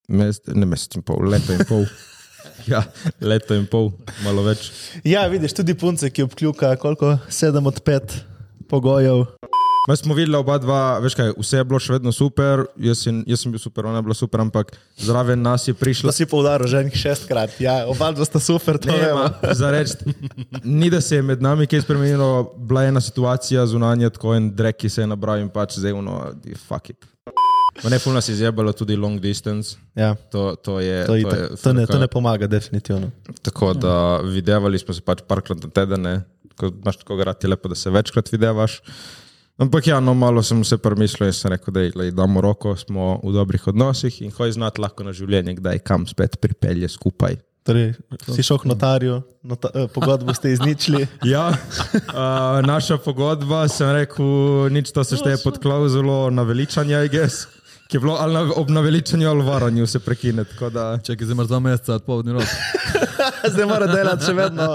Mes, 0.08 0.38
ne 0.46 0.64
mesec 0.64 0.96
in 0.96 1.02
pol, 1.02 1.20
leto 1.24 1.52
in 1.52 1.64
pol. 1.64 1.84
Ja, 2.64 2.80
leto 3.20 3.54
in 3.54 3.66
pol, 3.66 3.92
malo 4.24 4.42
več. 4.42 4.70
Ja, 5.04 5.26
vidiš, 5.26 5.52
tudi 5.52 5.74
punce, 5.74 6.08
ki 6.10 6.22
obkljuka, 6.22 6.72
koliko? 6.76 7.18
Sedem 7.28 7.66
od 7.66 7.78
pet 7.80 8.10
pogojev. 8.66 9.26
Mi 9.88 9.96
smo 9.96 10.14
videli 10.14 10.34
oba 10.36 10.58
dva, 10.58 10.98
veš 10.98 11.14
kaj, 11.14 11.28
vse 11.38 11.60
je 11.60 11.64
bilo 11.64 11.78
še 11.78 11.92
vedno 11.94 12.10
super, 12.12 12.64
jaz, 12.82 13.04
in, 13.06 13.20
jaz 13.30 13.44
sem 13.44 13.52
bil 13.54 13.60
super, 13.62 13.86
ona 13.86 14.00
je 14.00 14.06
bila 14.08 14.16
super, 14.18 14.42
ampak 14.42 14.72
zraven 14.98 15.38
nas 15.42 15.68
je 15.68 15.74
To 15.74 15.78
prišla. 15.78 16.10
si 16.12 16.26
poudaril 16.26 16.66
že 16.66 16.80
enih 16.82 16.96
šestkrat. 16.96 17.54
Ja, 17.62 17.86
oba 17.86 18.10
dva 18.10 18.26
sta 18.26 18.42
super, 18.42 18.80
to 18.82 18.90
ma, 18.90 19.30
za 19.60 19.70
reči, 19.70 19.94
ni 20.66 20.90
da 20.90 20.98
se 21.00 21.20
je 21.20 21.22
med 21.22 21.42
nami 21.42 21.68
kaj 21.70 21.86
spremenilo, 21.86 22.50
bila 22.58 22.82
je 22.82 22.88
ena 22.88 23.00
situacija 23.00 23.66
zunanja, 23.66 24.10
tako 24.10 24.34
en 24.34 24.50
drek, 24.50 24.76
ki 24.82 24.90
se 24.90 25.04
je 25.04 25.06
nabral 25.06 25.38
in 25.38 25.50
pač 25.54 25.78
zdaj 25.78 25.94
uno, 25.94 26.34
fuck 26.66 26.90
it. 26.90 27.06
Ma 27.84 27.90
ne, 27.92 27.98
fulno 28.00 28.20
si 28.24 28.32
izjebalo 28.32 28.72
tudi 28.72 28.96
long 28.96 29.20
distance. 29.20 29.76
Ja, 29.94 30.16
To, 30.32 30.56
to, 30.56 30.80
je, 30.80 31.04
to, 31.06 31.12
to, 31.12 31.30
to, 31.30 31.56
to, 31.62 31.72
ne, 31.76 31.84
to 31.86 31.98
ne 32.00 32.08
pomaga, 32.08 32.48
definitivno. 32.48 33.10
Tako 33.44 33.74
da 33.76 34.18
videvali 34.24 34.80
smo 34.80 34.96
se 34.96 35.04
pač 35.04 35.20
parkrat 35.28 35.60
na 35.62 35.70
teden, 35.70 36.08
ko 36.56 36.72
imaš 36.72 36.96
tako 37.04 37.20
je 37.20 37.48
lepo, 37.52 37.68
da 37.68 37.76
se 37.76 37.92
večkrat 37.92 38.32
videvaš. 38.32 38.80
Ampak 39.56 39.86
ja, 39.88 40.00
no, 40.04 40.12
malo 40.14 40.42
sem 40.44 40.60
se 40.64 40.76
premislil 40.76 41.30
in 41.30 41.32
sem 41.32 41.48
rekel, 41.50 41.72
da 41.72 42.04
je, 42.04 42.12
damo 42.12 42.42
roko, 42.44 42.74
smo 42.76 43.16
v 43.24 43.32
dobrih 43.32 43.68
odnosih 43.72 44.20
in 44.22 44.34
hoj 44.36 44.52
znati 44.52 44.82
lahko 44.84 45.06
na 45.06 45.16
življenje, 45.16 45.56
kdaj 45.62 45.80
kam 45.80 46.04
spet 46.06 46.36
pripelje 46.40 46.90
skupaj. 46.92 47.38
Torej, 47.66 47.96
si 48.28 48.44
šel 48.46 48.60
k 48.62 48.68
notarju, 48.70 49.16
nota, 49.42 49.72
eh, 49.74 49.88
pogodbo 49.90 50.34
ste 50.36 50.52
izničili. 50.54 51.06
Ja, 51.32 51.48
uh, 51.50 52.60
naša 52.62 53.00
pogodba, 53.02 53.64
sem 53.72 53.90
rekel, 53.96 54.68
nič 54.70 54.92
to 54.94 55.02
se 55.02 55.18
šteje 55.18 55.40
pod 55.42 55.58
klauzulo 55.58 56.28
naveličanja, 56.30 57.02
I 57.02 57.10
guess. 57.10 57.48
Ki 57.86 57.96
je 57.96 58.00
bilo 58.00 58.16
ali 58.20 58.34
na, 58.34 58.40
ob 58.56 58.70
naveličanju 58.70 59.28
ali 59.28 59.44
varanju 59.44 59.86
se 59.86 59.98
prekine. 59.98 60.44
tako 60.44 60.70
Da, 60.70 60.98
Čekaj, 60.98 61.24
zdaj 61.24 61.34
imaš 61.34 61.46
dva 61.46 61.60
meseca 61.60 61.94
odpovedni 61.94 62.32
rok. 62.32 62.42
Zdaj 63.52 63.66
mora 63.66 63.86
delati 63.86 64.24
še 64.26 64.32
vedno, 64.32 64.66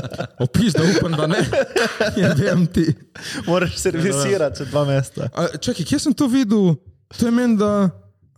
opis, 0.44 0.72
da 0.74 0.82
upam, 0.82 1.12
da 1.12 1.26
ne. 1.26 1.40
Ja, 2.16 2.32
vem 2.36 2.66
ti. 2.66 2.94
moraš 3.46 3.76
servisirati 3.76 4.58
čez 4.58 4.68
dva 4.70 4.84
meseca. 4.84 5.28
A, 5.34 5.46
čakaj, 5.58 5.84
kje 5.84 5.98
sem 5.98 6.14
to 6.14 6.26
videl? 6.26 6.74
To 7.18 7.26
je 7.26 7.32
meni, 7.32 7.56
da. 7.58 7.90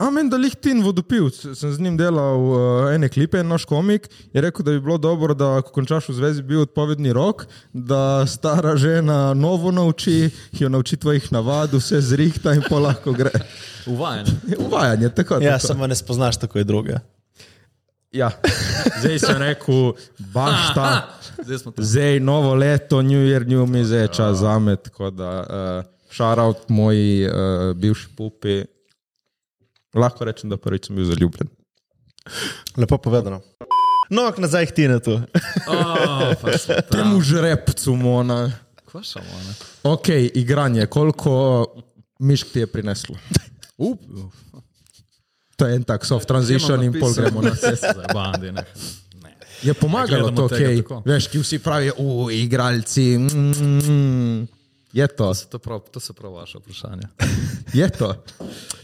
A 0.03 0.11
meni, 0.11 0.31
da 0.31 0.37
lihtin 0.37 0.81
vodopivc. 0.83 1.37
Sem 1.55 1.73
z 1.73 1.79
njim 1.81 1.97
delal 1.97 2.41
uh, 2.43 2.95
ene 2.95 3.07
klipe, 3.09 3.39
en 3.39 3.47
naš 3.53 3.65
komik. 3.71 4.09
Je 4.35 4.43
rekel, 4.43 4.65
da 4.67 4.73
bi 4.75 4.81
bilo 4.81 4.97
dobro, 4.99 5.35
da 5.35 5.61
ko 5.63 5.71
končaš 5.77 6.09
v 6.11 6.15
zvezi, 6.17 6.43
bi 6.43 6.57
bil 6.57 6.65
odpovedni 6.65 7.13
rok, 7.15 7.45
da 7.73 8.27
stara 8.27 8.75
žena 8.77 9.35
novo 9.35 9.71
nauči, 9.71 10.31
jo 10.59 10.69
nauči 10.69 10.99
tvojih 10.99 11.29
navad, 11.33 11.75
vse 11.79 12.01
zrihta 12.03 12.57
in 12.59 12.65
pa 12.67 12.81
lahko 12.83 13.15
gre. 13.15 13.31
Uvajanje. 13.95 14.35
Uvajanje, 14.59 15.13
tako 15.15 15.39
Ja, 15.39 15.55
tako. 15.59 15.67
samo 15.67 15.87
ne 15.87 15.95
spoznaš 15.95 16.41
tako 16.43 16.59
je 16.59 16.65
druge. 16.65 16.99
Ja, 18.13 18.31
zdaj 19.01 19.19
sem 19.19 19.39
rekel, 19.39 19.93
baš 20.35 20.75
ta. 20.75 20.91
Zdaj. 21.47 21.59
Zdaj 21.79 22.21
novo 22.21 22.55
leto, 22.55 23.03
New 23.03 23.23
Year, 23.23 23.47
New 23.47 23.67
Me, 23.67 23.85
zdaj 23.85 24.01
je 24.01 24.09
čas 24.09 24.39
za 24.39 24.59
me. 24.59 24.77
Tako 24.77 25.11
da, 25.11 25.31
uh, 25.41 26.11
šarout 26.11 26.69
moji 26.69 27.27
uh, 27.27 27.77
bivši 27.77 28.09
pupi. 28.17 28.65
Lahko 29.95 30.25
rečem, 30.25 30.51
da 30.51 30.57
prvič 30.57 30.87
sem 30.89 30.97
bil 30.97 31.05
zaljubljen. 31.05 31.49
Lepo 32.77 32.99
povedano. 32.99 33.41
No, 34.11 34.29
nazaj 34.39 34.67
k 34.67 34.73
Tinetu. 34.73 35.21
Pa 35.65 36.59
smo 36.59 36.75
tam. 36.75 36.91
Temu 36.93 37.21
žrebcu, 37.21 37.97
mona. 37.97 38.53
Kva 38.89 39.03
samo, 39.05 39.25
ne? 39.47 39.55
Ok, 39.89 40.09
igranje, 40.35 40.87
koliko 40.87 41.65
mišk 42.21 42.53
ti 42.53 42.65
je 42.65 42.67
prineslo? 42.67 43.17
Up. 43.89 44.01
To 45.57 45.67
je 45.67 45.77
en 45.77 45.85
tak 45.85 46.05
soft 46.07 46.29
transition 46.29 46.83
in 46.83 46.93
pol 47.01 47.13
gremo 47.15 47.43
na 47.43 47.53
vse. 47.57 47.77
Bandi, 48.15 48.53
ne. 48.53 48.65
Ne. 49.23 49.37
Je 49.63 49.75
pomagalo 49.75 50.29
to, 50.29 50.49
gledamo 50.49 50.49
tega 50.49 50.71
ok. 50.71 50.83
tako. 50.83 51.03
Veš, 51.07 51.29
ki 51.29 51.39
vsi 51.39 51.59
pravijo, 51.59 51.95
u, 51.99 52.31
igralci. 52.31 53.19
Mm, 53.19 53.53
mm, 53.53 54.49
je 54.93 55.07
to, 55.09 55.17
To, 55.17 55.35
so 55.35 55.49
to, 55.49 55.59
prav, 55.59 55.81
to 55.91 56.01
so 56.01 56.13
prav 56.13 56.33
vaše 56.33 56.59
vprašanje. 56.59 57.09
je 57.81 57.91
to. 57.91 58.25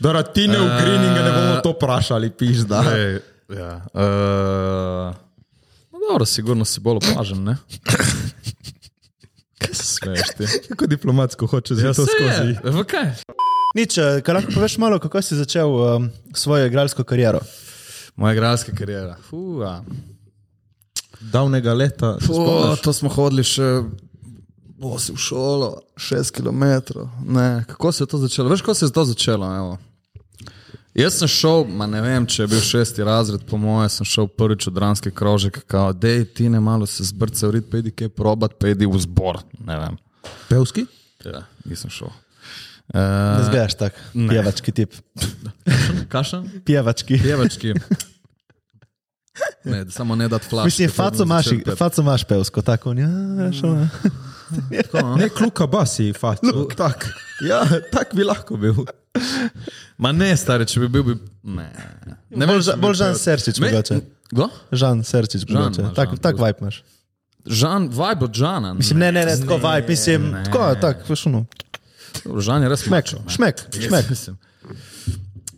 Dora, 0.01 0.23
ti 0.23 0.49
ne 0.49 0.59
v 0.59 0.69
greeningu 0.81 1.21
ne 1.23 1.33
bomo 1.33 1.61
to 1.63 1.71
vprašali, 1.77 2.31
piš 2.31 2.57
da. 2.69 2.83
Ej, 2.97 3.21
ja. 3.49 3.73
Uh, 3.93 5.15
no, 5.93 5.99
dobro, 6.11 6.25
sigurno 6.27 6.65
si 6.65 6.81
bolj 6.81 7.03
opažen, 7.03 7.45
ne? 7.45 7.57
Kaj 9.59 9.75
se 9.75 9.85
smeješ 9.85 10.29
ti? 10.39 10.45
Kako 10.69 10.87
diplomatsko 10.87 11.47
hoče 11.47 11.75
zdaj 11.75 11.95
to 11.95 12.07
skozi. 12.07 12.57
Ja, 12.65 12.71
V 12.71 12.85
kaj? 12.85 13.13
Nič, 13.77 13.99
eh, 13.99 14.21
kaj 14.25 14.35
lahko 14.35 14.53
poveš 14.55 14.79
malo, 14.79 14.99
kako 14.99 15.23
si 15.23 15.37
začel 15.37 15.69
um, 15.69 16.11
svojo 16.33 16.67
igralsko 16.67 17.05
kariero? 17.05 17.41
Moja 18.17 18.33
igralska 18.33 18.73
karijera. 18.73 19.17
Fuha. 19.29 19.83
Davnega 21.21 21.75
leta. 21.75 22.17
O, 22.31 22.77
to 22.83 22.93
smo 22.93 23.11
hodili 23.13 23.45
še 23.45 23.83
bosi 24.79 25.13
v 25.13 25.17
šolo, 25.17 25.83
šest 25.97 26.31
km. 26.31 26.63
Ne, 27.27 27.65
kako 27.69 27.93
se 27.93 28.03
je 28.03 28.07
to 28.07 28.19
začelo? 28.19 28.49
Veš, 28.49 28.61
kako 28.61 28.75
se 28.75 28.85
je 28.87 28.93
to 28.93 29.05
začelo? 29.05 29.57
Evo. 29.57 29.79
Jaz 30.95 31.19
sem 31.19 31.29
šel, 31.29 31.65
ma 31.79 31.87
ne 31.87 32.01
vem, 32.03 32.27
če 32.27 32.43
je 32.43 32.51
bil 32.51 32.63
šesti 32.65 33.05
razred, 33.07 33.45
po 33.47 33.59
mojem, 33.61 33.91
sem 33.93 34.07
šel 34.09 34.27
prvič 34.35 34.67
v 34.67 34.73
dranski 34.75 35.13
krožek, 35.15 35.61
kao, 35.71 35.93
dej 35.93 36.25
ti 36.35 36.49
ne 36.51 36.61
malo 36.61 36.87
se 36.91 37.07
zbrce, 37.07 37.47
vrid, 37.47 37.69
pejdi 37.71 37.93
kaj 37.95 38.11
probat, 38.15 38.57
pejdi 38.59 38.89
v 38.89 38.99
zbor. 39.05 39.39
Ne 39.63 39.79
vem. 39.79 40.01
Pevski? 40.49 40.87
Ja, 41.27 41.45
nisem 41.67 41.91
šel. 41.91 42.11
Ne 42.11 42.27
Uh, 42.89 43.45
zgledaš 43.45 43.75
tak, 43.77 43.99
pjevački 44.17 44.73
tip. 44.73 44.95
Kašen? 46.13 46.47
Pjevački. 46.65 47.19
Pjevački. 47.21 47.75
Ne, 49.65 49.85
samo 49.91 50.17
ne 50.17 50.29
dati 50.29 50.49
flash. 50.49 50.65
Mislim, 50.65 50.91
faco 50.91 51.23
imaš, 51.23 51.47
faco 51.77 52.03
imaš 52.03 52.25
pevsko, 52.25 52.63
tako. 52.63 52.93
Ja, 52.97 53.09
veš, 53.37 53.61
ono. 54.93 55.17
Ne, 55.17 55.29
kluka 55.29 55.67
basi, 55.67 56.13
facu. 56.13 56.69
Tak. 56.77 57.09
Ja, 57.45 57.63
tak 57.93 58.15
bi 58.15 58.25
lahko 58.25 58.57
bil. 58.57 58.75
Ma 59.99 60.13
ne, 60.13 60.31
stari, 60.37 60.67
če 60.67 60.81
bi 60.85 60.89
bil, 60.89 61.05
bi... 61.07 61.17
Ne. 61.43 61.69
ne 62.31 62.47
Bolj, 62.47 62.63
Ža- 62.67 62.77
bi 62.79 62.87
bolj 62.87 62.99
Žan. 63.01 63.19
Serčič 63.19 63.61
mogoče. 63.63 64.01
Kdo? 64.31 64.49
Žan 64.73 65.05
Serčič 65.05 65.47
mogoče. 65.49 65.91
Tak, 65.97 66.19
tak 66.23 66.39
vibe 66.41 66.63
imaš. 66.63 66.83
Žan, 67.47 67.89
vibe 67.95 68.29
od 68.29 68.35
Žana. 68.35 68.75
Mislim, 68.75 68.99
ne, 68.99 69.13
ne, 69.13 69.25
ne, 69.25 69.37
tako 69.41 69.57
vibe, 69.63 69.89
mislim, 69.89 70.29
tako, 70.45 70.75
tak, 70.81 71.07
veš, 71.09 71.27
ono. 71.31 71.47
Žan 72.25 72.63
je 72.63 72.69
res 72.69 72.83
Šmek, 72.85 72.91
mačo, 72.91 73.23
ne. 73.25 73.33
šmek, 73.33 73.65
šmek. 73.89 74.11
Mislim. 74.11 74.39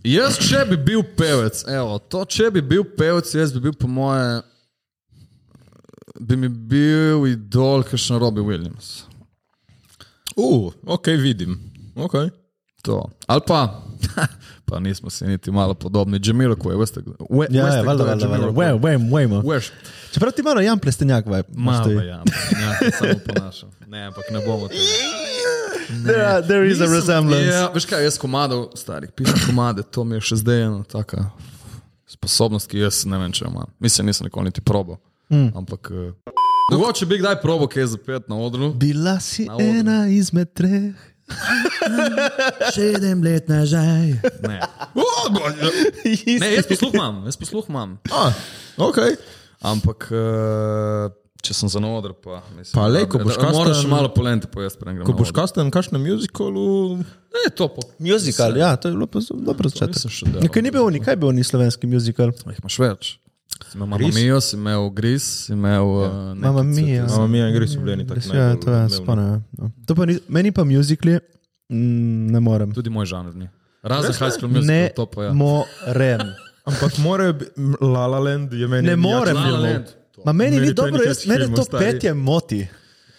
Jaz, 0.04 0.38
če 0.40 0.62
bi 0.70 0.76
bil 0.80 1.02
pevec, 1.16 1.64
evo, 1.68 1.98
to, 1.98 2.22
če 2.24 2.50
bi 2.54 2.62
bil 2.64 2.84
pevec, 2.96 3.28
jaz 3.36 3.52
bi 3.52 3.60
bil 3.66 3.74
po 3.76 3.88
moje, 3.90 4.40
bi 6.18 6.36
mi 6.36 6.48
bil 6.48 7.26
idol, 7.26 7.82
kakšen 7.84 8.18
Robbie 8.18 8.42
Williams. 8.42 9.04
Uh, 10.36 10.72
ok, 10.86 11.06
vidim. 11.20 11.58
Okay. 11.96 12.30
To. 12.82 13.10
Ali 13.28 13.40
pa, 13.46 13.82
pa 14.68 14.78
nismo 14.80 15.10
si 15.10 15.26
niti 15.26 15.50
malo 15.52 15.74
podobni, 15.74 16.20
Jamiroquai, 16.22 16.76
veste, 16.80 17.00
kdo- 17.04 17.26
we, 17.28 17.46
Ja, 17.50 17.64
veste, 17.64 17.76
ja, 17.76 17.82
kdo 17.82 17.86
valjda, 17.86 18.02
je 18.04 18.08
valjda, 18.08 18.26
valjda. 18.26 18.46
Jamiroquai? 18.46 18.72
Way, 18.72 18.80
way, 18.80 19.10
way, 19.10 19.28
mo. 19.28 19.40
Veš, 19.50 19.72
Čeprav 20.12 20.32
ti 20.32 20.42
malo 20.42 20.60
Jan 20.60 20.78
Plestenjak 20.78 21.26
imaš 21.26 21.44
malo 21.54 21.84
ti. 21.84 21.90
ja, 22.06 22.22
samo 22.98 23.14
ponašam. 23.26 23.68
Ne, 23.86 24.06
ampak 24.06 24.24
ne 24.30 24.40
bomo 24.46 24.68
tega. 24.68 24.80
There, 26.06 26.22
are- 26.26 26.42
there 26.46 26.66
is 26.66 26.80
a 26.80 26.86
resemblance. 26.86 27.46
Ja, 27.50 27.68
veš 27.74 27.84
kaj, 27.84 28.04
jaz 28.04 28.18
komadov, 28.18 28.68
starih, 28.78 29.10
pišem 29.10 29.34
komade, 29.46 29.82
to 29.82 30.04
mi 30.04 30.14
je 30.16 30.20
še 30.22 30.36
zdaj 30.38 30.62
ena 30.62 30.82
taka 30.86 31.24
sposobnost, 32.06 32.70
ki 32.70 32.78
jaz 32.78 33.02
ne 33.10 33.18
vem, 33.18 33.32
če 33.34 33.44
jo 33.44 33.50
imam. 33.50 33.66
Mislim, 33.82 34.06
nisem 34.06 34.24
nikoli 34.30 34.48
niti 34.48 34.62
probo. 34.62 34.96
Mm. 35.30 35.52
Ampak. 35.54 35.90
eh, 35.90 36.12
Mogoče 36.70 37.06
bi 37.06 37.18
kdaj 37.18 37.40
probo 37.42 37.66
kaj 37.66 37.86
zapet 37.86 38.28
na 38.28 38.36
odru. 38.36 38.72
Bila 38.72 39.20
si 39.20 39.46
odru. 39.50 39.66
ena 39.68 40.06
izmed 40.08 40.52
treh. 40.52 40.94
Sedem 42.74 43.22
let 43.22 43.48
nazaj. 43.48 44.18
Ne. 44.42 44.58
ne, 46.40 46.48
jaz 46.54 46.66
posluh 46.66 46.94
imam, 46.94 47.22
jaz 47.24 47.36
posluh 47.36 47.64
imam. 47.68 47.98
Ah, 48.10 48.34
ok. 48.76 48.98
Ampak. 49.62 50.08
Uh, 50.10 51.10
Če 51.40 51.54
sem 51.56 51.70
za 51.72 51.80
odr, 51.80 52.12
pa 52.12 52.42
mislim. 52.52 52.74
Pa 52.74 52.84
lej, 52.84 53.06
ko 53.08 53.16
boš 53.18 53.38
Moraš 53.38 53.40
kasten- 53.40 53.78
še 53.80 53.88
malo 53.88 54.10
polente 54.12 54.44
pojesti, 54.44 54.76
preden 54.76 54.98
grem. 54.98 55.06
Ko 55.08 55.14
na 55.14 55.18
boš 55.18 55.30
kasten, 55.32 55.70
kaš 55.72 55.88
na 55.88 55.98
muzikalu, 55.98 57.00
Ne, 57.30 57.46
to 57.56 57.64
pa. 57.70 57.80
Musical, 57.96 58.52
ja, 58.58 58.74
to 58.76 58.90
je 58.90 58.92
bilo 58.92 59.06
pa 59.06 59.22
dobro 59.22 59.70
delal. 59.70 60.42
Nekaj 60.42 60.62
ni 60.62 60.70
bil, 60.70 60.84
nikaj 60.90 61.16
bil 61.16 61.32
ni 61.32 61.40
slovenski 61.40 61.86
musical. 61.86 62.28
Jih 62.44 62.58
imaš 62.60 62.76
več. 62.78 63.20
Mamma 63.74 63.96
Gris? 63.98 64.14
Mio, 64.14 64.40
si 64.40 64.56
imel 64.56 64.90
Gris, 64.90 65.22
si 65.44 65.52
imel. 65.52 65.82
Uh, 65.82 66.34
Mamma 66.34 66.62
Mia. 66.62 67.06
mama 67.06 67.26
mi 67.26 67.38
in 67.38 67.52
gre 67.52 67.66
so 67.66 67.80
bili 67.80 68.06
tako 68.06 68.20
Ja, 68.32 68.56
to 68.56 68.72
je 68.72 68.88
spomnim. 68.90 69.42
ja. 69.52 69.70
To 69.86 69.94
pa 69.94 70.06
ni, 70.06 70.18
meni 70.28 70.52
pa 70.52 70.64
musicali 70.64 71.18
mm, 71.68 72.26
ne 72.26 72.40
morem. 72.40 72.72
Tudi 72.72 72.90
moj 72.90 73.06
žanr 73.06 73.34
ni. 73.34 73.48
Razen 73.82 74.12
High 74.14 74.30
School 74.30 74.50
Musical, 74.50 74.66
Ne 74.66 74.90
to 74.96 75.06
pa 75.06 75.24
ja. 75.24 75.32
morem. 75.32 76.20
Ampak 76.66 76.98
biti, 77.32 77.46
La 77.82 78.06
La 78.06 78.18
Land 78.18 78.52
je 78.52 78.66
meni. 78.66 78.86
Ne 78.86 78.96
morem. 78.96 79.36
jak 79.36 79.44
La 79.44 79.50
La. 79.50 79.58
Land. 79.60 79.86
Ma 80.20 80.32
meni 80.32 80.50
Meni 80.50 80.60
ni 80.60 80.66
je 80.66 80.74
dobro, 80.74 80.92
nekaj 80.92 81.06
jaz, 81.06 81.26
mene 81.26 81.46
to 81.48 81.64
stari. 81.64 81.84
petje 81.86 82.14
moti. 82.14 82.66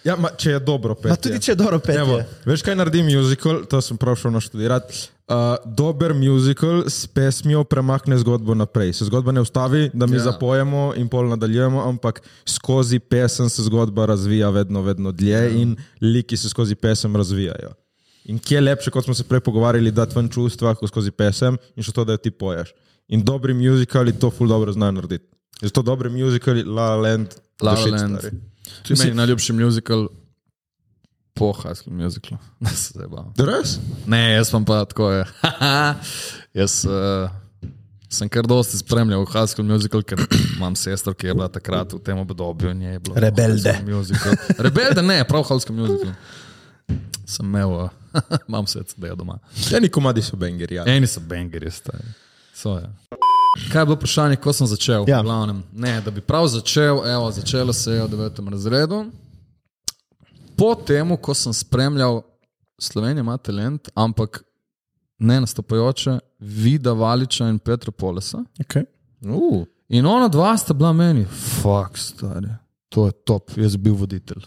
Ja, 0.03 0.15
ma, 0.15 0.29
če 0.31 0.51
je 0.51 0.59
dobro 0.59 0.95
petje. 0.95 1.09
Ma 1.09 1.15
tudi 1.15 1.39
če 1.39 1.51
je 1.51 1.55
dobro 1.55 1.79
Evo, 1.87 2.17
petje. 2.17 2.25
veš, 2.45 2.61
kaj 2.61 2.75
naredi 2.75 3.01
musical, 3.03 3.65
to 3.65 3.81
sem 3.81 3.97
prav 3.97 4.15
šel 4.15 4.31
naštudirati. 4.31 5.09
Uh, 5.31 5.55
dober 5.65 6.13
musical 6.13 6.83
s 6.87 7.07
pesmijo 7.07 7.63
premakne 7.63 8.17
zgodbo 8.17 8.55
naprej. 8.55 8.93
Se 8.93 9.05
zgodba 9.05 9.31
ne 9.31 9.41
ustavi, 9.41 9.89
da 9.93 10.05
mi 10.05 10.15
Ja. 10.15 10.19
yeah. 10.19 10.23
zapojemo 10.23 10.93
in 10.97 11.07
pol 11.07 11.29
nadaljujemo, 11.29 11.83
ampak 11.87 12.21
skozi 12.45 12.99
pesem 12.99 13.49
se 13.49 13.63
zgodba 13.63 14.05
razvija 14.05 14.49
vedno, 14.49 14.81
vedno 14.81 15.11
dlje 15.11 15.31
Ja. 15.31 15.39
yeah. 15.39 15.61
in 15.61 15.75
liki 16.01 16.37
se 16.37 16.49
skozi 16.49 16.75
pesem 16.75 17.15
razvijajo. 17.15 17.71
In 18.25 18.39
kje 18.39 18.55
je 18.55 18.61
lepše, 18.61 18.91
kot 18.91 19.05
smo 19.05 19.13
se 19.13 19.23
prej 19.23 19.39
pogovarjali, 19.39 19.91
da 19.91 20.03
ven 20.15 20.29
čustva 20.29 20.75
skozi 20.87 21.11
pesem 21.11 21.57
in 21.75 21.83
še 21.83 21.91
to, 21.91 22.03
da 22.03 22.13
jo 22.13 22.17
ti 22.17 22.31
poješ. 22.31 22.73
In 23.07 23.23
dobri 23.23 23.53
musicali 23.53 24.11
to 24.19 24.29
ful 24.31 24.47
dobro 24.47 24.71
znajo 24.71 24.91
narediti. 24.91 25.25
Zato 25.61 25.81
dobri 25.81 26.09
musicali, 26.09 26.63
La 26.63 26.89
La 26.89 26.95
Land, 26.95 27.27
La 27.61 27.75
the 27.75 27.91
La 27.91 27.97
Land. 27.97 28.19
stari. 28.19 28.37
To 28.83 28.93
je 28.93 28.97
meni 28.99 29.15
najljubši 29.15 29.53
musical 29.53 30.07
po 31.33 31.53
School 31.53 31.95
Musicalu. 31.95 32.37
Ne 32.59 32.69
se 32.69 32.93
zdaj 32.93 33.07
bavim. 33.07 33.33
Res? 33.37 33.79
Ne, 34.05 34.33
jaz 34.33 34.49
sem 34.49 34.65
pa 34.65 34.85
tako. 34.85 35.11
Je. 35.11 35.25
jaz 36.61 36.85
uh, 36.85 37.31
sem 38.09 38.29
kar 38.29 38.47
dosti 38.47 38.77
spremljal 38.77 39.25
School 39.47 39.67
Musical, 39.67 40.03
ker 40.03 40.19
imam 40.57 40.75
sestro, 40.75 41.13
ki 41.13 41.27
je 41.27 41.33
bila 41.33 41.47
takrat 41.47 41.93
v 41.93 41.99
tem 41.99 42.17
obdobju. 42.17 42.69
je 42.69 42.99
Rebelde. 43.15 43.79
Rebelde, 44.57 45.01
ne, 45.01 45.23
prav 45.23 45.43
School 45.43 45.77
Musical. 45.77 46.13
Sem 47.25 47.45
imel, 47.45 47.69
uh, 47.69 47.89
imam 48.47 48.65
vse 48.65 48.83
CD 48.83 49.15
doma. 49.15 49.39
Eni 49.75 49.89
komadi 49.89 50.21
so 50.21 50.37
bangeri. 50.37 50.75
Ja. 50.75 50.85
Eni 50.85 51.07
so 51.07 51.19
bangeri, 51.19 51.71
stari. 51.71 52.03
So, 52.53 52.77
ja. 52.79 52.89
Kaj 53.71 53.81
je 53.81 53.85
bilo 53.85 53.95
vprašanje, 53.95 54.35
ko 54.35 54.53
sem 54.53 54.67
začel? 54.67 55.05
Ja. 55.07 55.23
Ne, 55.73 56.01
da 56.01 56.11
bi 56.11 56.21
prav 56.21 56.47
začel, 56.47 57.01
evo, 57.07 57.31
začelo 57.31 57.73
se 57.73 57.91
je 57.91 58.03
v 58.03 58.09
9. 58.09 58.49
razredu. 58.51 59.05
Po 60.61 60.75
tem, 60.77 61.17
ko 61.17 61.33
sem 61.33 61.53
spremljal 61.53 62.21
Slovenijo, 62.81 63.23
ima 63.25 63.37
talent, 63.37 63.89
ampak 63.97 64.43
ne 65.17 65.39
nastopajoče, 65.41 66.19
Vida 66.39 66.93
Valiča 66.93 67.47
in 67.49 67.59
Petra 67.59 67.91
Polesa. 67.91 68.43
Okay. 68.61 68.85
Uh, 69.25 69.65
In 69.89 70.05
ona 70.05 70.27
dva 70.27 70.53
sta 70.57 70.73
bila 70.73 70.93
meni, 70.93 71.25
fuck, 71.25 71.97
stari, 71.97 72.47
to 72.89 73.05
je 73.05 73.11
top, 73.11 73.51
jaz 73.57 73.75
bi 73.75 73.89
bil 73.89 73.93
voditelj. 73.93 74.45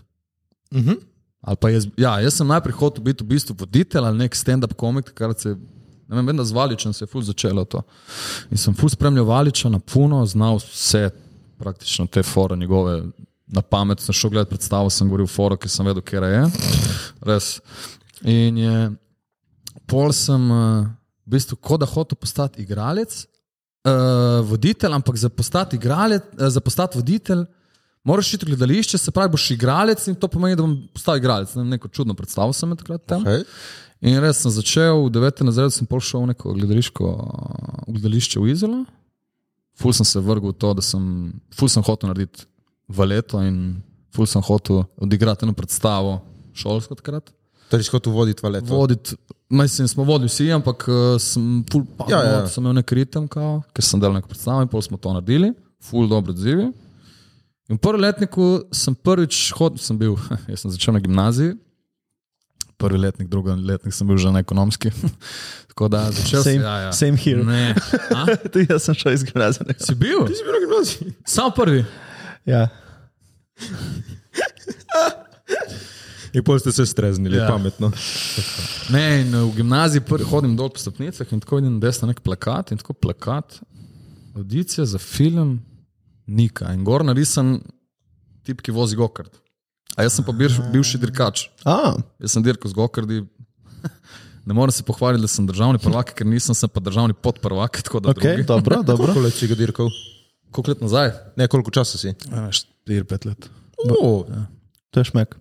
uh 0.70 0.78
-huh. 0.78 1.00
Ali 1.40 1.56
pa 1.56 1.70
jaz, 1.70 1.86
ja, 1.96 2.20
jaz 2.20 2.34
sem 2.34 2.46
najprej 2.46 2.72
hotel 2.72 3.04
biti 3.04 3.24
v 3.24 3.26
bistvu 3.26 3.56
voditelj 3.58 4.04
ali 4.04 4.18
nek 4.18 4.34
stand-up 4.34 4.74
komik, 4.74 5.04
takrat 5.04 5.40
se, 5.40 5.48
ne 6.08 6.16
vem, 6.16 6.26
vem, 6.26 6.36
da 6.36 6.44
z 6.44 6.52
Valičem 6.52 6.92
se 6.92 7.02
je 7.04 7.06
ful 7.06 7.22
začelo 7.22 7.64
to. 7.64 7.82
In 8.50 8.56
sem 8.56 8.74
ful 8.74 8.88
spremljal 8.88 9.24
Valiča 9.24 9.68
na 9.68 9.78
puno, 9.78 10.26
znal 10.26 10.56
vse, 10.56 11.10
praktično 11.58 12.06
te 12.06 12.22
fore 12.22 12.56
njegove. 12.56 13.02
Na 13.46 13.60
pamet 13.60 14.00
sem 14.00 14.16
šel 14.16 14.30
gledati 14.32 14.54
predstavo, 14.54 14.90
sem 14.90 15.08
govoril 15.08 15.28
foro, 15.28 15.56
ki 15.60 15.68
sem 15.68 15.84
vedel, 15.86 16.02
kje 16.04 16.22
je. 16.32 16.44
Res. 17.28 17.48
In 18.24 18.56
je, 18.58 18.76
pol 19.90 20.14
sem 20.16 20.46
uh, 20.50 20.86
v 21.26 21.34
bistvu 21.36 21.58
kot 21.60 21.82
da 21.82 21.88
hotel 21.88 22.16
postati 22.16 22.64
igralec, 22.64 23.18
uh, 23.84 24.40
voditelj, 24.48 24.96
ampak 24.96 25.20
za 25.20 25.28
postati 25.28 25.76
igralec, 25.76 26.24
uh, 26.38 26.48
za 26.48 26.62
postati 26.64 26.98
voditelj, 26.98 27.44
moraš 28.04 28.32
iti 28.34 28.48
v 28.48 28.54
gledališče, 28.54 28.98
se 28.98 29.12
pravi, 29.12 29.34
boš 29.36 29.50
igralec 29.52 30.06
in 30.08 30.16
to 30.16 30.28
pomeni, 30.28 30.56
da 30.56 30.64
bom 30.64 30.78
postal 30.94 31.20
igralec. 31.20 31.52
Ne, 31.60 31.76
neko 31.76 31.92
čudno 31.92 32.16
predstavo 32.16 32.52
sem 32.52 32.68
imel 32.68 32.80
takrat 32.80 33.04
tam. 33.04 33.24
okay. 33.24 33.44
In 34.04 34.18
res 34.20 34.40
sem 34.44 34.52
začel, 34.52 35.04
v 35.06 35.12
9. 35.12 35.44
razredu 35.48 35.72
sem 35.72 35.88
šel 35.88 36.24
v 36.24 36.32
neko 36.32 36.56
gledališko, 36.56 37.12
v 37.88 37.92
gledališče 37.92 38.40
v 38.40 38.50
Izolo. 38.52 38.82
Ful 39.80 39.92
sem 39.96 40.06
se 40.06 40.20
vrgel 40.20 40.52
v 40.52 40.58
to, 40.60 40.74
da 40.76 40.82
sem, 40.84 41.04
ful 41.52 41.68
sem 41.72 41.82
hotel 41.82 42.12
narediti 42.12 42.44
valeto 42.88 43.40
in 43.42 43.80
ful 44.14 44.26
sem 44.26 44.42
hotel 44.42 44.84
odigrati 44.96 45.44
eno 45.44 45.52
predstavo 45.52 46.20
šolsko 46.54 46.94
takrat. 46.94 47.30
Torej, 47.70 47.88
kot 47.90 48.06
voditi 48.06 48.44
valet. 48.44 48.66
Voditi, 48.68 49.16
mislim, 49.50 49.88
smo 49.88 50.04
vodili 50.04 50.28
vsi, 50.28 50.50
ampak 50.52 50.84
uh, 50.88 51.16
sem 51.18 51.64
ful 51.72 51.82
pa, 51.98 52.06
Ja, 52.12 52.20
ja, 52.22 52.40
sem 52.48 52.62
imel 52.62 52.76
nek 52.78 52.92
ritem, 52.92 53.24
kao, 53.28 53.62
ker 53.74 53.82
sem 53.82 53.98
delal 54.00 54.14
neko 54.20 54.28
predstavo 54.30 54.62
in 54.62 54.68
pol 54.70 54.82
smo 54.84 55.00
to 55.00 55.14
naredili, 55.16 55.50
ful 55.82 56.06
dobro 56.08 56.30
odzivi. 56.36 56.68
In 57.68 57.78
v 57.78 57.80
prvem 57.80 58.04
letniku 58.04 58.68
sem 58.70 58.92
prvič 58.94 59.48
hodil, 59.56 59.80
sem 59.80 59.96
bil, 59.98 60.14
jaz 60.52 60.60
sem 60.62 60.70
začel 60.70 60.94
na 60.94 61.00
gimnaziji, 61.00 61.56
prvi 62.76 62.98
letnik, 63.00 63.28
drugi 63.32 63.50
letnik 63.64 63.94
sem 63.96 64.06
bil 64.06 64.20
že 64.20 64.30
na 64.30 64.44
ekonomski. 64.44 64.92
Tako 65.72 65.88
da 65.88 66.10
začel 66.12 66.42
sem. 66.44 66.60
Same- 66.60 66.64
Ja, 66.64 66.78
ja. 66.78 66.92
same 66.92 67.16
here. 67.16 67.42
Ne. 67.42 67.74
A? 68.18 68.26
Tudi 68.44 68.66
jaz 68.68 68.84
sem 68.84 68.94
šel 68.94 69.16
iz 69.16 69.24
gimnazije. 69.24 69.74
Si 69.80 69.94
bil? 69.96 70.26
Ti 70.28 70.36
si 70.36 70.44
bil 70.44 70.52
na 70.52 70.60
gimnaziji. 70.60 71.14
Sam 71.24 71.50
prvi. 71.56 71.82
Ja. 72.44 72.68
In 76.34 76.42
pol 76.42 76.58
ste 76.58 76.72
se 76.74 76.86
streznili, 76.86 77.38
ja. 77.38 77.46
Pametno. 77.46 77.92
Ne, 78.90 79.04
in 79.22 79.30
v 79.30 79.52
gimnaziji 79.54 80.02
hodim 80.26 80.56
dol 80.58 80.72
po 80.74 80.82
stopnicah 80.82 81.30
in 81.30 81.40
tako 81.40 81.60
vidim 81.60 81.78
desno 81.80 82.10
nek 82.10 82.24
plakat 82.26 82.72
in 82.74 82.80
tako 82.80 82.96
plakat, 82.98 83.60
audicija 84.34 84.84
za 84.84 84.98
film 84.98 85.60
Nika 86.26 86.72
in 86.74 86.82
gor 86.84 87.04
narisan 87.06 87.60
tip, 88.44 88.60
ki 88.64 88.74
vozi 88.74 88.96
gokard. 88.98 89.30
A 89.94 90.02
jaz 90.02 90.16
sem 90.18 90.26
pa 90.26 90.34
bil, 90.34 90.50
bivši 90.72 90.98
dirkač. 90.98 91.46
A, 91.62 91.94
Jaz 92.18 92.34
sem 92.34 92.42
dirkal 92.42 92.72
z 92.72 92.76
gokardi. 92.76 93.22
Ne 94.44 94.52
morem 94.52 94.74
se 94.74 94.82
pohvaliti, 94.84 95.22
da 95.24 95.28
sem 95.30 95.46
državni 95.46 95.78
prvak, 95.80 96.10
ker 96.18 96.26
nisem 96.28 96.56
sem 96.56 96.68
pa 96.68 96.82
državni 96.82 97.14
podprvak. 97.14 97.78
Tako 97.86 98.02
da 98.04 98.10
ok, 98.10 98.20
drugi. 98.20 98.44
dobro, 98.48 98.82
dobro. 98.82 99.06
Koliko 99.06 99.22
let 99.24 99.38
si 99.38 99.48
ga 99.48 99.56
dirkal? 99.56 99.88
Koliko 100.54 100.70
let 100.70 100.84
nazaj? 100.86 101.10
Ne, 101.36 101.48
koliko 101.50 101.74
časa 101.74 101.98
si? 101.98 102.14
4-5 102.86 103.26
let. 103.26 103.48
Oh, 103.90 104.22
To 104.94 105.00
je 105.02 105.04
šmek. 105.10 105.34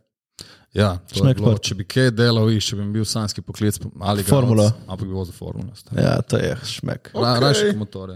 Ja, 0.73 0.97
to 1.05 1.13
je 1.15 1.21
Šmek 1.21 1.37
bilo, 1.37 1.53
če 1.61 1.75
bi 1.77 1.85
kaj 1.85 2.07
delal, 2.17 2.49
iš, 2.49 2.71
če 2.71 2.79
bi 2.79 2.85
bil 2.95 3.05
sanski 3.05 3.43
poklic 3.45 3.77
ali 4.01 4.23
Formulo. 4.25 4.65
Ampak 4.87 5.05
bi 5.05 5.13
vozil 5.13 5.35
formulo. 5.37 5.69
Ja, 5.93 6.15
to 6.25 6.39
je 6.41 6.55
šmek. 6.65 7.11
Ra, 7.13 7.19
Okej. 7.21 7.41
Raje 7.45 7.67
kot 7.67 7.77
motore. 7.77 8.15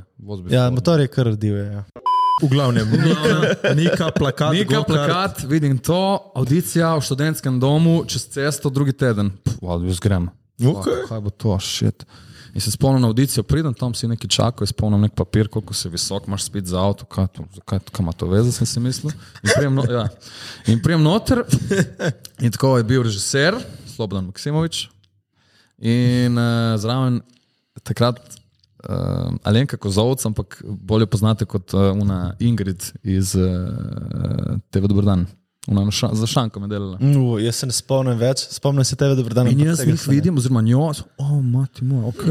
Ja, 0.49 0.63
motor 0.73 1.03
je 1.03 1.11
kar 1.13 1.29
div. 1.37 1.59
Ja. 1.61 1.83
v 2.41 2.49
glavnem, 2.49 2.89
Nika, 2.89 3.73
Nika 3.77 4.09
plakat. 4.13 4.53
Nika 4.53 4.73
go-kart. 4.73 4.89
plakat, 4.89 5.43
vidim 5.49 5.77
to, 5.77 6.31
audicija 6.37 6.95
v 6.97 7.05
študentskem 7.05 7.59
domu, 7.61 8.01
čez 8.09 8.25
cesto, 8.33 8.69
drugi 8.73 8.93
teden. 8.97 9.31
Pff, 9.45 9.61
jaz 9.85 10.01
grem. 10.01 10.29
Ok. 10.57 10.81
Fuck, 10.85 11.09
Kaj 11.09 11.21
bo 11.21 11.29
to, 11.29 11.53
šit. 11.61 12.05
In 12.57 12.61
se 12.61 12.71
spomnim 12.71 13.01
na 13.01 13.07
audicijo, 13.07 13.43
pridem 13.43 13.73
tam 13.77 13.93
si 13.93 14.07
nekaj 14.09 14.29
čakal, 14.33 14.65
spomnim 14.67 15.03
nek 15.05 15.13
papir, 15.13 15.45
koliko 15.47 15.75
si 15.77 15.91
visok, 15.93 16.25
imaš 16.25 16.47
spet 16.47 16.65
za 16.65 16.79
avto, 16.81 17.05
kaj, 17.05 17.27
to, 17.35 17.43
zakaj, 17.53 17.83
kaj 17.91 18.01
ima 18.01 18.13
to 18.17 18.29
veze, 18.31 18.51
sem 18.55 18.65
si 18.65 18.81
mislil. 18.81 19.13
In 19.43 19.51
prijem, 19.51 19.75
no, 19.77 19.83
ja. 19.85 20.07
in 20.73 20.81
prijem 20.81 21.03
noter, 21.05 21.43
in 22.41 22.55
tako 22.55 22.79
je 22.79 22.87
bil 22.89 23.05
režiser, 23.05 23.59
Slobodan 23.93 24.31
Maksimovič, 24.31 24.87
in 25.77 26.41
uh, 26.41 26.73
zraven 26.81 27.21
takrat 27.85 28.17
uh, 28.25 29.37
Alenka 29.45 29.77
Kozovc, 29.77 30.25
ampak 30.25 30.57
bolje 30.65 31.05
poznate 31.05 31.45
kot 31.45 31.77
uh, 31.77 31.91
una 31.93 32.33
Ingrid 32.41 32.89
iz 33.03 33.35
uh, 33.37 34.57
TV 34.73 34.89
Dobrodan. 34.89 35.27
Ša, 35.67 36.09
za 36.13 36.27
šankom 36.27 36.63
je 36.63 36.67
delala. 36.67 36.97
Uh, 37.01 37.41
jaz 37.43 37.55
se 37.55 37.67
ne 37.67 37.75
spomnim 37.75 38.15
več, 38.17 38.45
spomnim 38.55 38.85
se 38.87 38.95
tebe, 38.95 39.17
da 39.19 39.41
dan. 39.41 39.49
In 39.51 39.65
jaz 39.65 39.81
jih 39.83 40.05
vidim, 40.07 40.37
oziroma 40.39 40.61
njo, 40.63 40.85
o, 40.93 40.93
oh, 41.25 41.33
mati 41.43 41.83
moj, 41.83 42.05
ok, 42.07 42.23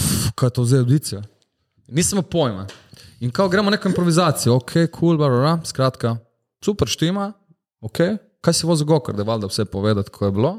Uf, 0.00 0.30
kaj 0.34 0.46
je 0.46 0.54
to 0.56 0.64
zdaj 0.64 0.80
audicija. 0.80 1.20
Nisem 1.88 2.22
pojma. 2.22 2.66
In 3.20 3.30
kao 3.30 3.48
gremo 3.48 3.70
neko 3.70 3.88
improvizacijo, 3.88 4.56
ok, 4.56 4.72
cool, 4.96 5.18
barara, 5.20 5.58
skratka, 5.64 6.16
super 6.64 6.88
štima, 6.88 7.32
ok, 7.84 7.98
kaj 8.40 8.56
si 8.56 8.66
vozil 8.66 8.88
gokar, 8.88 9.14
da 9.14 9.22
je 9.22 9.28
valjda 9.28 9.50
vse 9.50 9.64
povedati, 9.64 10.10
kako 10.10 10.24
je 10.24 10.32
bilo. 10.32 10.54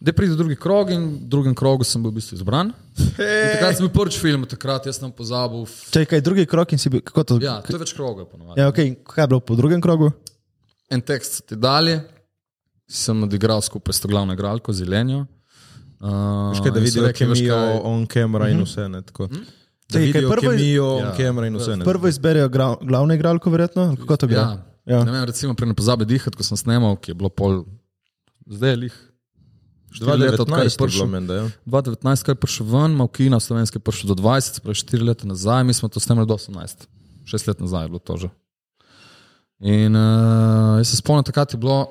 Da 0.00 0.12
pride 0.12 0.36
drugi 0.38 0.56
krog 0.56 0.90
in 0.94 1.04
v 1.04 1.28
drugem 1.28 1.54
krogu 1.58 1.84
sem 1.84 2.02
bil 2.02 2.12
v 2.12 2.20
bistvu 2.20 2.36
izbran. 2.38 2.70
In 2.96 3.16
takrat 3.18 3.76
sem 3.76 3.82
bil 3.82 3.90
prvič 3.90 4.20
film, 4.22 4.46
takrat 4.46 4.86
jaz 4.86 5.00
sem 5.00 5.10
pozabil. 5.12 5.66
Čakaj, 5.90 6.22
drugi 6.22 6.46
krok 6.46 6.72
in 6.72 6.78
si 6.78 6.88
bil, 6.88 7.02
kako 7.02 7.24
to? 7.24 7.38
Ja, 7.42 7.58
to 7.66 7.74
je 7.74 7.82
več 7.82 7.92
krogov 7.98 8.30
ponovadi. 8.30 8.62
ja 8.62 8.70
okay. 8.70 8.94
kaj 9.02 9.26
je 9.26 9.30
bilo 9.34 9.40
po 9.42 9.58
drugem 9.58 9.82
krogu? 9.82 10.12
En 10.90 11.00
tekst 11.00 11.34
so 11.34 11.42
ti 11.44 11.56
dali, 11.56 11.98
sem 12.88 13.22
odigral 13.22 13.60
skupaj 13.60 13.92
s 13.92 14.00
to 14.00 14.08
glavno 14.08 14.32
igralko, 14.32 14.72
Zelenjo. 14.72 15.26
Uh, 16.00 16.54
kaj, 16.62 16.70
da 16.70 16.80
vidijo 16.80 17.10
kemijo 17.12 17.56
kaj, 17.56 17.80
on 17.84 18.06
camera 18.06 18.48
in 18.48 18.62
vse. 18.62 18.88
Ne, 18.88 19.02
tako. 19.02 19.26
da 19.26 19.36
Čakaj, 19.36 19.98
kaj 19.98 20.06
vidijo 20.06 20.30
prvo 20.30 20.50
kemijo 20.50 20.86
on 20.94 21.02
Ja. 21.02 21.14
camera 21.16 21.46
in 21.46 21.56
vse. 21.56 21.76
Ne. 21.76 21.84
Prvo 21.84 22.08
izberejo 22.08 22.48
gra, 22.48 22.76
glavno 22.80 23.14
igralko, 23.14 23.50
verjetno? 23.50 23.96
Kako 23.96 24.16
to 24.16 24.26
gre? 24.26 24.36
Ja. 24.36 24.64
Ja. 24.86 25.04
Ne 25.04 25.12
vem, 25.12 25.24
recimo, 25.24 25.54
pri 25.54 25.66
ne 25.66 25.74
pozabi 25.74 26.04
dihati, 26.08 26.36
ko 26.36 26.42
sem 26.42 26.56
snemal, 26.56 26.96
ki 26.96 27.10
je 27.10 27.14
bilo 27.14 27.28
pol, 27.28 27.64
zdaj 28.46 28.70
je 28.70 28.76
lih. 28.76 28.94
Štiri 29.92 30.16
leta, 30.16 30.42
odkar 30.42 30.64
je 30.64 30.70
2019 30.70 30.72
je 30.72 30.76
bilo 30.76 30.86
prišel. 30.86 31.06
menda, 31.06 31.34
ja. 31.34 31.44
2019, 31.66 32.24
ko 32.24 32.30
je 32.30 32.34
prišel 32.34 32.66
ven, 32.66 32.92
ima 32.92 33.04
v 33.04 33.12
kino 33.12 33.40
slovenski 33.40 33.78
prišel 33.78 34.08
do 34.08 34.16
20, 34.16 34.54
se 34.54 34.60
pravi 34.60 34.74
4 34.76 35.04
leta 35.04 35.26
nazaj, 35.26 35.64
mi 35.64 35.74
smo 35.74 35.88
to 35.88 36.00
snemali 36.00 36.28
do 36.28 36.34
18. 36.34 36.86
6 37.24 37.48
let 37.48 37.60
nazaj 37.60 37.84
je 37.84 37.88
bilo 37.88 37.98
to 37.98 38.16
že. 38.16 38.28
In 39.60 39.96
uh, 39.96 40.78
jaz 40.78 40.88
se 40.88 40.96
spomnim, 40.96 41.24
takrat 41.24 41.52
je 41.52 41.58
bilo, 41.58 41.86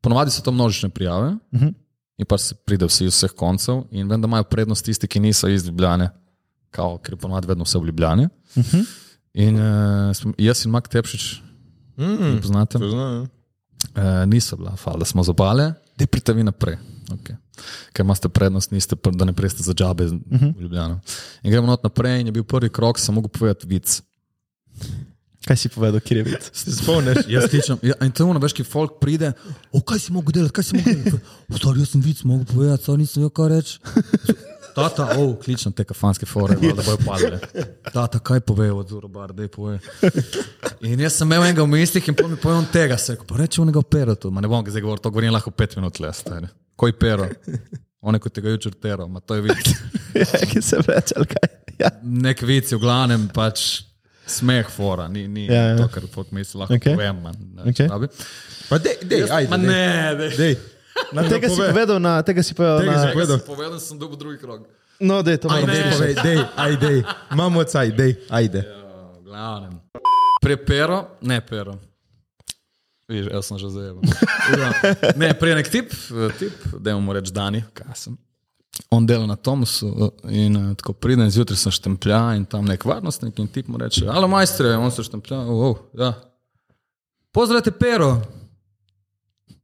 ponovadi 0.00 0.30
so 0.30 0.42
to 0.42 0.52
množične 0.52 0.88
prijave 0.88 1.28
uh 1.28 1.38
Mhm. 1.52 1.64
-huh. 1.64 1.74
in 2.18 2.26
pa 2.26 2.38
se 2.38 2.54
pride 2.54 2.86
vsi 2.86 3.04
iz 3.04 3.14
vseh 3.14 3.30
koncev 3.30 3.82
in 3.90 4.08
vem, 4.08 4.20
da 4.20 4.26
imajo 4.26 4.44
prednost 4.44 4.84
tisti, 4.84 5.06
ki 5.08 5.20
niso 5.20 5.48
iz 5.48 5.66
Ljubljane, 5.66 6.10
kao, 6.70 6.98
ker 6.98 7.12
je 7.12 7.16
ponovadi 7.16 7.46
vedno 7.46 7.64
vse 7.64 7.78
v 7.78 7.84
Ljubljani. 7.86 8.24
Uh 8.24 8.30
Mhm. 8.58 8.76
-huh. 8.76 8.84
In 9.34 9.56
uh, 9.56 10.32
jaz 10.38 10.64
in 10.64 10.70
Mak 10.70 10.88
Tepšič, 10.88 11.42
Mm, 11.96 12.38
poznate? 12.40 12.78
to 12.78 12.90
znam, 12.90 13.14
ja. 13.14 13.20
Uh, 14.22 14.28
niso 14.28 14.56
bila, 14.56 14.76
fal, 14.76 14.98
da 14.98 15.04
smo 15.04 15.22
zabale, 15.22 15.72
da 15.96 16.06
pridete 16.06 16.32
vi 16.32 16.42
naprej. 16.42 16.76
Okay. 17.08 17.36
Ker 17.92 18.04
imate 18.04 18.28
prednost, 18.28 18.70
niste, 18.70 18.96
da 19.12 19.24
ne 19.24 19.32
preste 19.32 19.62
za 19.62 19.74
džabe 19.74 20.04
uh 20.04 20.12
-huh. 20.12 20.56
v 20.56 20.60
Ljubljano. 20.60 21.00
In 21.42 21.50
gremo 21.50 21.66
not 21.66 21.82
naprej, 21.82 22.20
in 22.20 22.26
je 22.26 22.32
bil 22.32 22.44
prvi 22.44 22.68
krok, 22.70 22.98
sem 22.98 23.14
mogel 23.14 23.28
povedati 23.28 23.66
vic. 23.66 24.02
Kaj 25.48 25.56
si 25.56 25.68
povedal, 25.72 26.00
kje 26.04 26.16
je 26.18 26.24
vid? 26.26 26.50
Se 26.52 26.72
spomniš? 26.76 27.24
Jaz 27.28 27.46
kličem, 27.48 27.78
ja, 27.82 27.94
in 28.04 28.12
to 28.12 28.26
ono, 28.28 28.40
veš, 28.42 28.52
ki 28.58 28.66
folk 28.68 28.98
pride, 29.00 29.32
o 29.72 29.80
kaj 29.80 30.02
si 30.04 30.12
mogel 30.12 30.36
delati, 30.36 30.52
kaj 30.58 30.66
si 30.66 30.76
mogel 30.76 30.98
delati. 31.06 31.24
Stari, 31.56 31.80
jaz 31.80 31.94
sem 31.94 32.02
vic 32.04 32.20
mogel 32.28 32.44
povedati, 32.50 32.84
stari, 32.84 33.00
nisem 33.00 33.22
vedel, 33.22 33.32
kaj 33.38 33.48
reči. 33.54 33.78
Tata, 34.76 35.06
o, 35.16 35.30
kličem 35.40 35.72
te 35.72 35.86
kafanske 35.88 36.28
fore, 36.28 36.54
da 36.60 36.82
bojo 36.82 36.98
padle. 37.06 37.40
Tata, 37.88 38.20
kaj 38.20 38.44
pove 38.46 38.68
od 38.72 38.92
Zurobar, 38.92 39.32
da 39.32 39.42
je 39.42 39.48
pove. 39.48 39.78
In 40.84 41.00
jaz 41.00 41.16
sem 41.16 41.26
imel 41.26 41.48
enega 41.48 41.64
v 41.64 41.72
mislih 41.72 42.12
in 42.12 42.18
pol 42.18 42.28
mi 42.30 42.36
pojem 42.38 42.68
tega, 42.72 43.00
se 43.00 43.16
pa 43.16 43.40
reče 43.40 43.62
onega 43.64 43.80
opera 43.80 44.14
tu, 44.14 44.30
ma 44.30 44.44
ne 44.44 44.52
bom 44.52 44.62
ga 44.64 44.76
zdaj 44.76 44.84
govoril, 44.84 45.02
to 45.02 45.10
govorim 45.10 45.34
lahko 45.34 45.50
pet 45.50 45.74
minut 45.80 45.98
le, 46.04 46.12
stari. 46.14 46.52
Koj 46.78 46.94
pero, 47.00 47.26
one 48.04 48.20
ko 48.20 48.30
tega 48.30 48.52
jučer 48.52 48.76
tero, 48.76 49.08
ma 49.08 49.24
to 49.24 49.40
je 49.40 49.48
vic. 49.48 49.74
ja, 50.20 50.46
ki 50.52 50.62
se 50.62 50.84
vreče, 50.84 51.16
ali 51.16 51.32
kaj? 51.32 51.52
Ja. 51.80 51.94
Nek 52.02 52.44
vic 52.46 52.70
je 52.70 52.78
v 52.78 52.84
glavnem 52.84 53.26
pač 53.34 53.87
smeh 54.28 54.68
fora, 54.70 55.08
ni, 55.08 55.26
ni 55.28 55.46
Ja, 55.46 55.54
ja, 55.54 55.62
ja. 55.62 55.70
ja. 55.74 55.76
to, 55.82 55.88
kar 55.92 56.06
folk 56.12 56.30
misli, 56.36 56.60
lahko 56.60 56.76
okay. 56.76 56.94
povem. 56.94 57.16
Man, 57.24 57.36
ne, 57.56 57.70
okay. 57.72 57.88
Pa 58.68 58.78
dej, 58.78 58.96
dej, 59.02 59.24
ajde. 59.26 59.50
Ma 59.50 59.56
dej. 59.56 59.66
ne, 59.66 60.14
dej. 60.20 60.32
Dej. 60.36 60.54
Na 61.12 61.22
tega 61.24 61.46
si 61.48 61.58
povedal, 61.62 61.98
na 62.02 62.12
tega 62.26 62.42
si 62.42 62.52
povedal. 62.54 62.78
Tega 62.84 62.92
Na, 62.92 63.02
si 63.02 63.14
povedal. 63.14 63.38
Povedal 63.46 63.78
sem 63.80 63.96
dobil 63.98 64.16
drugi 64.20 64.38
krog. 64.42 64.66
No, 64.98 65.22
da 65.22 65.30
je 65.30 65.38
to 65.38 65.46
Dej, 65.46 65.62
več. 65.62 65.94
povej, 65.94 66.14
dej, 66.26 66.38
ajde, 66.58 66.90
imamo 67.30 67.62
caj, 67.62 67.88
dej, 67.94 68.12
ajde. 68.34 68.66
V 68.66 69.30
glavnem. 69.30 69.78
Prej 70.42 70.58
pero, 70.66 70.96
ne 71.22 71.38
pero. 71.38 71.78
Viš, 73.08 73.30
jaz 73.30 73.46
sem 73.46 73.56
že 73.62 73.70
zajeval. 73.72 74.02
Ne, 75.16 75.30
prej 75.38 75.54
nek 75.54 75.70
tip, 75.70 75.94
eh, 75.94 76.32
tip 76.36 76.52
da 76.82 76.98
mu 76.98 77.14
reč 77.14 77.30
Dani, 77.30 77.62
kaj 77.72 77.94
sem. 77.94 78.18
On 78.90 79.06
dela 79.06 79.26
na 79.26 79.36
Tomusu 79.36 79.88
eh, 79.88 80.44
in 80.46 80.56
uh, 80.56 80.76
tako 80.76 80.92
pridem 80.92 81.30
zjutraj, 81.30 81.58
sem 81.58 81.72
štemplja 81.72 82.20
in 82.36 82.44
tam 82.48 82.64
nek 82.64 82.84
varnostnik 82.84 83.38
in 83.38 83.48
tip 83.48 83.68
mu 83.68 83.78
reče, 83.78 84.06
alo 84.08 84.28
majstre, 84.28 84.76
on 84.76 84.90
se 84.94 85.04
štemplja, 85.04 85.38
oh, 85.38 85.76
ja. 85.98 86.12
Pozdravite 87.32 87.70
pero. 87.70 88.16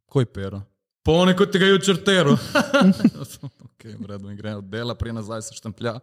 Koj 0.07 0.27
pero? 0.27 0.61
Pone 1.05 1.35
kot 1.37 1.51
tega 1.53 1.67
jučer 1.69 1.99
tero. 2.05 2.33
ok, 3.67 3.83
v 3.85 4.07
redu, 4.09 4.31
in 4.31 4.37
gre 4.37 4.55
od 4.57 4.69
dela, 4.73 4.95
prije 4.97 5.13
nazaj 5.13 5.43
se 5.43 5.57
štemplja, 5.57 5.99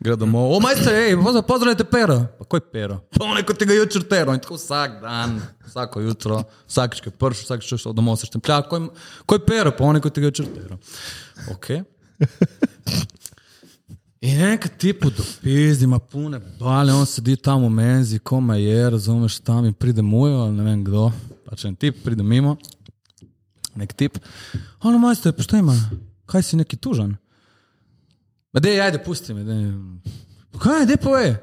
gre 0.00 0.14
domov. 0.16 0.52
O, 0.54 0.60
majster, 0.62 0.94
hej, 0.94 1.16
pozdravite 1.48 1.86
pero. 1.90 2.20
Pa 2.38 2.46
koj 2.46 2.62
pero? 2.72 3.00
Pone 3.18 3.42
kot 3.46 3.58
tega 3.58 3.74
jučer 3.74 4.04
tero. 4.10 4.34
In 4.34 4.42
tako 4.42 4.58
vsak 4.60 5.00
dan, 5.02 5.40
vsako 5.66 6.04
jutro, 6.04 6.42
vsakič, 6.68 7.02
ko 7.02 7.10
je 7.10 7.16
prš, 7.24 7.42
vsakič, 7.48 7.70
ko 7.70 7.78
je 7.78 7.86
šel 7.86 7.96
domov 7.98 8.20
se 8.20 8.30
štemplja, 8.30 8.60
koj, 8.70 8.86
koj 9.26 9.42
pero, 9.46 9.74
pone 9.74 10.02
kot 10.04 10.14
tega 10.14 10.30
jučer 10.30 10.46
tero. 10.54 10.78
Ok. 11.56 11.72
In 14.24 14.40
enkrat 14.40 14.78
ti 14.78 14.92
podopizdi, 14.96 15.84
ima 15.84 15.98
pune 15.98 16.38
bale, 16.58 16.92
on 16.92 17.04
sedi 17.06 17.36
tam 17.36 17.66
v 17.66 17.68
menzi, 17.70 18.18
koma 18.18 18.56
je, 18.56 18.90
razumeš, 18.90 19.36
tam 19.44 19.66
in 19.68 19.74
pride 19.76 20.02
mujo, 20.02 20.38
ali 20.46 20.56
ne 20.56 20.64
vem 20.64 20.84
kdo, 20.84 21.10
pač 21.44 21.66
en 21.68 21.74
tip 21.76 21.98
pride 22.04 22.24
mimo, 22.24 22.54
nek 23.76 23.92
tip. 23.92 24.16
Ono 24.80 24.98
majster, 25.02 25.34
pa 25.36 25.44
šta 25.44 25.60
ima, 25.60 25.76
kaj 26.30 26.42
si 26.42 26.56
neki 26.56 26.80
tužen? 26.80 27.12
Ma 28.54 28.64
dej, 28.64 28.80
ajde, 28.80 29.02
pusti 29.04 29.36
me, 29.36 29.44
dej. 29.44 29.66
Kaj, 30.62 30.86
dej 30.88 31.02
pove. 31.04 31.34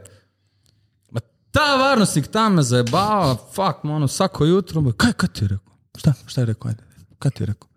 Ma 1.14 1.22
ta 1.54 1.76
varnostnik 1.78 2.34
tam 2.34 2.58
me 2.58 2.66
zajebava, 2.66 3.36
fakt, 3.54 3.86
ono, 3.86 4.10
vsako 4.10 4.50
jutro, 4.56 4.82
ma, 4.82 4.98
kaj, 4.98 5.14
kaj 5.14 5.30
ti 5.30 5.46
je 5.46 5.54
rekel? 5.54 5.74
Šta, 6.02 6.18
šta 6.26 6.42
je 6.42 6.54
rekel, 6.56 6.74
ajde, 6.74 7.06
kaj 7.20 7.32
ti 7.32 7.44
je 7.44 7.54
rekel? 7.54 7.70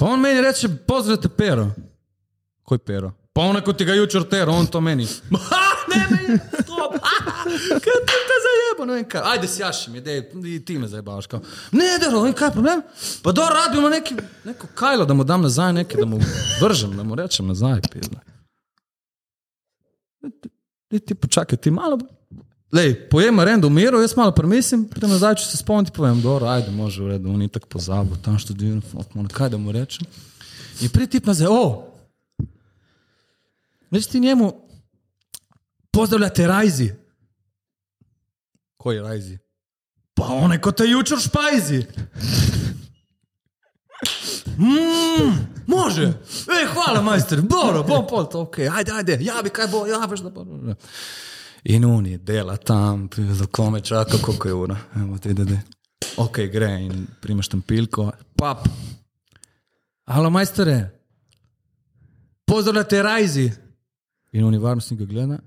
Pa 0.00 0.14
on 0.14 0.24
meni 0.24 0.40
reče, 0.40 0.78
pozdravite 0.88 1.28
pero. 1.28 1.74
Koj 2.64 2.78
pero? 2.78 3.12
Pa 3.34 3.42
on 3.42 3.58
kot 3.66 3.78
ti 3.78 3.84
ga 3.84 3.94
jučer 3.94 4.24
tero, 4.30 4.52
on 4.52 4.66
to 4.66 4.80
meni. 4.80 5.06
Ha, 5.50 5.64
ne, 5.90 6.04
meni, 6.10 6.38
stop, 6.62 6.94
kaj 7.84 7.96
ti 8.08 8.18
te 8.28 8.36
zajeba, 8.44 8.84
ne 8.86 8.94
vem 8.94 9.04
kaj. 9.08 9.22
Ajde, 9.32 9.48
sjaši 9.48 9.90
mi, 9.90 10.00
dej, 10.00 10.22
ti 10.66 10.78
me 10.78 10.88
zajebavaš. 10.88 11.26
Kao. 11.26 11.40
Ne, 11.72 11.98
dero, 12.00 12.22
in 12.26 12.32
kaj 12.32 12.48
je 12.48 12.52
problem? 12.52 12.82
Pa 13.22 13.32
do 13.32 13.46
rabimo 13.50 13.88
neki, 13.90 14.16
neko 14.44 14.70
kajlo, 14.74 15.04
da 15.04 15.14
mu 15.14 15.24
dam 15.24 15.42
nazaj 15.42 15.72
nekaj, 15.72 16.00
da 16.00 16.06
mu 16.06 16.20
vržem, 16.62 16.96
da 16.96 17.02
mu 17.02 17.14
rečem 17.18 17.46
nazaj, 17.50 17.82
pizda. 17.92 18.22
Ti, 20.88 21.00
ti 21.00 21.14
počakaj, 21.14 21.58
ti 21.58 21.70
malo. 21.70 21.98
Lej, 22.72 22.94
pojem 23.10 23.40
rendo 23.40 23.68
v 23.68 23.74
miru, 23.76 24.00
jaz 24.02 24.16
malo 24.16 24.32
premislim, 24.34 24.86
pridem 24.90 25.10
nazaj, 25.10 25.36
če 25.42 25.50
se 25.50 25.58
spomnim, 25.60 25.86
ti 25.90 25.94
povem, 25.94 26.22
dobro, 26.22 26.48
ajde, 26.50 26.70
može 26.74 27.02
v 27.02 27.12
redu, 27.14 27.30
on 27.30 27.42
je 27.42 27.50
tako 27.58 27.68
pozabil, 27.76 28.16
tam 28.22 28.38
študiram, 28.38 28.82
kaj 29.34 29.52
da 29.52 29.58
mu 29.58 29.74
rečem. 29.74 30.06
In 30.82 30.90
pridi 30.90 31.18
tip 31.18 31.26
nazaj, 31.26 31.50
o, 31.50 31.93
Veš 33.94 34.06
ti 34.06 34.20
njemu, 34.20 34.52
pozdravljate 35.90 36.46
Rajzi. 36.46 36.92
Koji 38.76 39.00
Rajzi? 39.00 39.38
Pa 40.14 40.24
onaj 40.24 40.60
ko 40.60 40.72
te 40.72 40.84
jučer 40.84 41.18
špajzi. 41.18 41.86
Mm, 44.58 45.32
može. 45.66 46.02
E, 46.02 46.66
hvala, 46.72 47.02
majster. 47.02 47.40
Dobro, 47.40 47.82
bom 47.82 48.06
pol 48.08 48.28
to, 48.28 48.40
ok. 48.40 48.58
Ajde, 48.58 48.92
ajde, 48.92 49.18
javi 49.20 49.50
kaj 49.50 49.68
bo, 49.68 49.86
javiš 49.86 50.20
da 50.20 50.30
bo. 50.30 50.46
In 51.64 51.84
oni 51.84 52.18
dela 52.18 52.56
tam, 52.56 53.08
za 53.16 53.46
kome 53.46 53.80
čaka, 53.80 54.18
koliko 54.22 54.48
je 54.48 54.54
ura. 54.54 54.76
Evo 54.96 55.18
ti, 55.18 55.34
da 55.34 55.44
Ok, 56.16 56.38
gre 56.52 56.80
in 56.80 57.06
primaš 57.20 57.48
tam 57.48 57.62
pilko. 57.62 58.10
Pap. 58.36 58.68
Halo, 60.06 60.30
majstere. 60.30 60.90
Pozdravljate 62.44 63.02
Rajzi. 63.02 63.63
In 64.34 64.44
oni 64.44 64.58
varnostnik 64.58 64.98
ga 64.98 65.06
gleda. 65.06 65.38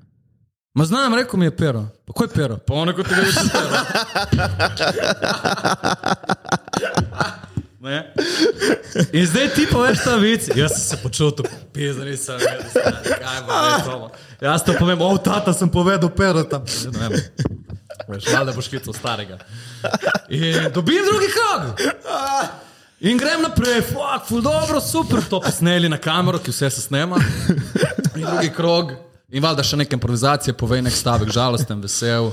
Ma 0.73 0.86
znam, 0.86 1.15
rekel 1.15 1.39
mi 1.39 1.45
je 1.45 1.56
pero. 1.56 1.88
Pa 2.06 2.13
ko 2.13 2.23
je 2.23 2.30
pero? 2.34 2.58
Pa 2.58 2.73
ono 2.73 2.93
kot 2.95 3.08
tega 3.08 3.21
je 3.21 3.34
pero. 3.52 3.69
Ne? 7.80 8.13
In 9.13 9.26
zdaj 9.28 9.50
ti 9.56 9.67
poveš 9.71 10.04
ta 10.04 10.15
vic. 10.15 10.47
Jaz 10.56 10.71
sem 10.71 10.82
se 10.82 10.97
počutil, 11.04 11.45
pizda 11.73 12.06
nisem 12.06 12.39
vedel, 12.41 12.63
kaj 13.21 13.41
bo 13.47 13.54
to. 13.86 14.10
Jaz 14.41 14.63
to 14.65 14.73
povem, 14.80 15.02
o, 15.02 15.17
tata 15.17 15.54
sem 15.54 15.69
povedal 15.69 16.10
pero 16.10 16.43
tam. 16.43 16.65
Ne 16.91 17.10
vem. 17.10 17.21
Veš, 18.08 18.28
valjda 18.34 18.56
boš 18.56 18.67
klical 18.71 18.93
starega. 18.93 19.38
In 20.30 20.71
dobim 20.73 21.06
drugi 21.06 21.30
krog. 21.36 21.63
In 23.00 23.17
grem 23.17 23.41
naprej, 23.45 23.82
fuck, 23.91 24.26
ful 24.26 24.41
dobro, 24.41 24.82
super, 24.82 25.21
to 25.30 25.39
posneli 25.41 25.89
na 25.89 26.00
kamero, 26.02 26.39
ki 26.41 26.52
vse 26.52 26.69
se 26.69 26.82
snema. 26.82 27.19
In 28.17 28.25
drugi 28.25 28.49
krog. 28.51 28.91
In 29.30 29.43
valjda 29.43 29.63
še 29.63 29.77
neke 29.77 29.93
improvizacije, 29.93 30.53
povej 30.56 30.82
nek 30.82 30.93
stavek, 30.93 31.30
žalosten, 31.30 31.82
vesel, 31.82 32.30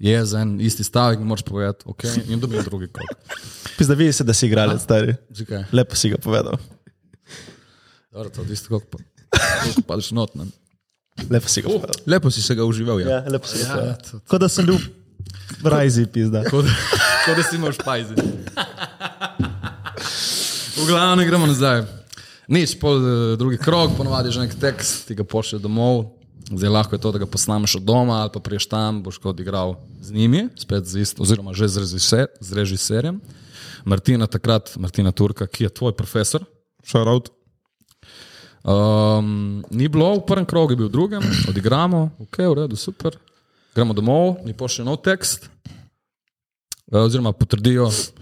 jezen, 0.00 0.54
isti 0.58 0.80
stavek, 0.82 1.20
moraš 1.20 1.42
povedati, 1.42 1.84
ok, 1.84 2.04
in 2.26 2.40
dobim 2.40 2.62
drugi 2.64 2.88
krog. 2.88 3.10
Pizda, 3.76 3.92
vidi 3.94 4.12
se, 4.12 4.24
da 4.24 4.32
si 4.32 4.46
igralec, 4.46 4.80
stari. 4.80 5.14
Zakaj? 5.30 5.66
Lepo 5.70 5.94
si 5.94 6.08
ga 6.08 6.16
povedal. 6.18 6.56
Dobro, 8.10 8.30
to 8.30 8.42
je 8.42 8.52
isto, 8.52 8.70
kako 8.70 8.86
pa. 8.88 8.98
Kako 9.60 9.82
padeš 9.84 10.10
not, 10.12 10.32
ne? 10.34 10.48
Lepo 11.28 11.46
si 11.46 11.60
ga 11.60 11.68
povedal. 11.68 12.00
Lepo 12.06 12.30
si 12.30 12.40
se 12.40 12.54
ga 12.54 12.64
užival, 12.64 13.00
ja. 13.00 13.08
Ja, 13.10 13.20
lepo 13.28 13.44
si 13.46 13.58
ga 13.58 13.62
Ja, 13.62 13.74
povedal. 13.74 13.96
to- 14.02 14.20
Kot 14.26 14.40
da 14.40 14.48
sem 14.48 14.64
bil 14.66 14.80
v 15.60 15.66
Rajzi, 15.66 16.06
pizda. 16.08 16.40
Kot 16.50 16.64
kot 17.20 17.36
da 17.36 17.42
si 17.42 17.56
imaš 17.56 17.76
špajzi. 17.76 18.16
V 20.74 20.86
glavnem 20.86 21.26
gremo 21.26 21.44
nazaj. 21.46 21.84
Nič, 22.50 22.74
pol 22.82 22.98
eh, 22.98 23.36
drugi 23.38 23.58
krog, 23.62 23.94
ponovadi 23.94 24.34
že 24.34 24.42
nek 24.42 24.54
tekst, 24.58 25.06
ti 25.06 25.14
ga 25.14 25.22
pošlje 25.22 25.62
domov. 25.62 26.18
Zdaj 26.50 26.66
lahko 26.70 26.98
je 26.98 27.02
to, 27.02 27.12
da 27.14 27.22
ga 27.22 27.30
posnameš 27.30 27.78
od 27.78 27.86
doma 27.86 28.26
ali 28.26 28.30
pa 28.34 28.42
priješ 28.42 28.66
tam, 28.66 29.02
boš 29.06 29.22
kot 29.22 29.38
igral 29.38 29.78
z 30.02 30.10
njimi, 30.10 30.48
spet 30.58 30.82
z 30.82 31.06
istim, 31.06 31.22
oziroma 31.22 31.54
že 31.54 31.70
z, 31.70 31.78
režiser, 31.86 32.26
z 32.42 32.50
režiserjem. 32.58 33.20
Martina 33.86 34.26
takrat, 34.26 34.74
Martina 34.76 35.14
Turka, 35.14 35.46
ki 35.46 35.64
je 35.64 35.70
tvoj 35.70 35.94
profesor. 35.94 36.42
Šarout. 36.82 37.30
Um, 38.60 39.62
ni 39.70 39.86
bilo 39.88 40.18
v 40.18 40.26
prvem 40.26 40.44
krogu, 40.44 40.74
je 40.74 40.80
bil 40.82 40.90
v 40.90 40.92
drugem, 40.92 41.22
odigramo, 41.48 42.10
ok, 42.18 42.36
v 42.44 42.54
redu, 42.66 42.76
super. 42.76 43.14
Gremo 43.72 43.94
domov, 43.94 44.42
mi 44.44 44.52
pošlje 44.52 44.84
nov 44.84 45.00
tekst, 45.00 45.46
eh, 46.90 46.98
oziroma 46.98 47.32
potrdijo 47.32 47.88
s- 47.88 48.12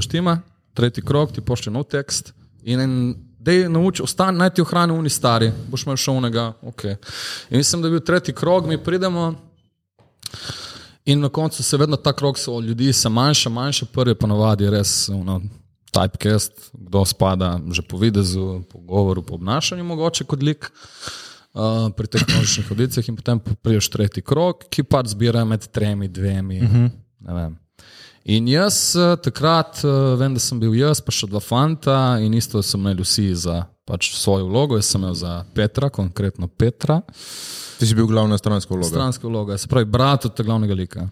štima, 0.00 0.40
tretji 0.72 1.02
krog, 1.02 1.34
ti 1.34 1.42
pošlje 1.42 1.74
nov 1.74 1.90
tekst 1.90 2.32
in 2.62 2.80
en, 2.80 2.94
dej 3.46 3.66
nauči, 3.70 4.02
ostani, 4.02 4.38
naj 4.38 4.50
ti 4.54 4.64
ohrani 4.64 4.92
oni 4.92 5.10
stari, 5.10 5.52
boš 5.70 5.86
imel 5.86 5.98
še 6.00 6.14
unega, 6.14 6.48
ok. 6.66 6.84
In 7.50 7.60
mislim, 7.62 7.82
da 7.82 7.88
je 7.88 7.96
bil 7.96 8.04
tretji 8.06 8.34
krog, 8.34 8.66
mi 8.68 8.78
pridemo. 8.82 9.34
In 11.06 11.22
na 11.22 11.30
koncu 11.30 11.62
se 11.62 11.78
vedno 11.78 11.96
ta 11.96 12.12
krog 12.12 12.38
so 12.38 12.58
ljudi, 12.60 12.92
se 12.92 13.08
manjša, 13.08 13.50
manjša, 13.50 13.86
prvi 13.94 14.16
pa 14.18 14.26
navadi 14.26 14.70
res 14.70 15.06
no, 15.08 15.38
typecast, 15.94 16.72
kdo 16.74 17.04
spada 17.06 17.56
že 17.70 17.82
po 17.86 17.98
videzu, 17.98 18.64
po 18.72 18.82
govoru, 18.82 19.22
po 19.22 19.38
obnašanju, 19.38 19.84
mogoče 19.84 20.26
kot 20.26 20.42
lik. 20.42 20.70
Uh, 21.56 21.86
pri 21.96 22.04
teh 22.04 22.20
množičnih 22.20 22.66
audicijah, 22.68 23.06
in 23.08 23.16
potem 23.16 23.38
priješ 23.64 23.86
tretji 23.88 24.20
krog, 24.20 24.66
ki 24.68 24.82
pač 24.84 25.14
zbira 25.14 25.44
med 25.48 25.64
tremi, 25.72 26.08
dvemi. 26.08 26.58
Uh 26.60 26.74
-huh. 26.74 27.54
In 28.26 28.48
jaz 28.48 28.96
eh, 28.96 29.14
takrat, 29.16 29.78
eh, 29.78 29.88
vem, 30.16 30.34
da 30.34 30.40
sem 30.40 30.58
bil 30.58 30.74
jaz, 30.74 30.98
pa 30.98 31.12
še 31.12 31.28
dva 31.28 31.38
fanta, 31.40 32.18
in 32.18 32.34
isto 32.34 32.58
so 32.58 32.74
imeli 32.76 33.00
vsi 33.00 33.28
za 33.36 33.60
pač 33.84 34.10
svojo 34.12 34.48
vlogo. 34.48 34.74
Jaz 34.74 34.88
sem 34.88 35.00
imel 35.00 35.14
za 35.14 35.44
Petra, 35.54 35.90
konkretno 35.90 36.48
Petra, 36.48 37.02
Ti 37.76 37.84
si 37.84 37.94
bil 37.94 38.06
glavna 38.06 38.34
stranska 38.34 38.72
vloga. 38.72 38.88
stranska 38.88 39.28
vloga, 39.28 39.54
se 39.54 39.68
pravi, 39.68 39.84
brat 39.86 40.24
od 40.24 40.34
tega 40.34 40.46
glavnega 40.46 40.74
lika. 40.74 41.06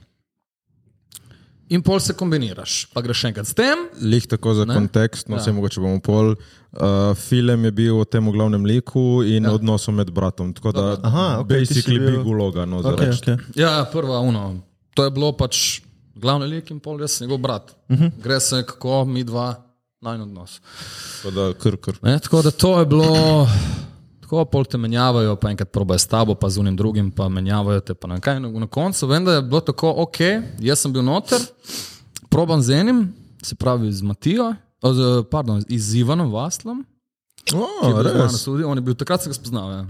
In 1.68 1.80
pol 1.80 1.96
se 1.98 2.12
kombiniraš, 2.12 2.88
pa 2.88 3.00
greš 3.00 3.18
še 3.18 3.28
enkrat 3.28 3.46
s 3.46 3.54
tem, 3.54 3.78
Lih 4.02 4.26
tako 4.26 4.52
za 4.52 4.64
Ne? 4.64 4.74
kontekst, 4.74 5.28
no 5.28 5.36
Ja. 5.36 5.40
vse 5.40 5.52
mogoče 5.52 5.80
bomo 5.80 6.00
pol. 6.00 6.34
Uh, 6.72 7.14
film 7.14 7.64
je 7.64 7.70
bil 7.72 7.94
o 7.94 8.04
tem 8.04 8.26
glavnem 8.26 8.64
liku 8.64 9.22
in 9.22 9.44
ja. 9.44 9.52
odnosu 9.52 9.92
med 9.92 10.10
bratom. 10.10 10.52
Tako 10.52 10.72
da, 10.72 10.98
Aha, 11.00 11.38
okej, 11.40 11.60
ti 11.60 11.66
si 11.66 11.74
basically 11.80 11.98
bil- 12.00 12.10
big 12.10 12.26
vloga. 12.26 12.64
No, 12.64 12.82
Okay, 12.82 13.08
okay. 13.08 13.36
Ja, 13.54 13.84
prva, 13.86 14.18
uno. 14.20 14.60
To 14.94 15.04
je 15.04 15.10
bilo 15.10 15.32
pač 15.32 15.80
glavni 16.14 16.46
lik 16.46 16.70
in 16.70 16.80
pol, 16.80 17.00
jaz 17.00 17.20
njegov 17.20 17.38
brat. 17.38 17.74
Uh 17.88 17.98
-huh. 17.98 18.10
Gre 18.22 18.40
se 18.40 18.62
kako 18.66 19.04
mi 19.04 19.24
dva, 19.24 19.54
najn 20.00 20.20
odnos. 20.20 20.60
Tako 21.22 21.30
da, 21.30 21.52
kr, 21.52 21.76
kr. 21.76 21.98
Ne, 22.02 22.18
tako 22.18 22.42
da 22.42 22.50
to 22.50 22.78
je 22.78 22.86
bilo, 22.86 23.48
tako 24.20 24.44
pol 24.44 24.64
te 24.64 24.78
menjavajo, 24.78 25.36
pa 25.36 25.50
enkrat 25.50 25.70
probajo 25.72 25.98
s 25.98 26.06
tabo, 26.06 26.34
pa 26.34 26.48
z 26.48 26.58
unim 26.58 26.76
drugim, 26.76 27.10
pa 27.10 27.28
menjavajo 27.28 27.80
te. 27.80 27.94
Pa 27.94 28.08
na, 28.08 28.20
kaj, 28.20 28.40
na 28.40 28.66
koncu 28.66 29.06
vem, 29.06 29.24
da 29.24 29.32
je 29.32 29.42
bilo 29.42 29.60
tako, 29.60 29.94
ok, 29.96 30.18
jaz 30.60 30.78
sem 30.78 30.92
bil 30.92 31.02
noter, 31.02 31.40
probam 32.28 32.62
z 32.62 32.70
enim, 32.70 33.14
se 33.42 33.54
pravi 33.54 33.92
z 33.92 34.02
Matijo, 34.02 34.54
o, 34.82 34.94
z, 34.94 35.24
pardon, 35.30 35.62
z 35.68 35.94
Ivanom 35.94 36.32
Vaslom. 36.32 36.84
je 37.52 37.58
Oh, 37.58 38.00
res. 38.00 38.44
tudi, 38.44 38.64
on 38.64 38.78
je 38.78 38.82
bil 38.82 38.94
takrat, 38.94 39.22
sem 39.22 39.32
ga 39.32 39.36
spoznal. 39.36 39.70
Ja. 39.70 39.86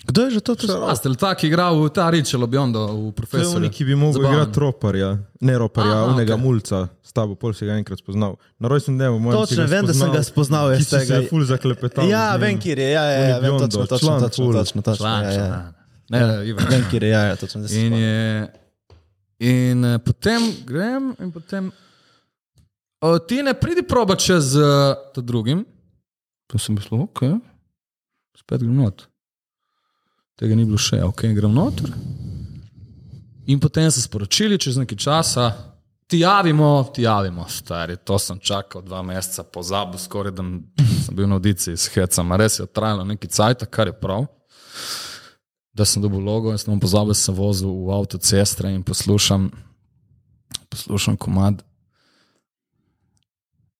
Kdo 0.00 0.24
je 0.24 0.30
že 0.30 0.40
to? 0.40 0.54
to 0.54 0.78
A 0.80 0.94
ste 0.94 1.08
li 1.08 1.16
taki 1.16 1.46
igral 1.46 1.74
v 1.74 1.90
ta 1.90 2.06
Richelo 2.06 2.46
Biondo 2.46 2.78
v 2.78 2.88
To 2.88 2.96
je 3.04 3.12
profesorju? 3.12 3.56
oni, 3.56 3.68
ki 3.68 3.82
bi 3.82 3.94
mogel 3.94 4.22
Zabaven. 4.22 4.30
igrati 4.32 4.56
roparja, 4.56 5.08
ne 5.40 5.54
roparja, 5.54 5.96
Aha, 5.96 6.08
unega 6.08 6.32
okej. 6.32 6.40
mulca, 6.40 6.78
s 6.98 7.10
tabo 7.10 7.34
pol 7.34 7.50
si 7.50 7.62
ga 7.62 7.74
enkrat 7.74 7.98
spoznal. 7.98 8.38
Na 8.56 8.68
rojstnem 8.68 8.94
dnevu 8.94 9.18
si 9.18 9.26
Točno, 9.28 9.56
ga 9.58 9.68
vem, 9.68 9.82
da 9.82 9.92
sem 9.92 10.08
ga 10.08 10.22
spoznal, 10.22 10.70
jaz 10.70 10.78
si 10.78 10.84
se 10.86 10.98
tega. 10.98 11.14
je 11.16 11.26
ful 11.26 11.42
zaklepetal. 11.42 12.06
Ja, 12.06 12.36
vem, 12.36 12.54
kjer 12.56 12.78
je, 12.78 12.88
ja, 12.88 13.04
ja, 13.04 13.18
ja 13.26 13.38
vem, 13.38 13.58
točno, 13.58 13.84
točno, 13.84 13.98
član 13.98 14.18
točno, 14.22 14.52
točno, 14.54 14.80
točno, 14.82 14.96
Član, 14.96 15.20
ja, 15.20 15.30
ja. 15.30 15.36
član. 15.36 15.74
Ne, 16.08 16.18
ne, 16.20 16.34
Ivan. 16.46 16.62
Vem, 16.64 16.82
kjer 16.84 17.02
je, 17.02 17.10
ja, 17.10 17.22
ja, 17.24 17.34
točno, 17.36 17.58
da 17.58 17.68
se 17.68 17.74
In, 17.74 17.82
spomnim. 17.82 18.00
je, 18.00 18.48
in 19.40 19.84
eh, 19.84 19.98
potem 19.98 20.40
grem 20.64 21.04
in 21.18 21.28
potem. 21.28 21.72
O, 23.00 23.18
ti 23.18 23.42
ne 23.42 23.52
pridi 23.52 23.82
proba 23.82 24.14
čez 24.14 24.54
uh, 24.54 24.64
ta 25.12 25.20
drugim. 25.20 25.66
Pa 26.46 26.56
sem 26.56 26.74
mislil, 26.74 27.02
ok, 27.02 27.20
spet 28.36 28.62
grem 28.62 28.74
not. 28.76 29.04
Tega 30.38 30.54
ni 30.54 30.64
bilo 30.64 30.78
še, 30.78 31.00
ok, 31.02 31.26
grem 31.34 31.54
noter. 31.54 31.90
In 33.48 33.60
potem 33.60 33.90
so 33.90 34.02
sporočili 34.02 34.58
čez 34.60 34.78
nekaj 34.78 34.98
časa, 35.02 35.48
ti 36.06 36.22
javimo, 36.22 36.70
ti 36.94 37.02
javimo, 37.02 37.46
stari. 37.50 37.96
To 38.06 38.18
sem 38.22 38.38
čakal 38.38 38.84
dva 38.86 39.02
meseca, 39.02 39.42
pozabil 39.42 40.00
skoraj, 40.00 40.36
da 40.36 40.44
sem 41.04 41.16
bil 41.16 41.28
na 41.28 41.40
audiciji 41.40 41.76
s 41.76 41.90
hecam, 41.94 42.32
a 42.32 42.38
res 42.40 42.60
je 42.60 42.66
trajalo 42.66 43.08
nekaj 43.08 43.34
cajt, 43.34 43.68
kar 43.72 43.90
je 43.90 43.96
prav 43.98 44.28
da 45.78 45.84
sem 45.84 46.02
dobil 46.02 46.18
logo, 46.18 46.50
in 46.50 46.58
sem 46.58 46.80
pozabil, 46.80 47.14
da 47.14 47.18
sem 47.18 47.34
vozil 47.34 47.70
v 47.70 47.94
avtocestre 47.94 48.72
in 48.74 48.82
poslušam, 48.82 49.46
poslušam 50.66 51.16
komad 51.16 51.62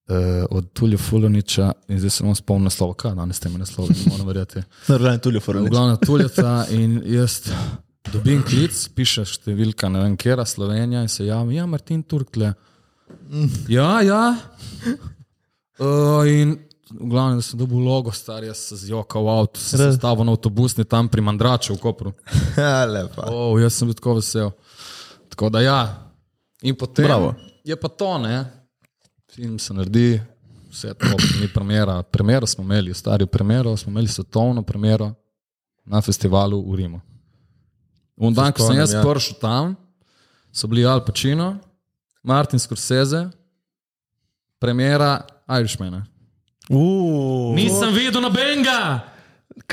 uh, 0.08 0.44
od 0.50 0.72
Tulja 0.72 0.98
Fuloniča 0.98 1.72
in 1.88 1.98
zdaj 1.98 2.10
se 2.10 2.24
bom 2.24 2.34
spomnil 2.34 2.68
naslova, 2.68 2.94
kaj 2.94 3.14
danes 3.18 3.40
te 3.40 3.48
me 3.48 3.58
naslovi, 3.58 3.94
ne 3.94 4.12
morem 4.12 4.26
verjeti. 4.26 4.62
Naravno, 4.88 5.18
Tulio 5.18 5.40
Forlič. 5.40 5.66
V 5.66 5.70
glavnem 5.70 5.96
Tuljata 6.06 6.54
in 6.70 7.02
jaz 7.06 7.40
dobim 8.12 8.42
klic, 8.42 8.88
piše 8.96 9.26
številka, 9.28 9.90
ne 9.92 10.06
vem, 10.06 10.16
kera 10.16 10.46
Slovenija 10.48 11.02
in 11.04 11.12
se 11.12 11.28
javim, 11.28 11.52
ja, 11.58 11.66
Martin 11.66 12.02
Turkle. 12.02 12.54
Ja, 13.68 13.90
ja. 14.04 14.22
Uh, 15.78 16.24
in 16.28 16.56
v 16.88 17.08
glavnem, 17.08 17.38
da 17.38 17.44
sem 17.44 17.58
dobil 17.60 17.84
logo, 17.84 18.12
star, 18.16 18.44
jaz 18.44 18.62
se 18.70 18.76
zjokal 18.80 19.26
v 19.26 19.32
avtu, 19.34 19.60
se 19.60 19.76
Res? 19.76 19.98
stavil 20.00 20.24
na 20.24 20.32
avtobusni 20.32 20.86
tam 20.88 21.08
pri 21.12 21.24
Mandraču 21.24 21.76
v 21.76 21.82
Kopru. 21.82 22.14
Ja, 22.58 22.86
lepa. 22.88 23.28
Oh, 23.28 23.54
jaz 23.60 23.76
sem 23.76 23.88
bil 23.88 23.96
tako 23.98 24.16
vesel. 24.18 24.50
Tako 25.28 25.52
da 25.52 25.62
ja. 25.62 25.80
In 26.64 26.74
potem 26.74 27.06
Bravo. 27.06 27.34
je 27.62 27.76
pa 27.76 27.88
to, 27.92 28.16
ne. 28.18 28.57
Film 29.38 29.58
se 29.58 29.74
naredi, 29.74 30.20
vse 30.70 30.94
to, 30.94 31.06
ni 31.40 31.48
premjera. 31.54 32.02
Premjero 32.02 32.46
smo 32.46 32.64
imeli, 32.64 32.94
stari 32.94 33.26
premjero, 33.26 33.76
smo 33.76 33.90
imeli 33.90 34.08
svetovno 34.08 34.62
premjero 34.62 35.14
na 35.84 36.00
festivalu 36.00 36.72
v 36.72 36.76
Rimu. 36.76 37.00
Un 38.16 38.34
dan, 38.34 38.52
ko 38.52 38.66
sem 38.66 38.76
jaz 38.76 38.92
ja. 38.92 39.02
prišel 39.02 39.38
tam, 39.38 39.76
so 40.52 40.66
bili 40.66 40.82
Al 40.86 41.04
Pacino, 41.04 41.56
Martin 42.22 42.58
Scorsese, 42.58 43.28
premjera 44.58 45.20
Irishmana. 45.60 46.02
Uuu, 46.68 47.54
Nisem 47.54 47.94
videl 47.94 48.22
nobenega! 48.22 49.04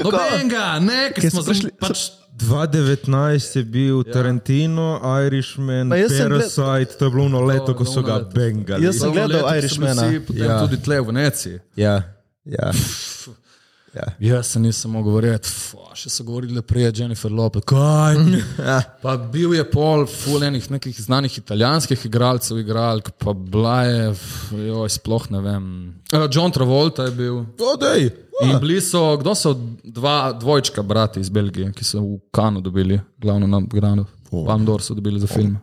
Nobenega, 0.03 0.67
ne, 0.79 1.09
ker 1.09 1.25
Kje 1.25 1.33
smo 1.33 1.41
so 1.41 1.49
prišli. 1.49 1.73
Pač, 1.81 2.05
2019 2.37 3.55
je 3.55 3.63
bil 3.63 4.03
ja. 4.07 4.13
Tarantino, 4.13 5.01
Irishman, 5.25 5.89
Pa 5.89 5.95
jaz 5.95 6.11
sem 6.11 6.29
gled- 6.29 6.55
Parasite, 6.55 6.97
to 6.97 7.05
je 7.05 7.11
bilo 7.11 7.25
ono 7.25 7.41
leto, 7.41 7.73
ko 7.75 7.85
so 7.85 8.01
ga 8.01 8.19
bengali. 8.19 8.85
Jaz 8.85 8.99
sem 8.99 9.13
gledal 9.13 9.57
Irishmana. 9.57 10.11
Potem 10.27 10.43
ja. 10.43 10.59
tudi 10.59 10.81
tle 10.81 11.01
v 11.01 11.05
Veneciji. 11.05 11.59
Ja, 11.75 12.01
ja. 12.45 12.71
ja. 13.95 14.07
Jaz 14.19 14.47
se 14.47 14.59
nisem 14.59 14.91
mogel 14.91 15.37
Fu, 15.43 15.79
še 15.95 16.09
so 16.09 16.23
govorili, 16.23 16.53
da 16.55 16.61
prije 16.61 16.91
Jennifer 16.95 17.31
Lopez. 17.31 17.63
Kaj? 17.65 18.15
pa 19.03 19.15
bil 19.17 19.55
je 19.55 19.63
pol 19.71 20.05
fuljenih 20.05 20.71
nekih 20.71 21.01
znanih 21.01 21.37
italijanskih 21.37 22.05
igralcev, 22.05 22.59
igralk, 22.59 23.11
pa 23.17 23.33
bila 23.33 23.81
je, 23.83 24.13
joj, 24.67 24.89
sploh 24.89 25.29
ne 25.31 25.41
vem. 25.41 25.65
Uh, 26.13 26.27
John 26.31 26.51
Travolta 26.51 27.07
je 27.07 27.15
bil. 27.15 27.41
Odej! 27.73 28.11
In 28.43 28.57
bili 28.59 28.81
so, 28.83 29.15
kdo 29.17 29.35
so 29.35 29.53
dva 29.83 30.33
dvojčka 30.35 30.83
brati 30.83 31.19
iz 31.23 31.29
Belgije, 31.29 31.71
ki 31.71 31.85
so 31.87 32.01
v 32.03 32.17
Kanu 32.35 32.61
dobili 32.61 32.99
glavno 33.17 33.47
nagrado. 33.47 34.05
Pandor 34.45 34.83
so 34.83 34.93
dobili 34.93 35.19
za 35.19 35.27
film. 35.27 35.55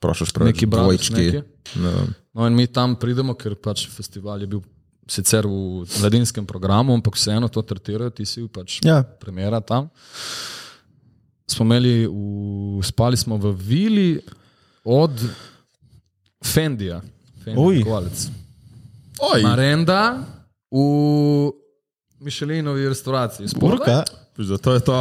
Prošel 0.00 0.26
spravi. 0.26 0.50
Neki 0.50 0.66
bratec, 0.66 1.10
neki. 1.10 1.42
Ne 1.78 1.90
vem. 1.90 2.14
No, 2.34 2.46
in 2.46 2.54
mi 2.54 2.66
tam 2.66 2.96
pridemo, 3.00 3.34
ker 3.38 3.54
pač 3.54 3.86
festival 3.88 4.42
je 4.42 4.50
bil 4.50 4.60
sicer 5.06 5.46
v 5.46 5.86
mladinskem 6.00 6.46
programu, 6.46 6.94
ampak 6.94 7.14
vseeno 7.14 7.48
to 7.48 7.62
tretirajo, 7.62 8.10
ti 8.10 8.26
si 8.26 8.42
pač 8.48 8.80
Ja. 8.84 9.02
premjera 9.02 9.60
tam. 9.60 9.88
Smo 11.46 11.62
imeli, 11.64 12.06
v, 12.06 12.82
spali 12.82 13.16
smo 13.16 13.38
v 13.38 13.54
vili 13.54 14.08
od 14.84 15.14
Fendija, 16.44 17.00
Uj. 17.46 17.74
Fendi 17.78 17.84
Kovalec. 17.84 18.18
Oj, 19.22 19.42
Marenda 19.42 20.26
v 20.70 21.54
Mišelinovi 22.20 22.88
restauraciji. 22.88 23.48
Spodaj. 23.48 23.72
Urka. 23.78 24.04
zato 24.38 24.74
je 24.74 24.80
ta 24.80 24.98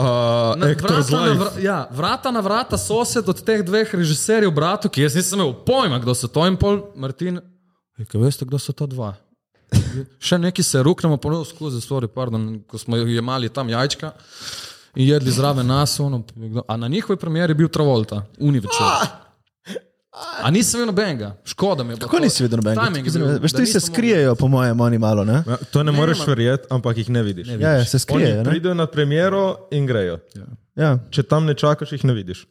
Na, 0.56 0.66
Actor's 0.72 1.10
vrata, 1.10 1.26
na, 1.26 1.34
vra, 1.34 1.52
ja, 1.60 1.88
vrata 1.92 2.32
na 2.32 2.40
vrata 2.40 2.78
sosed 2.78 3.30
od 3.30 3.42
teh 3.44 3.66
dveh 3.66 3.90
režiserjev, 3.94 4.54
bratov, 4.54 4.92
ki 4.92 5.02
jaz 5.02 5.16
nisem 5.16 5.40
imel 5.40 5.52
pojma, 5.66 6.00
kdo 6.00 6.16
so 6.16 6.28
to 6.28 6.46
in 6.48 6.56
pol, 6.56 6.94
Martin. 6.96 7.42
"Ej, 8.00 8.06
Kaj 8.06 8.22
veste, 8.22 8.46
kdo 8.46 8.56
so 8.60 8.72
ta 8.72 8.86
dva? 8.86 9.16
Še 10.20 10.38
neki 10.38 10.64
se 10.64 10.84
ruknemo 10.84 11.18
ponovno 11.18 11.46
skozi, 11.46 11.82
sorry, 11.82 12.08
pardon, 12.08 12.62
ko 12.68 12.78
smo 12.78 12.98
jemali 12.98 13.50
tam 13.50 13.70
jajčka 13.70 14.14
in 14.96 15.08
jedli 15.08 15.32
zraven 15.32 15.68
nas. 15.68 16.00
Ono, 16.00 16.24
a 16.68 16.78
na 16.78 16.88
njihovi 16.88 17.20
premjeri 17.20 17.52
je 17.52 17.56
bil 17.56 17.68
Travolta, 17.68 18.26
Univečer. 18.40 19.14
A 20.44 20.52
nisem 20.52 20.80
videl 20.80 20.88
nobenega, 20.94 21.34
škoda 21.44 21.84
mi 21.84 21.94
je. 21.94 21.98
Kako 22.00 22.18
to. 22.18 22.24
nisi 22.24 22.44
videl 22.44 22.58
nobenega? 22.58 23.00
Je 23.04 23.40
Veš, 23.40 23.54
ti 23.54 23.66
se 23.66 23.80
skrijejo, 23.80 24.36
po 24.36 24.48
mojem, 24.48 24.80
oni 24.82 24.98
malo, 24.98 25.26
ne? 25.26 25.44
Ja, 25.48 25.58
to 25.72 25.84
ne, 25.84 25.92
ne 25.92 25.98
moreš 25.98 26.22
verjeti, 26.28 26.68
ampak 26.70 26.98
jih 26.98 27.10
ne 27.10 27.24
vidiš. 27.24 27.48
Ja, 27.48 27.72
ja, 27.72 27.86
se 27.86 28.00
skrijejo, 28.00 28.44
ne? 28.44 28.50
pridejo 28.50 28.74
na 28.74 28.88
premiero 28.88 29.68
in 29.72 29.88
grejo. 29.88 30.20
Ja. 30.76 30.98
Če 31.10 31.24
tam 31.24 31.46
ne 31.46 31.56
čakaš, 31.56 31.92
jih 31.92 32.06
ne 32.08 32.14
vidiš. 32.14 32.46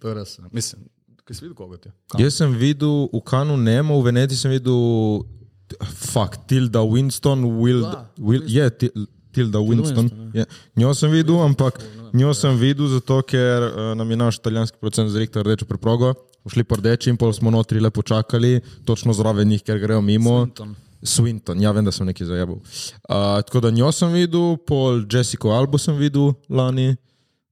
To 0.00 0.08
je 0.08 0.14
res. 0.14 0.36
ja. 0.38 0.44
Mislim, 0.52 0.84
kaj 1.24 1.36
si 1.36 1.44
videl 1.46 1.56
koga 1.56 1.78
ti? 1.80 1.92
Jaz 2.20 2.36
sem 2.42 2.52
videl 2.52 3.08
v 3.12 3.22
Kanu 3.24 3.56
Nemo, 3.56 3.96
v 4.00 4.10
Veneciji 4.10 4.42
sem 4.44 4.52
videl, 4.52 5.24
fuck, 5.94 6.36
Tilda 6.46 6.80
Winston, 6.82 7.44
Will, 7.60 7.82
Da, 7.82 8.06
Will, 8.18 8.42
je 8.46 8.70
Til- 8.70 9.06
Tilda 9.32 9.58
Winston. 9.58 10.08
Winston, 10.08 10.30
je. 10.34 10.44
Njo 10.76 10.94
sem 10.94 11.10
videl, 11.10 11.40
ampak 11.42 11.80
njo 12.12 12.34
sem 12.34 12.56
videl 12.60 12.88
zato, 12.92 13.22
ker 13.22 13.62
uh, 13.62 13.80
nam 13.96 14.10
je 14.10 14.16
naš 14.16 14.38
italijanski 14.38 14.78
producent 14.80 15.10
zrihtal 15.10 15.42
rdečo 15.42 15.64
preprogo. 15.64 16.14
Šli 16.52 16.64
po 16.64 16.76
rdeči 16.76 17.10
in 17.10 17.16
pol 17.16 17.32
smo 17.32 17.50
notri 17.50 17.80
lepo 17.80 18.02
čakali, 18.02 18.60
točno 18.84 19.12
zraven 19.12 19.48
njih, 19.48 19.62
ker 19.62 19.78
grejo 19.78 20.00
mimo. 20.00 20.46
Swinton. 20.46 20.74
Swinton, 21.02 21.62
ja 21.62 21.70
vem, 21.72 21.84
da 21.84 21.92
sem 21.92 22.06
nekaj 22.06 22.26
zajabal. 22.26 22.56
Uh, 22.56 23.40
tako 23.46 23.60
da 23.60 23.70
njo 23.70 23.92
sem 23.92 24.12
videl, 24.12 24.56
pol 24.66 25.02
Jessico 25.12 25.50
Albo 25.50 25.78
sem 25.78 25.96
videl 25.96 26.32
lani. 26.48 26.96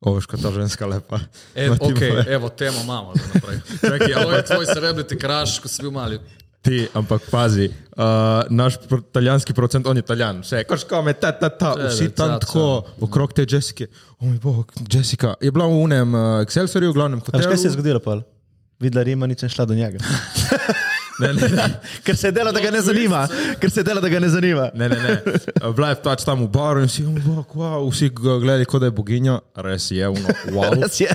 O, 0.00 0.14
veš, 0.16 0.26
kot 0.26 0.40
ta 0.40 0.48
ženska 0.52 0.86
lepa. 0.86 1.18
E, 1.54 1.70
ok, 1.88 2.02
evo, 2.28 2.48
temo 2.48 2.80
imamo. 2.84 3.12
Čakaj, 3.80 4.12
to 4.12 4.32
je 4.32 4.44
tvoj 4.48 4.66
celebrity 4.70 5.18
crush, 5.20 5.60
ko 5.60 5.68
si 5.68 5.82
bil 5.82 5.90
mali. 5.92 6.20
Ti, 6.60 6.82
ampak 6.94 7.22
pazi, 7.32 7.70
uh, 7.70 8.04
naš 8.52 8.76
italijanski 8.98 9.54
producent, 9.56 9.86
on 9.86 9.96
je 9.96 10.02
italijan, 10.04 10.42
vse, 10.44 10.64
koš 10.68 10.84
kome, 10.84 11.14
ta, 11.16 11.32
ta, 11.32 11.48
ta, 11.48 11.70
Če, 11.78 11.86
vsi 11.88 12.08
tam 12.12 12.34
tako, 12.42 12.66
okrog 13.00 13.32
te 13.32 13.46
Jessike. 13.48 13.88
O 14.18 14.26
moj 14.26 14.36
bog, 14.42 14.74
Jessica. 14.92 15.34
Je 15.40 15.52
bila 15.56 15.70
v 15.72 15.80
unem 15.86 16.14
uh, 16.14 16.26
Excelsiorju, 16.44 16.92
v 16.92 16.98
glavnem 16.98 17.24
kaj 17.24 17.56
se 17.56 17.70
je 17.70 17.74
zgodilo, 17.78 18.04
pa? 18.04 18.20
Videla 18.80 19.04
Rima, 19.08 19.28
nič 19.28 19.42
ne 19.44 19.48
šla 19.52 19.64
do 19.68 19.74
njega. 19.74 20.04
Ne, 21.20 21.32
ne, 21.36 21.48
ne. 21.48 21.66
Ker 22.04 22.16
se 22.16 22.28
je 22.28 22.32
dela, 22.32 22.52
da 22.52 22.60
ga 22.60 22.70
ne 22.70 22.80
zanima. 22.80 23.26
Ker 23.60 23.70
se 23.70 23.80
je 23.80 23.84
dela, 23.84 24.00
da 24.00 24.08
ga 24.08 24.20
ne 24.20 24.28
zanima. 24.28 24.70
Ne, 24.74 24.88
ne, 24.88 24.98
ne. 24.98 25.16
Bila 25.76 25.92
je 25.92 25.98
pač 26.04 26.24
tam 26.24 26.44
v 26.46 26.48
baru 26.52 26.80
in 26.84 26.88
vsi, 26.88 27.04
oh, 27.04 27.18
bog, 27.24 27.52
wow, 27.54 27.84
vsi 27.90 28.08
gledali, 28.10 28.64
kot 28.64 28.80
da 28.80 28.88
je 28.88 28.96
boginja. 28.96 29.38
Res 29.56 29.90
je, 29.90 30.08
uno, 30.08 30.34
wow. 30.54 30.72
Res 30.82 31.00
je. 31.00 31.12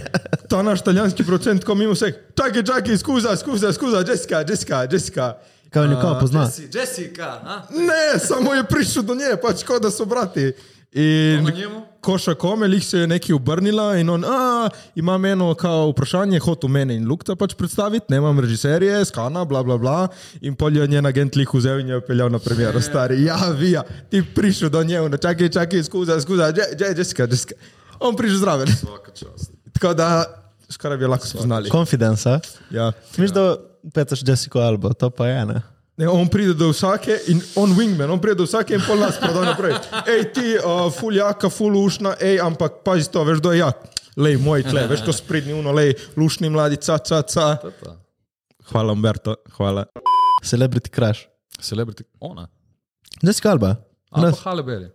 Ta 0.49 0.61
naš 0.61 0.85
italijanski 0.85 1.25
producent, 1.25 1.65
ko 1.65 1.75
mimo 1.75 1.97
vseh, 1.97 2.13
čakaj, 2.37 2.63
čakaj, 2.63 2.97
skuza, 2.97 3.35
skuza, 3.37 3.73
skuza, 3.73 4.05
Jessica, 4.07 4.43
Jessica, 4.45 4.85
Jessica. 4.91 5.33
Kaj 5.73 5.87
nekoga 5.91 6.19
pozna? 6.21 6.45
Jesse- 6.45 6.69
Jessica, 6.71 7.33
a? 7.43 7.55
Ne, 7.73 8.19
samo 8.21 8.53
je 8.53 8.63
prišel 8.63 9.03
do 9.03 9.15
nje, 9.15 9.33
pač 9.41 9.65
kot 9.67 9.81
da 9.83 9.91
so 9.91 10.05
brati. 10.05 10.53
In 10.95 11.43
njemu? 11.43 11.81
Koša 12.05 12.35
kome, 12.35 12.67
jih 12.69 12.85
se 12.85 12.99
je 12.99 13.07
nekaj 13.07 13.33
obrnila 13.33 13.95
in 13.97 14.09
on, 14.09 14.23
a, 14.23 14.69
imam 14.95 15.25
eno 15.25 15.47
kao 15.55 15.89
vprašanje, 15.89 16.39
hotel 16.39 16.69
mene 16.69 16.95
in 16.95 17.07
Lukta 17.07 17.35
pač 17.35 17.53
predstaviti, 17.53 18.05
ne 18.09 18.17
imam 18.17 18.39
režiserije, 18.39 18.99
skana, 19.05 19.43
bla, 19.43 19.63
bla, 19.63 19.77
bla. 19.77 19.97
In 20.41 20.55
pol 20.55 20.77
je 20.77 20.87
njen 20.87 21.05
agent 21.05 21.35
lih 21.35 21.49
vzel 21.51 21.79
in 21.79 21.89
je 21.89 22.01
peljal 22.01 22.29
na 22.29 22.39
premiero, 22.39 22.81
stari, 22.81 23.23
ja, 23.23 23.37
vija, 23.51 23.81
ti 24.09 24.21
prišel 24.25 24.69
do 24.69 24.83
nje, 24.83 25.01
no, 25.01 25.17
čakaj, 25.19 25.49
čakaj, 25.51 25.83
skuza, 25.83 26.21
skuza, 26.21 26.51
Je- 26.51 26.71
Je- 26.79 26.93
Jessica, 26.97 27.23
Jessica. 27.25 27.55
On 27.99 28.15
prišel 28.15 28.37
zraven. 28.37 28.67
Tako 29.73 29.93
da, 29.93 30.09
skoraj 30.69 30.97
bi 30.97 31.03
jo 31.03 31.09
lahko 31.09 31.27
spoznali. 31.27 31.69
Confidence, 31.69 32.29
a? 32.29 32.39
Ja. 32.71 32.91
Misliš, 33.09 33.31
da 33.31 33.55
petaš 33.93 34.21
Jessico 34.23 34.59
Albo, 34.59 34.93
to 34.93 35.09
pa 35.09 35.27
je, 35.27 35.45
ne? 35.45 35.61
Ne, 35.97 36.09
on 36.11 36.27
pride 36.27 36.53
do 36.59 36.73
vsake 36.73 37.15
in 37.31 37.39
on 37.55 37.71
wingman, 37.77 38.09
on 38.11 38.19
pride 38.19 38.35
do 38.35 38.43
vsake 38.43 38.75
in 38.75 38.81
pol 38.83 38.99
nas 38.99 39.15
proda 39.19 39.45
naprej. 39.47 39.77
Ej, 40.11 40.23
ti, 40.35 40.47
uh, 40.59 40.89
ful 40.91 41.15
jaka, 41.15 41.47
ful 41.49 41.77
ušna, 41.79 42.17
ej, 42.19 42.41
ampak 42.43 42.81
pazi 42.83 43.07
to, 43.11 43.23
veš, 43.23 43.39
kdo 43.39 43.53
je 43.55 43.61
jak. 43.61 43.85
Lej, 44.19 44.35
moj 44.43 44.63
tle, 44.67 44.83
veš, 44.91 45.05
ko 45.07 45.15
sprednji 45.15 45.55
uno, 45.55 45.71
lej, 45.75 45.93
lušni 46.19 46.51
mladi, 46.51 46.81
ca, 46.83 46.99
ca, 46.99 47.21
ca. 47.23 47.47
Hvala, 48.71 48.91
Umberto, 48.91 49.37
hvala. 49.55 49.85
Celebrity 50.43 50.91
crash. 50.91 51.29
Celebrity, 51.63 52.03
ona. 52.19 52.47
Jessica 53.23 53.55
Alba. 53.55 53.75
Ali 54.11 54.27
Nas- 54.27 54.39
pa 54.43 54.49
Halle 54.51 54.63
Berry. 54.67 54.91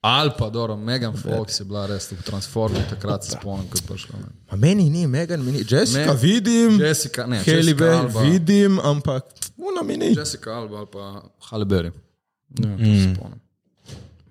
Ali 0.00 0.30
pa, 0.38 0.48
dobro, 0.48 0.76
Megan 0.76 1.12
Fox 1.12 1.60
je 1.60 1.64
bila 1.64 1.86
res 1.86 2.08
v 2.08 2.22
Transformu, 2.22 2.80
takrat 2.88 3.20
se 3.20 3.30
spomnim, 3.30 3.68
ko 3.68 3.76
je 3.76 3.84
prišla. 3.84 4.16
ne. 4.16 4.28
Ma 4.50 4.56
meni 4.56 4.90
ni, 4.90 5.06
Megan, 5.06 5.44
meni, 5.44 5.60
Jessica, 5.60 6.06
Me- 6.06 6.16
vidim, 6.16 6.80
Jessica, 6.80 7.26
ne, 7.26 7.36
Jessica 7.36 7.76
Berry, 7.76 7.96
Alba. 7.98 8.20
vidim, 8.22 8.80
ampak 8.80 9.24
una 9.58 9.82
mi 9.82 9.96
ni. 9.96 10.14
Jessica 10.16 10.50
Alba 10.52 10.76
ali 10.78 10.86
pa 10.86 11.22
Halle 11.50 11.64
Berry. 11.64 11.92
Ne, 12.58 12.76
se 12.78 13.14
spomnim. 13.14 13.40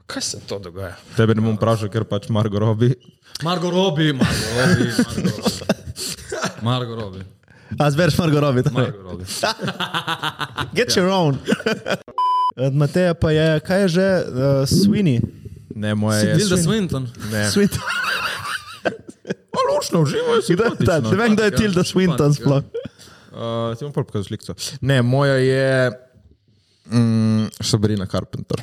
Kaj 0.05 0.21
se 0.21 0.39
to 0.41 0.57
dogaja? 0.59 0.97
Tebe 1.15 1.35
ne 1.35 1.41
bom 1.41 1.53
vprašal, 1.53 1.89
ker 1.89 2.01
pač 2.03 2.25
Margo 2.29 2.57
robi. 2.59 2.95
Margo 3.43 3.69
Robi, 3.69 4.09
Margo 4.09 4.47
Robi, 4.57 4.89
Margo 4.97 5.29
Robi. 5.29 5.63
Margo 6.61 6.95
Robi. 6.95 7.21
A 7.79 7.91
zbereš 7.91 8.17
Margo 8.17 8.39
Robi. 8.41 8.63
Margo 8.73 8.97
Robi. 9.05 9.23
Get 10.73 10.97
your 10.97 11.13
own. 11.13 11.37
Od 12.57 12.73
Mateja 12.75 13.13
pa 13.13 13.31
je, 13.31 13.59
kaj 13.59 13.81
je 13.81 13.87
že, 13.87 14.07
uh, 14.25 14.65
Sweeney. 14.65 15.21
Ne, 15.79 15.95
moja 15.95 16.19
je. 16.19 16.37
Tilda 16.37 16.57
Swinton. 16.59 17.07
Ne. 17.31 17.45
Sweet. 17.51 17.77
O, 19.55 19.59
lušno, 19.71 20.01
uživajo 20.05 20.41
se. 20.41 20.53
Kdo 20.53 20.63
je 20.63 20.85
ta? 20.85 20.99
Ne 20.99 21.15
vem, 21.15 21.35
kdo 21.35 21.43
je 21.47 21.51
Tilda 21.55 21.83
Swinton 21.83 22.33
sploh. 22.35 22.63
Uh, 23.29 23.71
ti 23.77 23.85
bom 23.85 23.93
pa 23.95 24.03
pokazal 24.03 24.27
sliko. 24.27 24.55
Ne, 24.81 24.99
moja 25.01 25.37
je 25.39 25.91
mm, 26.91 27.47
Sabrina 27.63 28.05
Carpenter. 28.05 28.59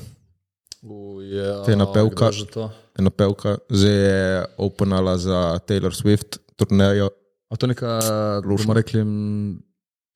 Uje, 0.82 1.46
To 1.64 1.70
je 1.70 1.76
napevka. 1.76 2.28
kdo 2.28 2.32
že 2.32 2.46
to? 2.52 2.64
Ena 2.96 3.10
pevka, 3.12 3.58
zdaj 3.68 3.92
je 3.92 4.20
openala 4.56 5.18
za 5.20 5.60
Taylor 5.68 5.92
Swift 5.92 6.38
turnejo. 6.56 7.10
A 7.52 7.56
to 7.56 7.66
je 7.66 7.68
neka, 7.76 7.90
bomo 8.44 8.74
rekli, 8.74 9.04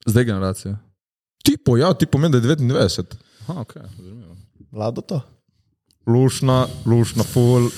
zdaj 0.07 0.25
generacija. 0.25 0.79
Tipo, 1.45 1.77
ja, 1.77 1.93
tipo 1.95 2.19
meni, 2.19 2.33
da 2.33 2.49
je 2.49 2.57
99. 2.57 3.17
Aha, 3.49 3.61
ok, 3.61 3.73
zanimivo. 3.97 4.37
Vlado 4.73 5.01
to. 5.01 5.21
Lušna, 6.11 6.67
lušna, 6.87 7.23
full. 7.23 7.71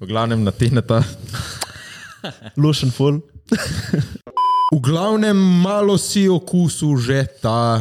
V 0.00 0.06
glavnem 0.06 0.44
na 0.44 0.52
tineta. 0.52 1.00
Lušen 2.56 2.90
full. 2.92 3.22
V 4.68 4.80
glavnem 4.84 5.36
malo 5.36 5.96
si 5.96 6.28
okusil 6.28 7.00
že 7.00 7.24
ta 7.40 7.80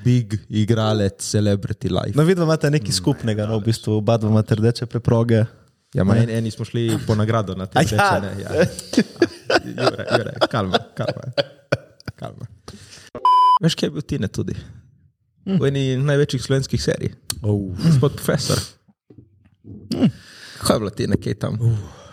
big 0.00 0.40
igralec 0.48 1.20
Celebrity 1.20 1.92
Life. 1.92 2.16
No, 2.16 2.24
vidva 2.24 2.48
imate 2.48 2.72
nekaj 2.72 2.94
skupnega, 2.96 3.44
no, 3.46 3.60
v 3.60 3.68
bistvu 3.68 4.00
oba 4.00 4.16
dva 4.16 4.32
imate 4.32 4.56
rdeče 4.56 4.88
preproge. 4.88 5.44
Ja, 5.92 6.06
ma, 6.08 6.16
en, 6.16 6.32
eni 6.32 6.50
smo 6.50 6.64
šli 6.64 6.96
po 7.04 7.12
nagrado 7.14 7.52
na 7.52 7.68
te 7.68 7.76
A 7.76 7.84
ja. 7.84 7.92
rečene. 7.92 8.30
Ja. 8.40 8.50
Jure, 9.62 10.06
jure, 10.08 10.32
kalma, 10.48 10.80
kalma. 10.96 11.28
kalma. 12.16 12.48
Veš, 13.60 13.76
kaj 13.76 13.92
je 13.92 13.92
bil 13.92 14.06
Tine 14.08 14.32
tudi? 14.32 14.56
V 15.46 15.66
eni 15.66 15.96
največjih 15.98 16.42
slovenskih 16.42 16.82
serij. 16.82 17.12
Oh. 17.42 17.72
Gospod 17.74 18.14
profesor. 18.18 18.60
Kaj 20.62 20.76
je 20.76 20.78
bilo 20.78 20.90
Tine, 20.94 21.18
kaj 21.18 21.34
tam? 21.42 21.58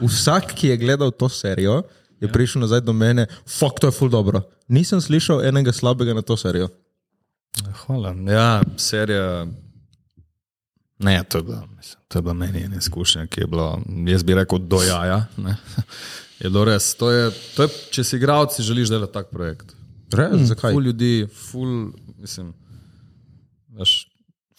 Vsak, 0.02 0.56
ki 0.58 0.74
je 0.74 0.78
gledal 0.82 1.12
to 1.12 1.30
serijo, 1.30 1.84
je 2.20 2.28
prišel 2.32 2.66
nazaj 2.66 2.82
do 2.82 2.94
mene, 2.94 3.28
fuck, 3.46 3.80
to 3.80 3.88
je 3.88 3.96
ful 3.96 4.10
dobro. 4.10 4.42
Nisem 4.68 5.02
slišal 5.02 5.46
enega 5.46 5.74
slabega 5.74 6.14
na 6.14 6.22
to 6.26 6.38
serijo. 6.38 6.70
Hvala. 7.86 8.16
Ja, 8.30 8.62
serija. 8.78 9.48
Ne, 11.00 11.24
to 11.30 11.38
je 11.38 11.44
bila, 11.44 11.62
mislim, 11.78 12.02
to 12.08 12.18
je 12.18 12.22
bila 12.22 12.34
meni 12.34 12.64
ena 12.64 12.78
izkušnja, 12.78 13.28
ki 13.28 13.42
je 13.42 13.48
bila, 13.48 13.80
jaz 14.08 14.24
bi 14.24 14.36
rekel, 14.36 14.60
do 14.60 14.82
jaja. 14.84 15.26
Ne. 15.38 15.56
Je 16.40 16.48
bilo 16.48 16.64
res. 16.66 16.94
To 16.96 17.10
je, 17.12 17.32
to 17.56 17.66
je, 17.66 17.70
če 17.92 18.04
si 18.08 18.16
igralci, 18.16 18.64
želiš 18.64 18.90
delati 18.94 19.12
tak 19.12 19.28
projekt. 19.28 19.74
Res, 20.16 20.38
mm, 20.38 20.46
zakaj? 20.48 20.72
Ful 20.72 20.86
ljudi, 20.88 21.28
ful, 21.28 21.74
mislim, 22.16 22.54
veš, 23.80 24.08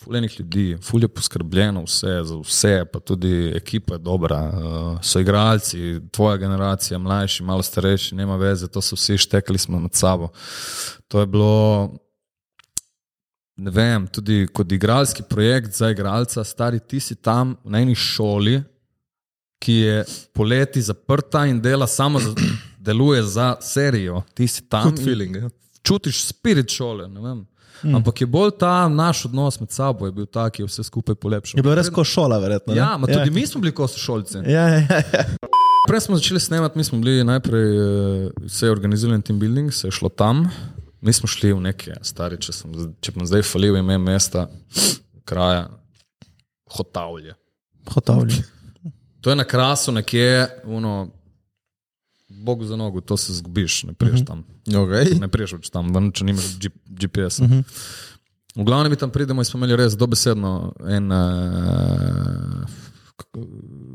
ful 0.01 0.16
enih 0.16 0.39
ljudi, 0.41 0.79
ful 0.83 1.03
je 1.05 1.09
poskrbljeno 1.09 1.85
vse, 1.85 2.14
za 2.25 2.37
vse, 2.41 2.85
pa 2.93 3.01
tudi 3.01 3.53
ekipa 3.57 3.95
je 3.95 3.99
dobra, 3.99 4.41
uh, 4.49 5.01
so 5.05 5.21
igralci, 5.21 6.01
tvoja 6.12 6.37
generacija, 6.37 6.99
mlajši, 6.99 7.43
malo 7.43 7.62
starejši, 7.62 8.14
nema 8.14 8.37
veze, 8.37 8.68
to 8.68 8.81
so 8.81 8.97
vsi 8.97 9.18
štekali 9.18 9.59
smo 9.59 9.81
med 9.81 9.95
sabo. 9.95 10.29
To 11.09 11.21
je 11.21 11.27
bilo, 11.27 11.91
ne 13.57 13.71
vem, 13.71 14.07
tudi 14.07 14.47
kot 14.53 14.73
igralski 14.73 15.23
projekt 15.23 15.77
za 15.77 15.91
igralca, 15.91 16.45
stari 16.45 16.81
ti 16.81 17.01
si 17.01 17.14
tam 17.14 17.57
na 17.64 17.81
eni 17.81 17.95
šoli, 17.95 18.62
ki 19.61 19.73
je 19.73 20.05
poleti 20.33 20.83
zaprta 20.83 21.45
in 21.47 21.61
dela 21.61 21.87
samo 21.87 22.21
za, 22.21 22.35
deluje 22.87 23.23
za 23.23 23.57
serijo. 23.61 24.23
Ti 24.35 24.49
si 24.49 24.68
tam. 24.68 24.89
Good 24.91 24.99
in 24.99 25.05
feeling. 25.05 25.37
Ja. 25.37 25.51
čutiš 25.83 26.25
spirit 26.25 26.71
šole. 26.71 27.09
ne 27.09 27.21
vem. 27.21 27.47
Ampak 27.83 28.20
je 28.20 28.26
bolj 28.26 28.51
ta 28.59 28.89
naš 28.89 29.24
odnos 29.24 29.61
med 29.61 29.70
sabo, 29.70 30.07
je 30.07 30.12
bil 30.12 30.26
ta, 30.26 30.49
ki 30.51 30.62
je 30.62 30.68
vse 30.68 30.85
skupaj 30.85 31.14
polepšal. 31.14 31.59
Je 31.59 31.64
bilo 31.64 31.74
res 31.74 31.91
kot 31.91 32.07
šola, 32.07 32.39
verjetno. 32.43 32.74
ne? 32.74 32.81
Ja, 32.81 32.97
ma 32.99 33.09
tudi 33.09 33.31
mi 33.31 33.47
smo 33.47 33.61
bili 33.61 33.74
kosošolci. 33.74 34.45
Ja, 34.47 34.66
ja, 34.68 34.83
ja. 34.85 35.24
Prej 35.89 36.01
smo 36.01 36.16
začeli 36.16 36.41
snemati, 36.41 36.78
mi 36.78 36.85
smo 36.85 36.99
bili 37.01 37.24
najprej, 37.24 37.70
eh, 37.76 38.49
se 38.49 38.66
je 38.66 38.72
organiziral 38.72 39.20
team 39.20 39.39
building, 39.39 39.72
se 39.74 39.89
je 39.89 39.93
šlo 39.97 40.09
tam. 40.09 40.49
Mi 41.01 41.12
smo 41.12 41.28
šli 41.28 41.53
v 41.53 41.61
neke 41.61 41.97
stari, 42.03 42.37
če, 42.37 42.53
sem, 42.53 42.72
če 43.01 43.12
bom 43.16 43.26
zdaj 43.26 43.43
falil 43.49 43.78
ime 43.81 43.99
mesta, 43.99 44.49
kraja, 45.24 45.70
Hotavlje. 46.70 47.35
Hotavlji. 47.91 48.43
To 49.20 49.31
je 49.31 49.37
na 49.37 49.45
krasu 49.45 49.93
nekje, 49.93 50.49
uno, 50.64 51.09
Bog 52.31 52.64
za 52.64 52.76
nogo, 52.76 53.01
to 53.01 53.16
se 53.16 53.35
zgubiš, 53.35 53.83
ne 53.83 53.93
priješ 53.93 54.24
tam. 54.26 54.45
Okay. 54.66 55.20
Ne 55.20 55.28
priješ 55.28 55.53
več 55.59 55.70
tam, 55.70 55.91
ven, 55.95 56.12
če 56.14 56.24
nimaš 56.24 56.57
GPS-a. 56.87 57.45
Uh 57.45 57.51
-huh. 57.51 57.64
V 58.57 58.64
glavnem 58.64 58.91
mi 58.91 58.97
tam 58.97 59.11
pridemo 59.11 59.41
in 59.41 59.45
smo 59.45 59.59
imeli 59.59 59.76
res 59.76 59.95
dobesedno 59.97 60.72
en 60.89 61.12
uh, 61.12 62.66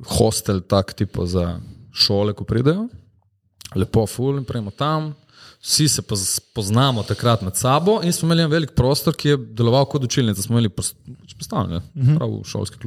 hostel, 0.08 0.62
tak 0.62 0.94
tipo 0.94 1.26
za 1.26 1.60
šole, 1.92 2.34
ko 2.34 2.44
pridejo. 2.44 2.88
Lepo, 3.76 4.06
ful 4.08 4.38
in 4.38 4.46
prejmo 4.46 4.72
tam. 4.72 5.14
Vsi 5.66 5.88
se 5.88 6.02
poz- 6.02 6.40
poznamo 6.54 7.04
takrat 7.04 7.42
med 7.42 7.56
sabo 7.56 8.00
in 8.04 8.14
smo 8.14 8.28
imeli 8.28 8.42
en 8.42 8.52
velik 8.52 8.76
prostor, 8.76 9.16
ki 9.16 9.30
je 9.30 9.38
deloval 9.38 9.86
kot 9.86 10.04
učilnica. 10.04 10.42
Smo 10.42 10.56
imeli 10.56 10.70
postavljene, 11.38 11.78
uh 11.78 12.04
-huh. 12.04 12.18
prav 12.18 12.30
v 12.30 12.44
šolski. 12.44 12.78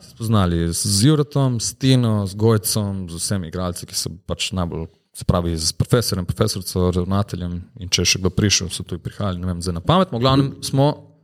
Se 0.00 0.08
Spoznali 0.10 0.72
z 0.72 1.04
Juratom, 1.04 1.60
s 1.60 1.74
Tino, 1.74 2.26
z 2.26 2.34
Gojcem, 2.34 3.10
z 3.10 3.14
vsemi 3.14 3.48
igralci, 3.48 3.86
ki 3.86 3.94
so 3.94 4.10
pač 4.26 4.52
najbolj, 4.52 4.86
se 5.12 5.24
pravi, 5.24 5.56
z 5.56 5.72
profesorjem, 5.72 6.26
profesorico, 6.26 6.90
ravnateljem. 6.90 7.62
In 7.80 7.88
če 7.88 8.02
je 8.02 8.06
še 8.06 8.18
kdo 8.18 8.30
prišel, 8.30 8.68
so 8.70 8.82
tu 8.82 8.98
prihajali, 8.98 9.38
ne 9.40 9.46
vem, 9.46 9.62
zdaj 9.62 9.74
na 9.74 9.80
pamet. 9.80 10.12
V 10.12 10.18
glavnem 10.18 10.54
smo 10.62 11.14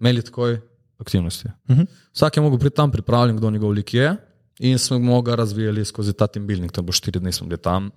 imeli 0.00 0.22
takoj 0.22 0.60
aktivnosti. 0.98 1.48
Uh 1.68 1.76
-huh. 1.76 1.86
Vsak 2.12 2.36
je 2.36 2.42
mogel 2.42 2.58
priti 2.58 2.76
tam 2.76 2.90
pripravljen, 2.90 3.36
kdo 3.36 3.50
njegov 3.50 3.70
lik 3.70 3.94
je. 3.94 4.16
In 4.62 4.78
smo 4.78 5.22
ga 5.22 5.34
razvijali 5.34 5.84
skozi 5.84 6.12
ta 6.12 6.26
team 6.26 6.46
building, 6.46 6.72
tam 6.72 6.86
bo 6.86 6.92
štiri 6.92 7.18
dni 7.20 7.32
smo 7.32 7.46
bili 7.46 7.58
tam. 7.58 7.90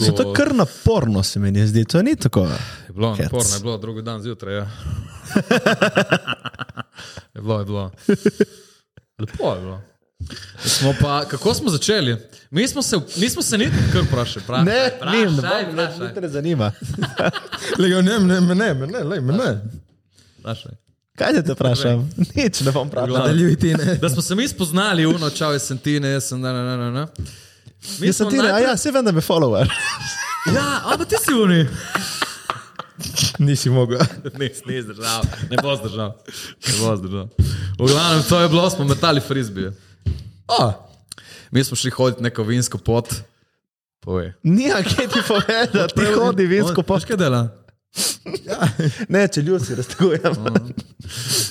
Se 0.00 0.14
to 0.16 0.32
kar 0.32 0.54
naporno 0.54 1.22
se 1.22 1.40
meni 1.40 1.66
zdi, 1.66 1.84
to 1.84 2.02
ni 2.02 2.16
tako. 2.16 2.40
Je 2.88 2.92
bilo 2.92 3.14
Hec. 3.14 3.24
naporno, 3.24 3.54
je 3.54 3.60
bilo 3.60 3.78
drugi 3.78 4.02
dan 4.02 4.22
zjutraj. 4.22 4.54
Ja. 4.54 4.70
je 7.34 7.40
bilo, 7.40 7.58
je 7.58 7.64
bilo. 7.64 7.90
Lepo 9.18 9.54
je 9.54 9.60
bilo. 9.60 9.80
Smo 10.64 10.94
pa, 11.00 11.24
kako 11.24 11.54
smo 11.54 11.70
začeli? 11.70 12.16
Mi 12.50 12.68
smo 12.68 12.82
se, 12.82 12.96
nismo 13.16 13.42
se 13.42 13.58
niti 13.58 13.76
kar 13.92 14.02
vprašali. 14.02 14.44
Prašaj, 14.46 14.64
Ne, 14.64 14.90
prašaj, 15.00 15.18
ni, 15.18 15.24
ne, 15.24 15.42
vprašaj, 15.72 16.14
ne, 16.14 16.20
ne, 16.20 16.28
zanima. 16.28 16.72
Lego, 17.78 18.02
ne, 18.02 18.18
ne, 18.18 18.40
ne, 18.40 18.54
ne, 18.54 18.74
ne, 18.74 19.04
ne, 19.04 19.20
ne. 19.20 19.60
vprašaj. 20.38 20.83
Kaj 21.14 21.42
te 21.42 21.54
vprašam? 21.54 22.00
Nič 22.34 22.60
ne 22.60 22.72
bom 22.72 22.88
pravil. 22.90 23.14
Nadaljuj 23.14 23.56
ti, 23.56 23.74
ne. 23.74 23.94
Da 23.96 24.08
smo 24.08 24.22
se 24.22 24.34
mi 24.34 24.48
spoznali, 24.48 25.06
uno, 25.06 25.30
čau, 25.30 25.52
jaz 25.52 25.62
sem 25.62 25.78
ti, 25.78 26.00
ne, 26.00 26.10
jaz 26.10 26.24
sem, 26.24 26.40
ne, 26.40 26.50
ne, 26.50 26.76
ne, 26.76 26.90
ne. 26.90 27.04
Mi 28.00 28.08
Jaz 28.08 28.16
sem 28.16 28.24
smo 28.24 28.30
ti, 28.30 28.36
ne, 28.36 28.48
a 28.48 28.52
najprej- 28.52 28.66
ja, 28.66 28.76
se 28.76 28.90
vem, 28.90 29.04
da 29.04 29.12
me 29.12 29.20
follower. 29.20 29.70
Ja, 30.46 30.64
ampak 30.84 31.08
ti 31.08 31.16
si 31.16 31.32
uni. 31.32 31.60
Nisi 33.38 33.70
mogel. 33.70 33.98
Nis, 34.38 34.64
ni 34.66 34.82
zdržal, 34.82 35.22
ne 35.50 35.56
bo 35.62 35.76
zdržal. 35.76 36.12
Ne 36.60 36.72
bo 36.80 36.96
zdržal. 36.96 37.28
V 37.78 37.86
glavnem, 37.86 38.22
to 38.22 38.40
je 38.40 38.48
bilo, 38.48 38.70
smo 38.70 38.84
metali 38.84 39.20
frizbije. 39.20 39.72
A, 40.50 40.72
Mi 41.50 41.64
smo 41.64 41.76
šli 41.76 41.90
hoditi 41.90 42.22
neko 42.22 42.42
vinsko 42.42 42.78
pot. 42.78 43.06
Povej. 44.00 44.32
Nija, 44.42 44.82
kaj 44.84 45.06
ti 45.06 45.20
povedati, 45.22 45.94
ti 45.94 46.04
hodi 46.12 46.46
vinsko 46.46 46.82
pot. 46.82 47.04
kaj 47.04 47.16
dela? 47.16 47.48
Ne, 49.08 49.26
če 49.28 49.42
ljudi 49.42 49.64
si 49.66 49.74
raztegujem. 49.78 50.38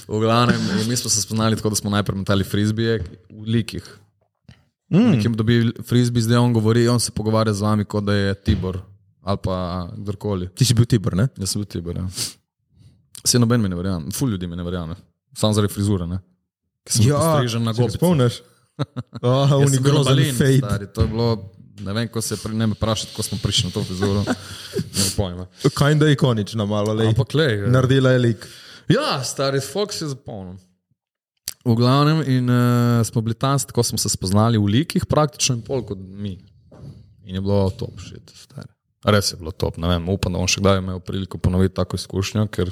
V 0.08 0.20
glavnem, 0.20 0.62
mi 0.90 0.96
smo 1.00 1.10
se 1.10 1.22
spoznali 1.22 1.56
tako, 1.56 1.70
da 1.70 1.76
smo 1.80 1.92
najprej 1.94 2.18
metali 2.20 2.44
frizbije 2.44 2.98
v 3.30 3.46
likih. 3.48 3.86
Mm. 4.94 5.12
Nekim 5.16 5.34
dobi 5.34 5.72
frizbi, 5.88 6.22
zdaj 6.22 6.38
on 6.38 6.54
govori, 6.54 6.88
on 6.88 7.00
se 7.00 7.12
pogovarja 7.12 7.54
z 7.54 7.62
vami, 7.66 7.86
kot 7.86 8.04
da 8.04 8.14
je 8.14 8.34
Tibor 8.36 8.82
ali 9.24 9.40
pa 9.44 9.88
kdorkoli. 9.98 10.50
Ti 10.56 10.66
si 10.66 10.74
bil 10.76 10.86
Tibor, 10.86 11.16
ne? 11.16 11.30
Jaz 11.40 11.54
sem 11.54 11.62
bil 11.62 11.70
Tibor. 11.72 11.96
Ja. 11.96 12.08
Vse 13.24 13.40
noben 13.40 13.62
mi 13.64 13.70
ne 13.72 13.78
verjame, 13.80 14.12
ful 14.12 14.30
ljudi 14.30 14.48
mi 14.48 14.58
ne 14.60 14.66
verjame, 14.68 14.96
samo 15.38 15.56
zaradi 15.56 15.74
frizure. 15.74 16.08
Ne? 16.08 16.20
Ki 16.84 16.98
sem 16.98 17.06
ja, 17.08 17.22
strižen 17.38 17.64
na 17.64 17.74
se 17.74 17.82
gobi. 17.82 17.96
Spomniš? 18.00 18.42
Ah, 19.22 19.52
bil 19.70 19.84
grozen 19.86 20.10
balin, 20.10 20.36
fade. 20.36 20.58
stari, 20.58 20.88
To 20.94 21.02
je 21.02 21.08
bilo, 21.08 21.53
ne 21.80 21.94
vem, 21.94 22.08
ko 22.08 22.22
se 22.22 22.38
pri 22.38 22.54
ne 22.56 22.68
me 22.68 22.78
vprašati, 22.78 23.14
ko 23.16 23.24
smo 23.24 23.38
prišli 23.44 23.70
na 23.70 23.74
to 23.74 23.84
frizuro. 23.84 24.26
Ne 24.94 25.08
pojma. 25.18 25.48
Kinda 25.78 26.10
ikonična 26.10 26.66
malo, 26.66 26.94
le. 26.94 27.08
Ampak 27.08 27.34
le. 27.34 27.48
Naredila 27.68 28.12
je 28.12 28.20
lik. 28.20 28.46
Ja, 28.90 29.24
stari 29.24 29.62
Fox 29.62 30.02
je 30.02 30.08
zapolnil. 30.08 30.58
V 31.66 31.76
glavnem, 31.80 32.24
in 32.28 32.50
uh, 32.50 33.06
smo 33.08 33.22
bili 33.22 33.36
tam, 33.40 33.60
tako 33.60 33.84
smo 33.84 33.98
se 33.98 34.10
spoznali 34.10 34.58
v 34.58 34.66
likih, 34.66 35.06
praktično 35.06 35.56
in 35.56 35.62
pol 35.64 35.86
kot 35.88 35.98
mi. 35.98 36.38
In 37.24 37.36
je 37.36 37.42
bilo 37.42 37.70
top, 37.80 38.02
šit, 38.04 38.34
stari. 38.36 38.68
Res 39.06 39.32
je 39.32 39.38
bilo 39.40 39.52
top. 39.52 39.78
Ne 39.78 39.88
vem, 39.88 40.10
upam, 40.12 40.34
da 40.34 40.42
bom 40.42 40.48
še 40.48 40.62
kdaj 40.62 40.82
imel 40.82 41.00
priliko 41.04 41.40
ponoviti 41.40 41.76
tako 41.76 41.96
izkušnjo, 42.00 42.46
ker 42.52 42.72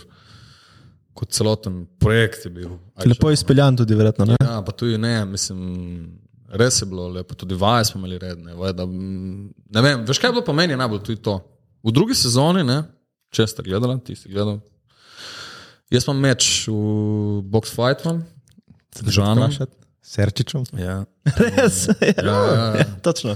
kot 1.15 1.31
celoten 1.35 1.85
projekt 1.99 2.45
je 2.45 2.51
bil. 2.51 2.75
Aj, 2.95 3.07
Lepo 3.07 3.31
izpeljan 3.31 3.79
tudi, 3.79 3.95
verjetno. 3.95 4.27
Ne? 4.31 4.37
Ja, 4.39 4.59
pa 4.65 4.75
tudi 4.75 4.99
ne, 4.99 5.13
mislim, 5.25 5.61
res 6.51 6.81
je 6.81 6.87
bilo 6.89 7.07
lepo, 7.07 7.35
tudi 7.35 7.55
vaje 7.55 7.85
smo 7.89 8.01
imeli 8.01 8.19
redne. 8.19 8.55
Vaje, 8.57 8.73
da, 8.73 8.85
mm, 8.85 9.45
ne 9.75 9.83
vem, 9.85 10.05
veš 10.07 10.19
kaj 10.19 10.29
je 10.29 10.35
bilo 10.35 10.45
po 10.45 10.55
meni 10.57 10.77
najbolj 10.77 11.03
tudi 11.07 11.21
to. 11.23 11.37
V 11.83 11.93
drugi 11.95 12.15
sezoni, 12.17 12.63
ne, 12.67 12.83
če 13.33 13.47
ste 13.47 13.63
gledali, 13.65 13.97
ti 14.05 14.15
si 14.15 14.29
gledal. 14.29 14.59
Jaz 15.91 16.07
imam 16.07 16.21
meč 16.23 16.67
v 16.71 17.41
box 17.51 17.73
fightu, 17.75 18.19
z 18.95 19.15
Žanom. 19.15 19.51
Serčičem. 20.01 20.63
Ja. 20.79 21.03
Res, 21.39 21.85
ja, 22.01 22.13
Ja, 22.23 22.37
ja, 22.55 22.65
ja. 22.81 22.85
točno. 23.03 23.35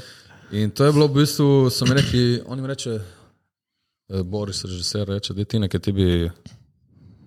In 0.51 0.71
to 0.71 0.85
je 0.85 0.93
bilo 0.93 1.07
v 1.07 1.21
bistvu, 1.21 1.69
so 1.71 1.85
mi 1.85 1.95
rekli, 1.97 2.41
on 2.47 2.61
mi 2.61 2.67
reče, 2.67 2.99
eh, 4.09 4.23
Boris, 4.23 4.63
režiser, 4.65 5.07
reče, 5.07 5.33
da 5.33 5.45
ti 5.45 5.59
nekaj 5.59 5.79
ti 5.79 5.91
bi, 5.91 6.07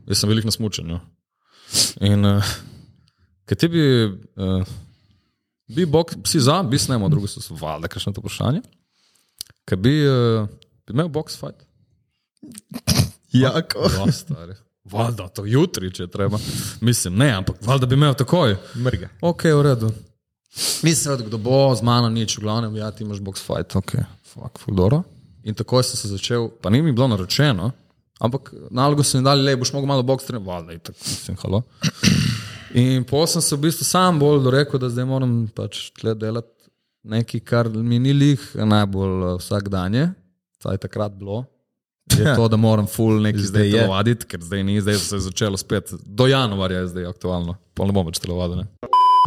jaz 0.09 0.21
sem 0.21 0.29
velik 0.29 0.45
na 0.45 0.55
smučanju. 0.55 1.01
In 2.09 2.25
uh, 2.25 2.53
kaj 3.49 3.59
ti 3.59 3.69
bi, 3.69 3.85
uh, 4.07 4.63
bi 5.69 5.87
bok, 5.87 6.15
si 6.27 6.41
za, 6.41 6.63
bi 6.63 6.79
snemo, 6.79 7.09
drugi 7.09 7.29
so 7.29 7.55
valjda, 7.55 7.89
kakšno 7.89 8.13
to 8.13 8.21
vprašanje. 8.21 8.63
Kaj 9.69 9.77
bi, 9.77 9.95
uh, 10.09 10.49
bi 10.87 10.97
imel 10.97 11.09
box 11.09 11.37
fight? 11.41 11.65
Jako. 13.33 13.91
Ja, 13.99 14.13
stari. 14.13 14.55
Valjda, 14.85 15.29
to 15.29 15.45
jutri, 15.45 15.91
če 15.93 16.07
treba. 16.07 16.39
Mislim, 16.81 17.19
ne, 17.21 17.31
ampak 17.37 17.57
valjda 17.67 17.87
bi 17.87 17.99
imel 17.99 18.15
takoj. 18.17 18.57
Mrga. 18.77 19.11
Ok, 19.21 19.45
v 19.45 19.63
redu. 19.63 19.91
Mislim, 20.83 21.27
kdo 21.27 21.39
bo 21.39 21.75
z 21.77 21.85
mano 21.85 22.09
nič, 22.09 22.39
v 22.39 22.47
glavnem, 22.47 22.77
ja, 22.81 22.89
ti 22.91 23.05
imaš 23.05 23.21
box 23.21 23.45
fight, 23.45 23.77
ok, 23.77 23.99
fuck, 24.33 24.63
fudoro. 24.63 25.03
In 25.45 25.55
takoj 25.55 25.85
sem 25.85 26.01
se 26.01 26.09
začel, 26.09 26.49
pa 26.63 26.73
ni 26.73 26.81
mi 26.83 26.93
bilo 26.93 27.09
naročeno, 27.09 27.71
ampak 28.21 28.51
nalogo 28.71 29.05
so 29.05 29.21
mi 29.21 29.25
dali, 29.25 29.45
le 29.45 29.57
boš 29.61 29.75
mogel 29.77 29.93
malo 29.93 30.03
box 30.03 30.27
trenirati, 30.27 30.49
valjda, 30.49 30.73
in 30.73 30.81
tako, 30.81 30.99
mislim, 31.05 31.37
halo. 31.45 31.63
In 32.75 33.05
potem 33.05 33.33
sem 33.33 33.43
se 33.43 33.57
v 33.57 33.65
bistvu 33.65 33.87
sam 33.87 34.19
bolj 34.21 34.43
dorekel, 34.45 34.81
da 34.81 34.91
zdaj 34.93 35.07
moram 35.09 35.35
pač 35.57 35.89
tle 35.97 36.15
delati 36.19 36.59
nekaj, 37.09 37.41
kar 37.41 37.69
mi 37.69 37.99
ni 37.99 38.13
lih 38.13 38.43
najbolj 38.55 39.15
eh, 39.25 39.37
vsak 39.41 39.71
dan 39.73 39.97
saj 40.63 40.81
takrat 40.83 41.15
bilo. 41.17 41.45
Je 42.17 42.25
to, 42.37 42.49
da 42.49 42.57
moram 42.57 42.87
full 42.87 43.21
nekaj 43.23 43.51
zdaj, 43.51 43.71
telovaditi, 43.73 44.29
ker 44.29 44.43
zdaj 44.43 44.65
ni, 44.65 44.81
zdaj 44.81 44.99
se 45.01 45.17
je 45.17 45.27
začelo 45.29 45.61
spet. 45.61 45.93
Do 46.05 46.27
januarja 46.27 46.85
je 46.85 46.93
zdaj 46.95 47.11
aktualno, 47.13 47.57
pol 47.75 47.91
ne 47.91 47.97
bom 47.97 48.07
več 48.09 48.21
telovadil. 48.23 48.65
ne. 48.65 48.69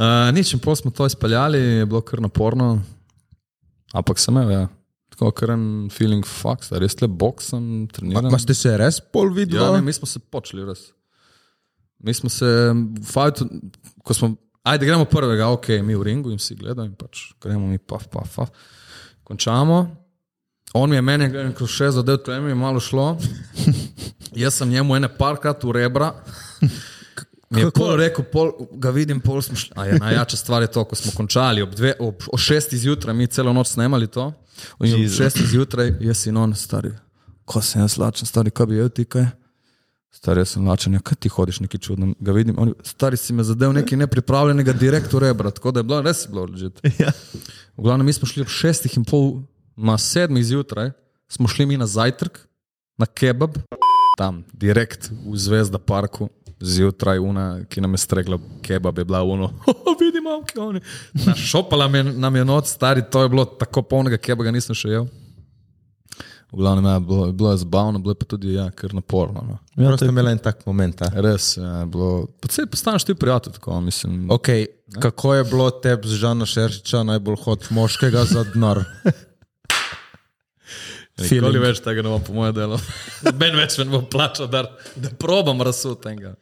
Uh, 0.01 0.29
nič, 0.33 0.53
in 0.55 0.61
pol 0.61 0.75
smo 0.77 0.91
to 0.91 1.05
izpeljali, 1.05 1.59
je 1.81 1.85
bilo 1.85 2.01
kar 2.01 2.21
naporno, 2.23 2.79
ampak 3.93 4.21
sem 4.21 4.33
imel, 4.33 4.53
ja. 4.53 4.63
Tako 5.11 5.29
kar 5.35 5.53
en 5.53 5.65
feeling, 5.93 6.25
fuck, 6.25 6.63
res 6.81 6.97
le 7.03 7.09
boksam, 7.11 7.85
treniram. 7.91 8.31
Ma 8.31 8.39
ste 8.41 8.55
se 8.57 8.71
res 8.79 9.01
pol 9.03 9.29
videli? 9.35 9.61
Ja, 9.61 9.75
ne, 9.75 9.83
mi 9.85 9.93
smo 9.93 10.09
se 10.09 10.23
počeli 10.23 10.65
res. 10.65 10.89
Mi 12.03 12.13
smo 12.13 12.29
se, 12.29 12.45
fajtu, 13.11 13.45
ko 14.03 14.13
smo, 14.13 14.33
ajde, 14.63 14.85
gremo 14.85 15.05
prvega, 15.05 15.49
ok, 15.53 15.67
mi 15.85 15.95
v 15.95 16.03
ringu 16.03 16.31
in 16.31 16.39
vsi 16.41 16.55
gledajo 16.57 16.89
in 16.89 16.95
pač 16.97 17.31
gremo 17.41 17.67
mi, 17.67 17.77
paf, 17.77 18.07
paf, 18.09 18.35
paf. 18.35 18.69
Končamo. 19.23 19.83
On 20.73 20.89
mi 20.89 20.95
je 20.95 21.01
meni, 21.03 21.27
ko 21.57 21.67
še 21.67 21.91
zadev, 21.97 22.21
to 22.23 22.33
je 22.33 22.41
mi 22.41 22.51
je 22.51 22.57
malo 22.57 22.79
šlo. 22.79 23.17
Jaz 24.41 24.57
sem 24.61 24.69
njemu 24.71 24.95
ene 24.95 25.09
parkrat 25.11 25.63
v 25.63 25.75
rebra. 25.75 26.13
Mi 27.51 27.65
je 27.65 27.71
pol 27.75 27.97
rekel, 27.99 28.23
pol, 28.31 28.53
ga 28.79 28.93
vidim, 28.95 29.19
pol 29.19 29.41
smo 29.43 29.59
šli. 29.59 29.75
A 29.75 29.85
je 29.89 29.99
najjača 29.99 30.37
stvar 30.39 30.63
je 30.63 30.71
to, 30.71 30.85
ko 30.87 30.95
smo 30.95 31.11
končali 31.15 31.61
ob, 31.61 31.75
dve, 31.75 31.91
ob, 31.99 32.23
ob 32.31 32.39
šestih 32.39 32.79
zjutraj, 32.79 33.15
mi 33.15 33.27
celo 33.27 33.53
noč 33.53 33.73
snemali 33.73 34.07
to. 34.07 34.29
In 34.79 34.95
ob 34.95 35.11
šestih 35.11 35.49
zjutraj, 35.51 35.91
jaz 36.07 36.23
in 36.31 36.39
on, 36.39 36.55
stari, 36.55 36.93
ko 37.45 37.61
sem 37.61 37.83
jaz 37.83 37.97
lačen, 37.99 38.29
stari, 38.29 38.53
kaj 38.55 38.71
bi 38.71 38.79
jedel 38.79 38.95
ti 38.95 39.05
kaj? 39.05 39.27
Stari, 40.11 40.43
sem 40.45 40.67
lačen, 40.67 40.93
ja, 40.93 40.99
kaj 40.99 41.15
ti 41.23 41.29
hodiš 41.31 41.61
neki 41.63 41.79
čudno, 41.79 42.11
ga 42.19 42.33
vidim. 42.35 42.57
On, 42.59 42.73
stari 42.83 43.17
si 43.17 43.33
me 43.33 43.45
zadev 43.47 43.71
nekaj 43.73 43.97
nepripravljenega 43.97 44.73
direkt 44.75 45.13
v 45.13 45.21
rebra, 45.23 45.53
tako 45.55 45.71
da 45.71 45.79
je 45.79 45.87
bilo 45.87 46.01
res 46.03 46.25
bilo 46.27 46.45
ležite. 46.45 46.91
Ja. 46.99 47.13
V 47.77 47.85
glavnem, 47.87 48.05
mi 48.05 48.13
smo 48.13 48.27
šli 48.27 48.43
ob 48.43 48.51
šestih 48.51 48.97
in 48.99 49.05
pol, 49.07 49.39
na 49.79 49.95
sedmih 49.97 50.43
zjutraj, 50.45 50.91
smo 51.31 51.47
šli 51.47 51.65
mi 51.65 51.79
na 51.79 51.87
zajtrk, 51.87 52.41
na 52.99 53.07
kebab, 53.07 53.55
tam, 54.19 54.43
direkt 54.53 55.07
v 55.09 55.39
Zvezda 55.39 55.79
parku, 55.79 56.27
zjutraj, 56.59 57.19
una, 57.23 57.63
ki 57.71 57.81
nam 57.81 57.95
je 57.95 58.03
stregla 58.03 58.37
kebab, 58.61 58.99
je 58.99 59.07
bila 59.07 59.23
uno, 59.23 59.47
oh, 59.71 59.95
vidim, 59.99 60.27
mamke, 60.27 60.59
oni. 60.59 60.83
Našopala 61.25 61.87
nam 62.03 62.35
je 62.35 62.45
noč, 62.45 62.75
stari, 62.75 63.01
to 63.01 63.23
je 63.23 63.31
bilo 63.31 63.45
tako 63.45 63.81
polnega 63.81 64.19
kebaba, 64.19 64.51
nisem 64.51 64.75
še 64.75 64.91
jedel. 64.91 65.07
V 66.51 66.57
glavnem, 66.57 66.85
ja, 66.85 66.99
bilo, 66.99 67.31
bilo 67.31 67.51
je 67.51 67.57
zabavno, 67.57 67.99
bilo 67.99 68.11
je 68.11 68.15
pa 68.15 68.25
tudi 68.25 68.53
ja, 68.53 68.71
kar 68.71 68.93
naporno. 68.93 69.43
No. 69.47 69.57
Ja, 69.83 69.87
Prosto 69.87 70.05
je 70.05 70.09
imel 70.09 70.27
en 70.27 70.39
tak 70.39 70.65
moment. 70.65 71.01
a? 71.01 71.07
Res 71.13 71.57
je 71.57 71.63
ja, 71.63 71.85
bilo. 71.85 72.27
Se 72.49 72.65
postaneš 72.65 73.03
ti 73.03 73.15
prijatelj, 73.15 73.53
tako 73.53 73.81
mislim. 73.81 74.27
Okay, 74.29 74.65
kako 74.99 75.35
je 75.35 75.43
bilo 75.43 75.69
tebi 75.71 76.07
z 76.07 76.11
Žana 76.19 76.45
Šeršiča 76.45 77.03
najbolj 77.03 77.35
hod 77.43 77.67
moškega 77.69 78.25
za 78.25 78.43
denar? 78.43 78.83
Nikoli 81.21 81.59
več 81.59 81.79
tega 81.85 82.01
ne 82.01 82.09
bom, 82.09 82.23
po 82.23 82.33
mojem 82.33 82.55
delu. 82.55 82.79
Ben 83.39 83.55
več 83.55 83.77
me 83.79 83.85
ne 83.85 83.93
bo 83.93 84.01
plačal, 84.09 84.49
da, 84.51 84.65
da 84.95 85.11
probam 85.19 85.61
razsut 85.61 86.01
tega. 86.03 86.33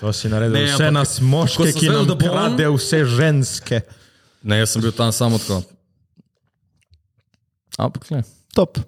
To 0.00 0.12
si 0.16 0.30
naredil 0.32 0.56
Ne, 0.56 0.64
vse 0.70 0.88
ampak 0.88 0.94
nas 0.96 1.18
moške, 1.20 1.72
ki 1.76 1.90
nam 1.92 2.08
krade 2.18 2.68
vse 2.70 3.02
ženske. 3.04 3.82
Ne, 4.42 4.62
jaz 4.62 4.72
sem 4.72 4.84
bil 4.84 4.94
tam 4.96 5.12
samo 5.12 5.38
tako. 5.42 5.60
Ampak 7.76 8.08
ne. 8.14 8.22
Top. 8.56 8.80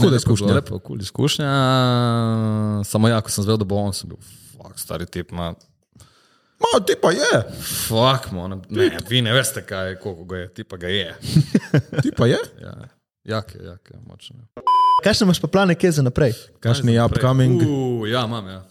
Huda 0.00 0.16
izkušnja. 0.16 0.54
Lepo, 0.54 0.78
kul 0.78 1.00
izkušnja. 1.00 1.50
Samo 2.84 3.08
ja, 3.08 3.20
ko 3.20 3.30
sem 3.30 3.44
zvedel, 3.44 3.62
da 3.62 3.68
bo 3.68 3.78
on, 3.78 3.94
sem 3.94 4.10
bil, 4.10 4.18
fuck, 4.54 4.78
stari 4.80 5.06
tip, 5.06 5.30
ma, 5.32 5.52
Ma, 6.64 6.80
ti 6.86 6.94
pa 7.02 7.10
je, 7.12 7.42
fuck, 7.60 8.30
mo, 8.32 8.46
ne, 8.48 8.56
ne, 8.70 8.86
vi 9.08 9.22
ne 9.22 9.32
veste, 9.34 9.62
kaj, 9.66 9.96
koliko 10.00 10.24
ga 10.24 10.36
je, 10.36 10.48
ti 10.54 10.64
pa 10.64 10.76
ga 10.76 10.88
je. 10.88 11.14
ti 12.02 12.12
pa 12.16 12.26
je. 12.26 12.38
Ja, 12.62 12.74
jak 13.24 13.54
je, 13.54 13.64
jak 13.64 13.90
je, 13.90 13.98
močno. 14.06 14.46
Kaj 15.04 15.18
imaš 15.22 15.40
pa 15.42 15.50
plane, 15.50 15.74
kje 15.74 15.90
za 15.98 16.02
naprej? 16.02 16.32
Kakšni 16.64 16.94
je 16.94 17.04
upcoming? 17.04 17.62
Uh, 17.62 18.08
ja, 18.08 18.24
imam, 18.24 18.48
ja. 18.48 18.62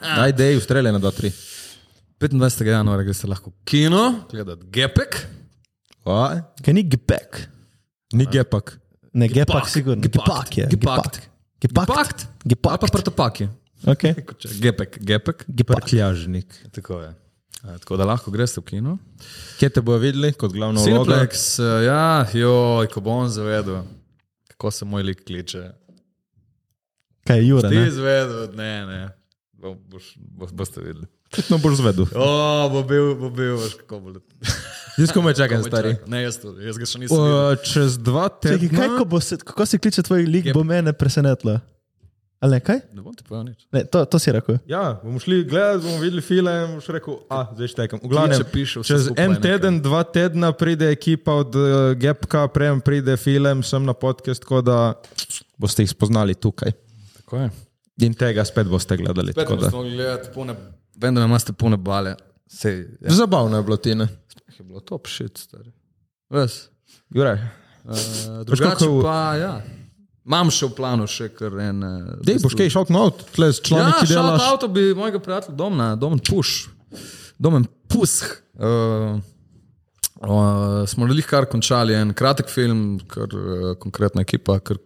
Ajde, 0.24 0.56
ustrelje 0.56 0.92
na 0.92 1.00
2-3. 1.00 1.32
25. 2.20 2.66
januarja 2.66 3.08
greš 3.08 3.24
lahko 3.28 3.50
v 3.50 3.64
kino, 3.64 4.04
gledati 4.30 4.68
Gepek. 4.70 5.18
Kaj 6.04 6.76
ni 6.76 6.84
gepek? 6.84 7.48
Ni 8.12 8.26
gepak. 8.30 8.76
Ne, 9.14 9.28
gepak, 9.30 9.68
sigurno. 9.70 10.02
Gepak 10.02 10.56
je. 10.58 10.66
Gepakt. 10.70 11.20
Gepak. 11.62 11.86
Gepakt. 11.88 12.26
Gepak. 12.44 12.72
Ali 12.72 12.80
pa 12.82 12.88
prtopaki. 12.98 13.48
Okay. 13.86 14.14
Gepek, 14.64 14.98
gepek. 15.00 15.44
Gepak. 15.48 15.84
Prtljažnik. 15.84 16.50
Tako 16.74 17.00
je. 17.02 17.12
A, 17.64 17.78
Tako 17.78 17.96
da 17.96 18.04
lahko 18.04 18.30
greš 18.34 18.56
v 18.58 18.64
kino. 18.68 18.98
Kje 19.58 19.70
te 19.72 19.80
bojo 19.80 19.98
videli 20.02 20.32
kot 20.36 20.52
glavno 20.52 20.82
vlogo? 20.82 21.04
Cineplex, 21.06 21.44
eh, 21.62 21.84
ja, 21.86 22.26
joj, 22.32 22.88
ko 22.92 23.00
bom 23.00 23.28
zavedel, 23.28 23.84
kako 24.52 24.70
se 24.70 24.84
moj 24.84 25.02
lik 25.02 25.22
kliče. 25.24 25.70
Kaj 27.24 27.38
je 27.40 27.46
Jura? 27.48 27.70
Ti 27.70 27.76
Ne? 27.76 27.86
izvedel, 27.88 28.48
ne, 28.52 28.72
ne. 28.86 29.00
Bo, 29.52 29.72
boš, 29.88 30.10
bo, 30.16 30.48
boste 30.52 30.82
videli. 30.84 31.06
No, 31.48 31.56
boš 31.58 31.78
zvedel. 31.80 32.04
O, 32.12 32.68
bo 32.68 32.82
bil, 32.84 33.14
bo 33.16 33.30
bil, 33.32 33.56
veš, 33.56 33.78
kako 33.80 34.00
bo. 34.00 34.12
Jaz 34.94 35.10
ko 35.10 35.22
me 35.22 35.34
čakam, 35.34 35.58
Komaj 35.58 35.70
stari. 35.70 35.92
čakam. 35.94 36.10
Ne, 36.10 36.22
jaz, 36.22 36.36
tudi, 36.38 36.64
jaz 36.64 36.76
ga 36.78 36.86
še 36.86 36.98
nisem 36.98 37.16
videl. 37.16 37.36
Uh, 37.50 37.62
čez 37.64 37.98
dva 37.98 38.28
Čakaj, 38.28 38.58
kaj, 38.58 38.68
tedna. 38.70 38.90
ko 38.94 39.04
bo 39.04 39.20
se, 39.20 39.36
kako 39.36 39.66
se 39.66 39.78
kliče 39.78 40.02
tvoj 40.02 40.22
lik, 40.24 40.52
bo 40.52 40.62
mene 40.64 40.92
presenetilo. 40.92 41.58
Ali 42.38 42.52
ne, 42.52 42.60
kaj? 42.60 42.78
Ne 42.92 43.00
bom 43.00 43.14
ti 43.16 43.24
povedal 43.24 43.44
nič. 43.48 43.64
Ne, 43.72 43.84
to, 43.84 44.04
to 44.04 44.18
si 44.18 44.28
rekel. 44.28 44.58
Ja, 44.68 45.00
bomo 45.00 45.16
šli 45.16 45.44
gledati, 45.44 45.80
bomo 45.80 45.96
videli 45.98 46.20
film, 46.20 46.50
boš 46.76 46.88
rekel, 46.92 47.16
a, 47.26 47.38
zdaj 47.56 47.70
štekam. 47.72 48.02
V 48.04 48.10
glavnem, 48.12 48.36
Če 48.36 48.46
piše 48.52 48.82
vse 48.82 48.88
čez 48.90 49.06
en 49.14 49.32
nekaj. 49.32 49.40
teden, 49.40 49.78
dva 49.80 50.02
tedna 50.04 50.52
pride 50.52 50.90
ekipa 50.92 51.38
od 51.40 51.56
uh, 51.56 51.66
Gepka, 51.96 52.44
prejem 52.48 52.84
pride 52.84 53.16
film, 53.16 53.64
sem 53.64 53.80
na 53.82 53.96
podcast, 53.96 54.44
tako 54.44 54.60
da 54.60 54.78
boste 55.56 55.82
jih 55.82 55.90
spoznali 55.90 56.36
tukaj. 56.36 56.76
Tako 57.24 57.40
je. 57.40 57.48
In 58.04 58.12
tega 58.12 58.44
spet 58.44 58.68
boste 58.68 58.92
gledali. 58.94 59.32
Spet 59.32 59.40
tako 59.40 59.56
da. 59.56 59.72
bomo 59.72 59.88
gledati 59.88 60.28
pune, 60.34 60.52
vem, 60.96 61.14
da 61.16 61.24
imate 61.24 61.56
pune 61.56 61.80
bale. 61.80 62.12
Sej, 62.46 62.86
ja, 63.00 63.10
Zabavno 63.12 63.56
je 63.56 63.62
bilo, 63.62 63.76
Tine. 63.78 64.08
je 64.50 64.64
bilo 64.64 64.80
top 64.80 65.06
shit, 65.06 65.38
stari. 65.38 65.72
Ves. 66.30 66.68
Juraj, 67.10 67.38
Uh, 67.84 67.92
drugače 68.42 68.74
kako- 68.76 69.02
pa, 69.02 69.34
ja. 69.34 69.60
Imam 70.24 70.48
še 70.48 70.64
v 70.64 70.72
planu 70.72 71.04
še 71.06 71.28
kar 71.28 71.52
en. 71.60 71.82
eh, 71.82 72.16
Dej, 72.22 72.38
boš 72.40 72.54
kaj 72.54 72.70
šel 72.70 72.86
avto, 72.88 73.26
tle 73.28 73.46
s 73.46 73.60
člani, 73.60 73.92
Ja, 73.92 74.06
delaš. 74.06 74.40
avto 74.42 74.68
bi 74.68 74.94
mojega 74.94 75.18
prijatelja 75.18 75.52
Domna, 75.54 75.90
Domen 75.94 76.16
Puš, 76.20 76.70
Domen 77.38 77.66
Pusk. 77.86 78.24
Uh, 78.54 79.20
uh, 80.18 80.30
smo 80.86 81.04
naredili 81.04 81.22
kar 81.24 81.44
končali 81.44 81.92
en 81.94 82.12
kratek 82.12 82.48
film, 82.48 82.80
kar 83.06 83.28
uh, 83.28 83.76
konkretna 83.76 84.22
ekipa, 84.22 84.56
kar 84.60 84.80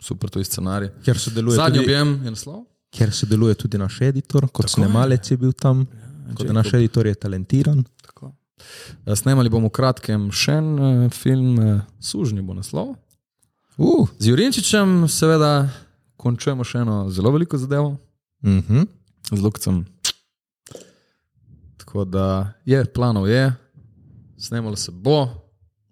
super 0.00 0.30
to 0.30 0.38
je 0.38 0.44
scenarij. 0.46 0.88
Kjer 1.04 1.18
sodeluje, 1.18 1.54
Zadnji 1.54 1.78
tudi, 1.78 1.84
objem 1.86 2.24
je 2.24 2.30
naslov. 2.30 2.64
kjer 2.90 3.12
sodeluje 3.12 3.54
tudi 3.56 3.78
naš 3.78 4.00
editor, 4.02 4.48
kot 4.48 4.70
snemalec 4.70 5.20
je 5.26 5.36
bil 5.36 5.52
tam. 5.52 5.84
Tako 6.28 6.44
da 6.44 6.52
naš 6.52 6.74
editor 6.74 7.06
je 7.06 7.14
talentiran. 7.14 7.84
Tako. 8.02 8.32
Eh, 9.06 9.16
Snemali 9.16 9.50
bomo 9.50 9.68
v 9.68 9.76
kratkem 9.76 10.28
še 10.32 10.58
en 10.60 10.68
uh, 10.78 11.10
film, 11.12 11.58
uh, 11.58 11.80
Sužnji 12.00 12.42
bo 12.42 12.54
naslov. 12.54 12.94
Uh, 13.80 14.08
Z 14.18 14.28
Jurinčičem, 14.28 15.08
seveda, 15.08 15.70
končujemo 16.20 16.64
še 16.64 16.82
eno 16.84 17.06
zelo 17.10 17.32
veliko 17.32 17.58
zadevo, 17.58 17.96
uh 18.44 18.50
-huh. 18.50 18.86
z 19.32 19.40
Lukcem. 19.40 19.86
Tako 21.76 22.04
da 22.04 22.52
je, 22.64 22.84
planov 22.84 23.28
je, 23.28 23.52
snemalo 24.38 24.76
se 24.76 24.92
bo, 24.92 25.28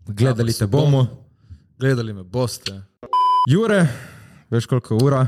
Gledali 0.07 0.53
se 0.53 0.67
bomo. 0.67 1.07
gledali 1.79 2.13
me 2.13 2.23
boste. 2.23 2.83
Jure, 3.49 3.89
veš 4.51 4.67
koliko 4.67 4.97
ura? 4.97 5.27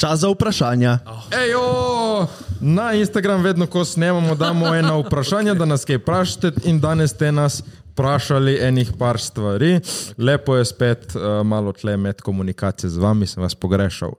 Čas 0.00 0.20
za 0.20 0.28
vprašanja. 0.28 0.98
Ejo! 1.44 2.26
Na 2.60 2.92
Instagram 2.92 3.42
vedno, 3.42 3.66
ko 3.66 3.84
snemamo, 3.84 4.34
damo 4.34 4.74
eno 4.74 5.00
vprašanje, 5.00 5.54
da 5.54 5.64
nas 5.64 5.84
kaj 5.84 5.96
vprašate 6.00 6.52
in 6.64 6.80
danes 6.80 7.10
ste 7.10 7.32
nas 7.32 7.62
vprašali 7.92 8.56
enih 8.60 8.92
par 8.98 9.20
stvari. 9.20 9.80
Lepo 10.18 10.56
je 10.56 10.64
spet 10.64 11.12
uh, 11.16 11.46
malo 11.46 11.72
tle 11.72 11.96
med 11.96 12.20
komunikacije 12.20 12.90
z 12.90 12.96
vami, 12.96 13.26
sem 13.26 13.42
vas 13.42 13.54
pogrešal. 13.54 14.16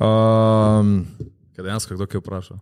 Um, 0.00 1.06
Kaj 1.56 1.64
dejansko 1.64 1.94
kdo 1.94 2.06
je 2.12 2.20
vprašal? 2.20 2.56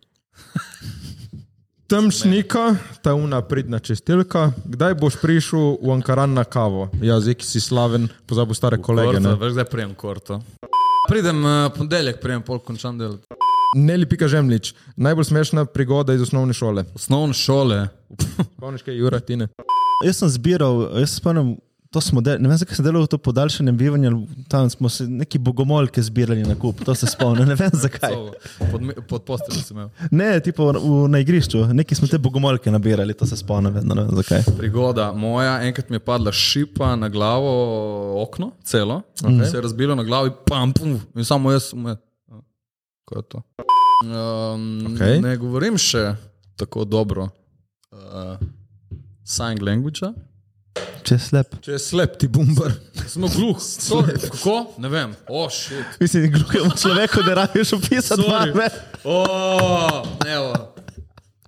Temšnika, 1.86 2.74
ta 3.02 3.14
una 3.14 3.42
pridna 3.42 3.78
čestilka, 3.78 4.50
kdaj 4.64 4.94
boš 4.94 5.20
prišel 5.22 5.78
v 5.82 5.90
Ankaran 5.92 6.34
na 6.34 6.44
kavo? 6.44 6.88
Ja, 7.02 7.20
zdaj 7.20 7.34
ki 7.34 7.46
si 7.46 7.60
slaven, 7.60 8.08
pozabil 8.26 8.54
stare 8.54 8.78
kolege. 8.78 9.18
Korto, 9.18 9.28
Ne? 9.28 9.34
veš, 9.38 9.52
zdaj 9.52 9.64
prijem 9.70 9.94
korto. 9.94 10.42
Pridem 11.10 11.44
uh, 11.44 11.72
ponedeljek, 11.74 12.20
prijem 12.22 12.42
pol 12.46 12.60
končan 12.62 12.98
del. 12.98 13.16
Neli 13.74 14.06
Pika 14.06 14.28
Žemlič, 14.30 14.68
najbolj 14.94 15.24
smešna 15.26 15.64
prigoda 15.66 16.14
iz 16.14 16.22
osnovne 16.22 16.54
šole. 16.54 16.84
Osnovne 16.94 17.34
šole. 17.34 17.78
Spomniš 18.54 18.84
kaj, 18.86 18.94
Jura, 18.94 19.18
Tine? 19.18 19.48
Jaz 20.06 20.20
sem 20.20 20.30
zbiral, 20.30 20.84
jaz 21.02 21.16
spomnim, 21.18 21.56
to 21.90 22.00
smo 22.00 22.20
delali, 22.20 22.42
ne 22.42 22.48
vem, 22.48 22.58
zakaj 22.58 22.76
sem 22.78 22.84
delal 22.84 23.06
to 23.10 23.18
podaljšanje 23.18 23.72
bivanja, 23.72 24.10
tam 24.48 24.70
smo 24.70 24.88
se 24.88 25.08
neki 25.08 25.38
bogomolke 25.38 26.02
zbirali 26.02 26.42
na 26.46 26.54
kup, 26.54 26.84
to 26.84 26.94
se 26.94 27.06
spomnim, 27.06 27.48
ne 27.48 27.54
vem 27.58 27.70
zakaj. 27.72 28.14
Pod, 28.70 28.82
pod 29.08 29.24
posteljo 29.26 29.62
sem 29.62 29.76
imel. 29.76 29.88
Ne, 30.10 30.28
tipo 30.40 30.68
v, 30.72 31.08
na 31.10 31.18
igrišču, 31.18 31.64
neki 31.74 31.94
smo 31.94 32.08
te 32.08 32.18
bogomolke 32.18 32.70
nabirali, 32.70 33.14
to 33.14 33.26
se 33.26 33.36
spomnim, 33.36 33.74
vedno 33.74 33.94
ne 33.98 34.04
vem 34.06 34.20
zakaj. 34.22 34.44
Prigoda 34.58 35.10
moja, 35.12 35.58
enkrat 35.66 35.90
mi 35.90 35.98
je 35.98 36.04
padla 36.04 36.32
šipa 36.32 36.94
na 36.96 37.08
glavo, 37.08 37.50
okno, 38.22 38.52
celo, 38.64 39.02
okay. 39.22 39.50
se 39.50 39.56
je 39.56 39.66
razbilo 39.66 39.94
na 39.94 40.06
glavi, 40.06 40.30
pam, 40.46 40.72
pum, 40.72 41.00
in 41.16 41.24
samo 41.24 41.52
jaz 41.52 41.72
sem. 41.72 41.90
Kaj 43.10 43.18
je 43.18 43.28
to? 43.28 43.42
Um, 44.06 44.94
Okej. 44.94 45.18
Ne 45.20 45.36
govorim 45.36 45.74
še 45.78 46.12
tako 46.56 46.84
dobro 46.84 47.26
uh, 47.26 48.38
sign 49.24 49.58
language. 49.64 50.06
Če 51.02 51.14
je 51.14 51.20
slep. 51.20 51.54
Če 51.64 51.72
je 51.72 51.78
slep, 51.82 52.12
ti 52.20 52.28
bumbar. 52.28 52.70
Smo 53.08 53.26
gluh. 53.26 53.56
Sorry. 53.58 54.14
Kako? 54.20 54.56
Ne 54.78 54.88
vem. 54.88 55.14
O, 55.26 55.44
oh, 55.44 55.48
shit. 55.50 55.96
Mislim, 56.00 56.28
gluhemu 56.30 56.70
človeku 56.76 57.24
ne 57.26 57.34
rabiš 57.34 57.72
opisati 57.72 58.22
barve. 58.22 58.68
O, 59.04 59.16
evo. 60.22 60.52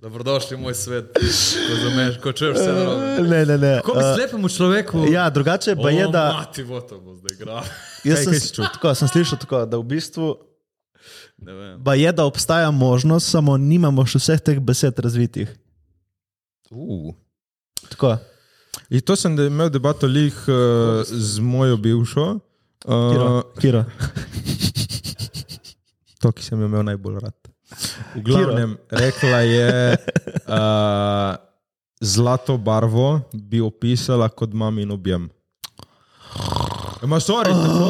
Dobrodošli 0.02 0.56
v 0.56 0.60
moj 0.60 0.74
svet. 0.74 1.12
Ko, 1.14 1.74
zameš, 1.78 2.16
ko 2.18 2.32
čuješ 2.32 2.56
vse 2.56 2.70
narobe. 2.72 3.10
Ne, 3.22 3.40
ne, 3.46 3.56
ne. 3.56 3.74
Kako 3.78 3.92
bi 3.92 4.02
Uh, 4.02 4.14
slepemu 4.16 4.48
človeku? 4.48 5.04
ja, 5.06 5.28
drugače 5.30 5.76
pa 5.76 5.90
je, 5.90 6.08
da 6.08 6.24
Mati, 6.34 6.64
bo 6.64 6.80
to 6.80 6.98
bo 6.98 7.14
zdaj 7.14 7.36
igral. 7.36 7.62
jaz 8.02 8.18
Kaj- 8.18 8.24
sem, 8.24 8.32
kaj 8.32 8.40
čutil? 8.48 8.66
tako, 8.74 8.94
sem 8.94 9.08
slišal 9.08 9.38
tako, 9.38 9.62
da 9.62 9.78
v 9.78 9.84
bistvu 9.84 10.26
Ne 11.38 11.52
vem. 11.52 11.76
pa 11.84 11.94
je, 11.94 12.10
da 12.10 12.24
obstaja 12.24 12.70
možnost, 12.70 13.30
samo 13.30 13.54
nimamo 13.56 14.02
še 14.02 14.18
vseh 14.18 14.40
teh 14.40 14.58
besed 14.58 14.98
razvitih. 14.98 15.54
Uh. 16.72 17.14
Tako. 17.94 18.16
In 18.90 19.00
to 19.00 19.16
sem 19.16 19.36
de- 19.36 19.46
imel 19.46 19.70
debato 19.70 20.06
lih 20.06 20.34
uh, 20.48 21.02
z 21.04 21.40
mojo 21.40 21.76
bivšo. 21.76 22.40
Uh, 22.84 23.42
Kiro. 23.60 23.84
to, 26.20 26.32
ki 26.32 26.44
sem 26.44 26.60
jo 26.60 26.66
imel 26.66 26.84
najbolj 26.86 27.20
rad. 27.20 27.36
V 28.14 28.20
glavnem, 28.24 28.76
rekla 28.90 29.38
je, 29.48 29.96
uh, 30.44 31.36
zlato 32.00 32.56
barvo 32.58 33.20
bi 33.32 33.60
opisala 33.60 34.28
kot 34.28 34.52
mamin 34.52 34.90
objem. 34.90 35.30
Ma, 37.02 37.18
sorry, 37.20 37.50
tako, 37.50 37.88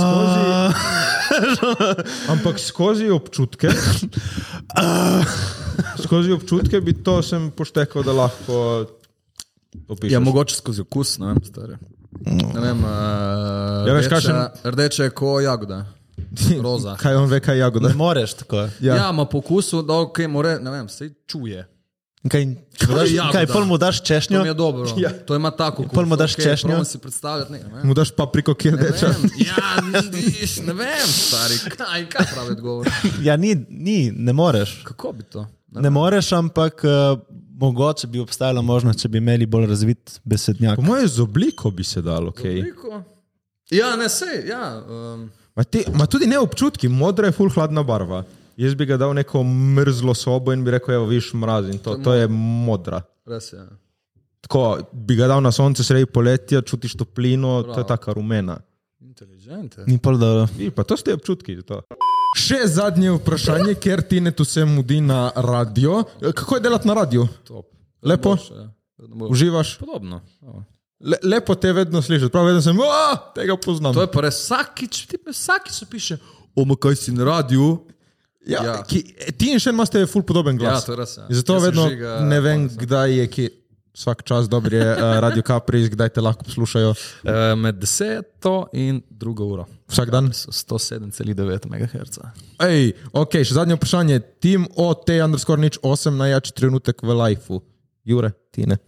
skozi, 0.00 0.42
ampak 2.32 2.58
skozi 2.58 3.10
občutke, 3.10 3.68
skozi 6.02 6.32
občutke 6.32 6.80
bi 6.80 6.96
to 7.04 7.20
sem 7.22 7.50
poštekal, 7.54 8.02
da 8.02 8.12
lahko 8.12 8.56
opišem. 9.88 10.12
Ja, 10.12 10.20
mogoče 10.20 10.54
skozi 10.56 10.80
okus, 10.80 11.18
ne 11.18 11.26
vem, 11.26 11.40
stare. 11.44 11.78
Ne 12.26 12.60
vem, 12.60 12.78
uh, 12.78 12.90
Ja, 13.86 13.94
veš, 13.94 14.06
rdeče, 14.06 14.10
kakšen- 14.10 14.48
rdeče 14.66 15.02
je 15.02 15.10
kot 15.12 15.42
jagoda. 15.42 15.84
Roza. 16.62 16.96
Kaj 16.96 17.14
on 17.14 17.28
ve, 17.28 17.40
kaj 17.40 17.54
je 17.54 17.60
jagoda? 17.60 17.88
Ne 17.88 17.94
moreš 17.94 18.34
tako. 18.34 18.56
Ja, 18.56 18.94
Ja. 18.96 19.10
ima 19.10 19.24
po 19.24 19.38
okusu, 19.38 19.82
da 19.82 19.92
okay, 19.94 20.26
more, 20.26 20.58
ne 20.58 20.70
vem, 20.70 20.88
se 20.88 21.10
čuje. 21.26 21.66
Kaj, 22.22 22.44
mu 22.44 22.54
daš, 22.90 23.10
jagoda? 23.10 23.32
kaj 23.32 23.46
pol 23.46 23.64
mu 23.64 23.78
daš 23.78 23.98
To 23.98 24.04
češnjo? 24.04 24.42
mi 24.42 24.48
je 24.48 24.54
dobro. 24.54 24.84
Ja. 24.96 25.10
To 25.20 25.36
ima 25.36 25.50
tako. 25.50 25.84
pol 25.84 26.04
mu 26.04 26.16
daš 26.16 26.34
češnjo? 26.34 26.78
Ne 26.78 26.84
si 26.84 26.98
predstavljati, 26.98 27.52
ne, 27.52 27.58
ne. 27.64 27.80
Mu 27.82 27.94
daš 27.94 28.10
papriko, 28.10 28.54
ki 28.54 28.68
je 28.68 28.72
rdeča. 28.72 29.06
Ja, 29.38 29.80
niš, 30.04 30.56
ne 30.58 30.72
vem, 30.74 31.06
stari, 31.06 31.54
kaj, 31.70 32.08
kaj 32.08 32.26
pravi 32.34 32.50
odgovor. 32.50 32.90
Ja, 33.22 33.36
ni, 33.36 33.56
ni, 33.70 34.12
ne 34.12 34.32
moreš. 34.32 34.82
Kako 34.84 35.12
bi 35.12 35.22
to? 35.22 35.46
Ne, 35.68 35.80
Ne 35.80 35.90
moreš, 35.90 36.32
ampak 36.32 36.84
uh, 36.84 37.18
mogoče 37.60 38.06
bi 38.06 38.20
obstajala 38.20 38.62
možnost, 38.62 39.02
če 39.02 39.08
bi 39.08 39.18
imeli 39.20 39.46
bolj 39.46 39.66
razvit 39.70 40.20
besednjak. 40.24 40.76
Po 40.76 40.82
mojem, 40.82 41.08
z 41.08 41.20
obliko 41.20 41.70
bi 41.70 41.84
se 41.84 42.02
dalo. 42.02 42.32
Okay. 42.32 42.62
Veliko. 42.62 43.02
Ja, 43.70 43.92
ne 43.96 44.08
sej, 44.08 44.48
ja. 44.48 44.64
Um, 44.88 45.28
Ma, 45.56 45.64
te, 45.64 45.82
ma 45.94 46.06
tudi 46.06 46.26
ne 46.30 46.38
občutki, 46.38 46.88
modra 46.88 47.26
je 47.28 47.34
full 47.36 47.50
hladna 47.52 47.82
barva. 47.82 48.22
Jaz 48.56 48.74
bi 48.78 48.86
ga 48.86 48.96
dal 48.96 49.12
neko 49.14 49.42
mrzlo 49.44 50.14
sobo 50.14 50.52
in 50.54 50.62
bi 50.64 50.70
rekel, 50.70 50.94
evo, 50.94 51.06
viš 51.10 51.32
mraz 51.34 51.68
in 51.68 51.78
to, 51.82 51.96
to 52.04 52.14
je 52.14 52.28
modra. 52.30 53.02
res 53.26 53.52
je. 53.52 53.62
Tako 54.46 54.62
bi 54.92 55.16
ga 55.18 55.26
dal 55.28 55.42
na 55.42 55.52
sonce 55.52 55.84
sredi 55.84 56.06
poletja, 56.06 56.62
čutiš 56.62 56.94
toplino, 56.96 57.60
to 57.62 57.68
je 57.68 57.74
Bravo. 57.74 57.88
taka 57.88 58.12
rumena. 58.16 58.56
Inteligente. 59.00 59.84
Ni 59.86 59.98
pol, 59.98 60.16
da 60.18 60.46
Vi, 60.56 60.70
pa 60.70 60.84
to 60.84 60.96
ste 60.96 61.14
občutki. 61.14 61.58
To. 61.68 61.82
Še 62.30 62.66
zadnje 62.66 63.10
vprašanje, 63.12 63.74
ker 63.74 64.02
ti 64.02 64.20
ne 64.20 64.30
tu 64.30 64.44
se 64.44 64.64
mudi 64.64 65.00
na 65.00 65.32
radio. 65.34 66.04
Kako 66.20 66.54
je 66.54 66.60
delati 66.60 66.88
na 66.88 66.94
radiju? 66.94 67.28
Top. 67.44 67.66
Lepo? 68.02 68.36
Boljše, 68.36 68.54
ja. 68.54 68.68
Uživaš? 69.28 69.78
Podobno. 69.78 70.20
Ja. 70.42 70.62
Le, 71.02 71.16
lepo 71.24 71.54
te 71.54 71.72
vedno 71.72 72.02
slišiš, 72.02 72.28
prav 72.28 72.44
vedno 72.44 72.62
sem, 72.62 72.76
"A, 72.76 73.16
tega 73.34 73.56
poznam. 73.56 73.94
To 73.94 74.00
je 74.00 74.06
pa 74.06 74.20
res 74.20 74.36
vsakič, 74.36 75.06
ti 75.06 75.18
pa 75.18 75.30
vsakič 75.30 75.84
piše, 75.90 76.18
omo 76.54 76.76
kaj 76.76 76.96
si 76.96 77.12
na 77.12 77.24
radiju. 77.24 77.78
Ja, 78.40 78.62
Ja. 78.64 78.82
Ki, 78.82 79.02
ti 79.32 79.52
in 79.52 79.58
še 79.58 79.70
imate 79.70 80.06
ful 80.06 80.22
podoben 80.22 80.54
Ja, 80.54 80.60
glas. 80.60 80.84
to 80.84 80.92
je 80.92 80.96
res. 80.96 81.16
Ja. 81.16 81.26
Zato 81.30 81.54
Jaz 81.54 81.62
vedno 81.62 81.88
Žiga, 81.88 82.20
ne 82.20 82.40
vem, 82.40 82.68
kdaj 82.68 83.18
je 83.18 83.26
ki. 83.26 83.48
Vsak 83.94 84.22
čas 84.22 84.48
dobro 84.48 84.76
je 84.76 84.92
uh, 84.92 84.98
Radio 85.18 85.42
Capri, 85.42 85.88
kdaj 85.88 86.08
te 86.08 86.20
lahko 86.20 86.44
poslušajo. 86.44 86.94
Eh, 87.24 87.56
Med 87.56 87.74
deseto 87.74 88.66
in 88.72 89.02
drugo 89.10 89.44
uro. 89.44 89.66
Vsak 89.88 90.10
dan. 90.10 90.32
So 90.32 90.50
107,9 90.50 91.66
MHz. 91.66 92.18
Ej, 92.62 92.92
ok, 93.12 93.40
še 93.42 93.56
zadnje 93.58 93.74
vprašanje. 93.74 94.20
Tim 94.40 94.68
o 94.76 94.92
te 94.94 95.18
underscore 95.24 95.60
nič 95.60 95.80
8 95.82 96.14
najjači 96.14 96.54
trenutek 96.54 97.02
v 97.02 97.18
lifeu. 97.18 97.64
Jure, 98.06 98.30
ti 98.54 98.66
ne. 98.70 98.78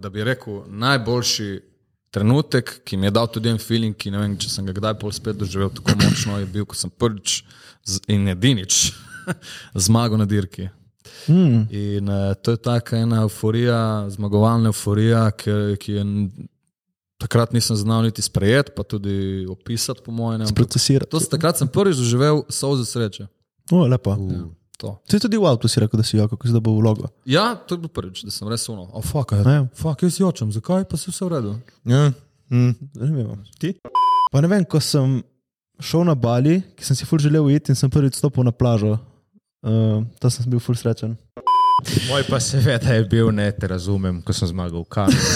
Da 0.00 0.12
bi 0.12 0.24
rekel, 0.24 0.62
najboljši 0.68 1.48
trenutek, 2.14 2.76
ki 2.84 3.00
mi 3.00 3.08
je 3.08 3.16
dal 3.16 3.26
tudi 3.32 3.48
en 3.48 3.58
feeling, 3.58 3.96
ki 3.96 4.12
ne 4.12 4.20
vem, 4.20 4.36
če 4.38 4.52
sem 4.52 4.68
ga 4.68 4.76
kdaj 4.76 4.98
pol 5.00 5.12
spet 5.14 5.40
doživel 5.40 5.72
tako 5.74 5.96
močno, 5.98 6.36
je 6.38 6.46
bil, 6.46 6.68
ko 6.68 6.76
sem 6.78 6.92
prvič 6.92 7.40
in 8.12 8.28
edinič 8.30 8.92
zmagal 9.86 10.20
na 10.20 10.28
dirki. 10.28 10.68
Hmm. 11.26 11.66
In 11.70 12.08
uh, 12.08 12.34
to 12.34 12.50
je 12.50 12.56
taka 12.56 12.96
ena 12.96 13.22
euforija, 13.22 14.08
zmagovalna 14.10 14.68
euforija, 14.68 15.30
ki, 15.32 15.50
ki 15.76 15.92
je 15.92 16.04
takrat 17.18 17.52
nisem 17.52 17.76
znal 17.76 18.02
niti 18.02 18.22
sprejeti, 18.22 18.72
pa 18.76 18.82
tudi 18.82 19.46
opisati, 19.48 20.00
po 20.04 20.12
mojem. 20.12 20.40
ampak 20.40 20.54
procesira. 20.56 21.06
To, 21.06 21.20
takrat 21.20 21.56
sem 21.58 21.68
prvič 21.68 21.96
doživel 21.96 22.42
solze 22.48 22.84
sreče. 22.84 23.26
O, 23.70 23.86
lepo. 23.86 24.16
Ja, 24.28 24.44
to. 24.76 24.96
Ti 25.08 25.20
tudi 25.20 25.36
v 25.36 25.46
avtu 25.48 25.68
si 25.68 25.80
rekel, 25.80 25.96
da 25.96 26.04
si 26.04 26.16
jokal, 26.16 26.36
ko 26.36 26.48
si 26.48 26.52
dobil 26.52 26.76
vlogo. 26.76 27.08
ja, 27.24 27.54
to 27.56 27.74
je 27.74 27.80
bil 27.80 27.88
prvič, 27.88 28.24
da 28.24 28.32
sem 28.34 28.48
res 28.48 28.68
uno. 28.68 28.88
Oh, 28.92 29.04
fuck, 29.04 29.32
Ja. 29.32 29.64
fuck, 29.72 30.02
jaz 30.02 30.20
jočem, 30.20 30.52
zakaj 30.52 30.84
pa 30.84 30.96
se 30.96 31.10
vse 31.10 31.24
v 31.24 31.28
redu? 31.28 31.54
Ja. 31.84 32.12
Mm. 32.50 32.74
Zanimivo. 32.92 33.38
Ti? 33.58 33.76
Pa 34.32 34.40
ne 34.40 34.48
vem, 34.48 34.64
ko 34.64 34.80
sem 34.80 35.22
šel 35.80 36.04
na 36.04 36.14
Bali, 36.14 36.60
ki 36.76 36.84
sem 36.84 36.96
si 36.96 37.06
ful 37.08 37.18
želel 37.18 37.48
iti 37.50 37.72
in 37.72 37.76
sem 37.76 37.88
prvič 37.90 38.18
stopil 38.20 38.44
na 38.44 38.52
plažo. 38.52 38.98
Uh, 39.64 40.04
to 40.20 40.28
sem 40.30 40.44
bil 40.50 40.60
ful 40.60 40.76
srečen. 40.76 41.16
Moj 42.08 42.22
pa 42.28 42.40
seveda 42.40 42.94
je 42.94 43.04
bil, 43.04 43.30
ne 43.32 43.46
te 43.52 43.68
razumem, 43.68 44.20
ko 44.22 44.32
sem 44.32 44.48
zmagal 44.48 44.84
v 44.84 44.88
kamenu. 44.92 45.30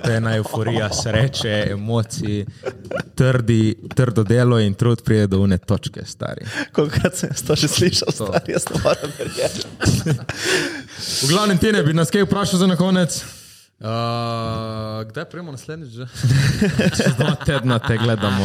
To 0.00 0.10
je 0.10 0.16
ena 0.16 0.34
euforija, 0.36 0.88
sreče, 0.92 1.54
emocij, 1.72 2.44
trdi, 3.18 3.74
trdo 3.96 4.24
delo 4.24 4.60
in 4.60 4.74
trud 4.74 5.02
pride 5.04 5.26
do 5.32 5.40
une 5.44 5.58
točke, 5.58 6.04
stari. 6.06 6.46
Kolikrat 6.76 7.16
sem 7.16 7.34
to 7.46 7.56
že 7.56 7.68
slišal, 7.68 8.12
stari, 8.12 8.54
jaz 8.54 8.68
to 8.68 8.80
moram 8.84 9.12
verjeti. 9.18 9.66
V 11.24 11.28
glavnem, 11.32 11.58
ti 11.58 11.72
ne 11.72 11.82
bi 11.84 11.96
nas 11.96 12.12
kaj 12.12 12.28
vprašal 12.28 12.64
za 12.64 12.70
na 12.70 12.76
konec? 12.80 13.20
Uh, 13.80 15.00
kdaj 15.08 15.24
prejmo 15.32 15.56
naslednjič? 15.56 16.04
Čez 16.96 17.16
dva 17.16 17.32
tedna 17.44 17.80
te 17.80 17.96
gledamo. 17.96 18.44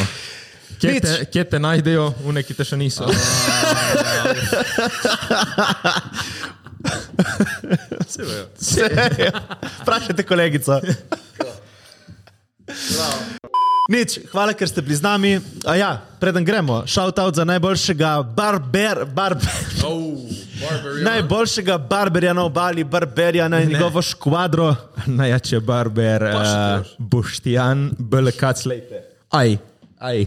Kje 0.80 1.00
te, 1.02 1.26
kje 1.32 1.44
te 1.50 1.60
najdejo, 1.60 2.14
une, 2.28 2.44
ki 2.44 2.54
te 2.54 2.66
še 2.68 2.78
niso? 2.78 3.08
Vprašajte 9.82 10.24
kolegico. 10.24 10.80
Nič, 13.86 14.18
hvala, 14.34 14.56
ker 14.58 14.66
ste 14.66 14.82
bili 14.82 14.98
z 14.98 15.04
nami. 15.06 15.32
A 15.62 15.76
ja, 15.78 15.92
preden 16.18 16.42
gremo, 16.46 16.82
shout 16.90 17.20
out 17.22 17.38
za 17.38 17.46
najboljšega 17.46 18.18
barber, 18.34 19.06
barber, 19.06 19.46
Oh, 19.86 20.18
najboljšega 21.06 21.78
barberja 21.78 22.34
na 22.34 22.48
obali, 22.50 22.84
barberja 22.84 23.46
na 23.48 23.60
njegovo 23.62 24.02
škvadro. 24.02 24.74
Najjače 25.06 25.60
barber, 25.60 26.24
uh, 26.24 26.34
boš. 26.34 26.96
Boštjan, 26.98 27.92
BLK, 28.00 28.42
slejte. 28.58 29.04
Aj, 29.30 29.58
aj. 30.00 30.26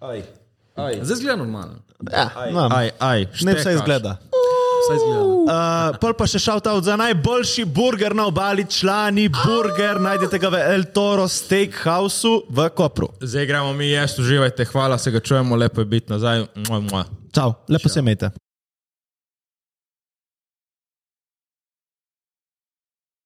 Aj, 0.00 0.18
aj. 0.76 0.92
Zdaj 1.02 1.16
zgleda 1.16 1.36
normalno. 1.36 1.80
Ja, 2.04 2.28
no, 2.52 2.68
Aj, 2.68 2.90
aj. 2.98 3.20
ne 3.40 3.52
vse 3.54 3.60
štekaš. 3.62 3.74
izgleda. 3.74 4.18
Uh, 4.84 5.96
pol 5.96 6.12
pa 6.12 6.26
še 6.28 6.36
shout 6.36 6.66
out 6.68 6.84
za 6.84 6.92
najboljši 6.96 7.64
burger 7.64 8.12
na 8.12 8.26
obali, 8.28 8.66
člani 8.68 9.30
burger, 9.32 9.96
najdete 9.96 10.36
ga 10.36 10.48
v 10.48 10.60
El 10.74 10.84
Toro 10.92 11.24
Steakhouse 11.24 12.28
v 12.44 12.68
Kopru. 12.68 13.08
Zdaj 13.16 13.46
gremo 13.46 13.72
mi 13.72 13.88
jesti, 13.88 14.20
uživajte, 14.20 14.68
hvala, 14.68 14.98
se 14.98 15.08
ga 15.08 15.24
čujemo, 15.24 15.56
lepo 15.56 15.80
je 15.80 15.88
biti 15.88 16.12
nazaj. 16.12 16.44
Mua, 16.68 16.80
mua. 16.80 17.04
Čau, 17.32 17.54
lepo 17.64 17.88
se 17.88 18.04
imejte. 18.04 18.28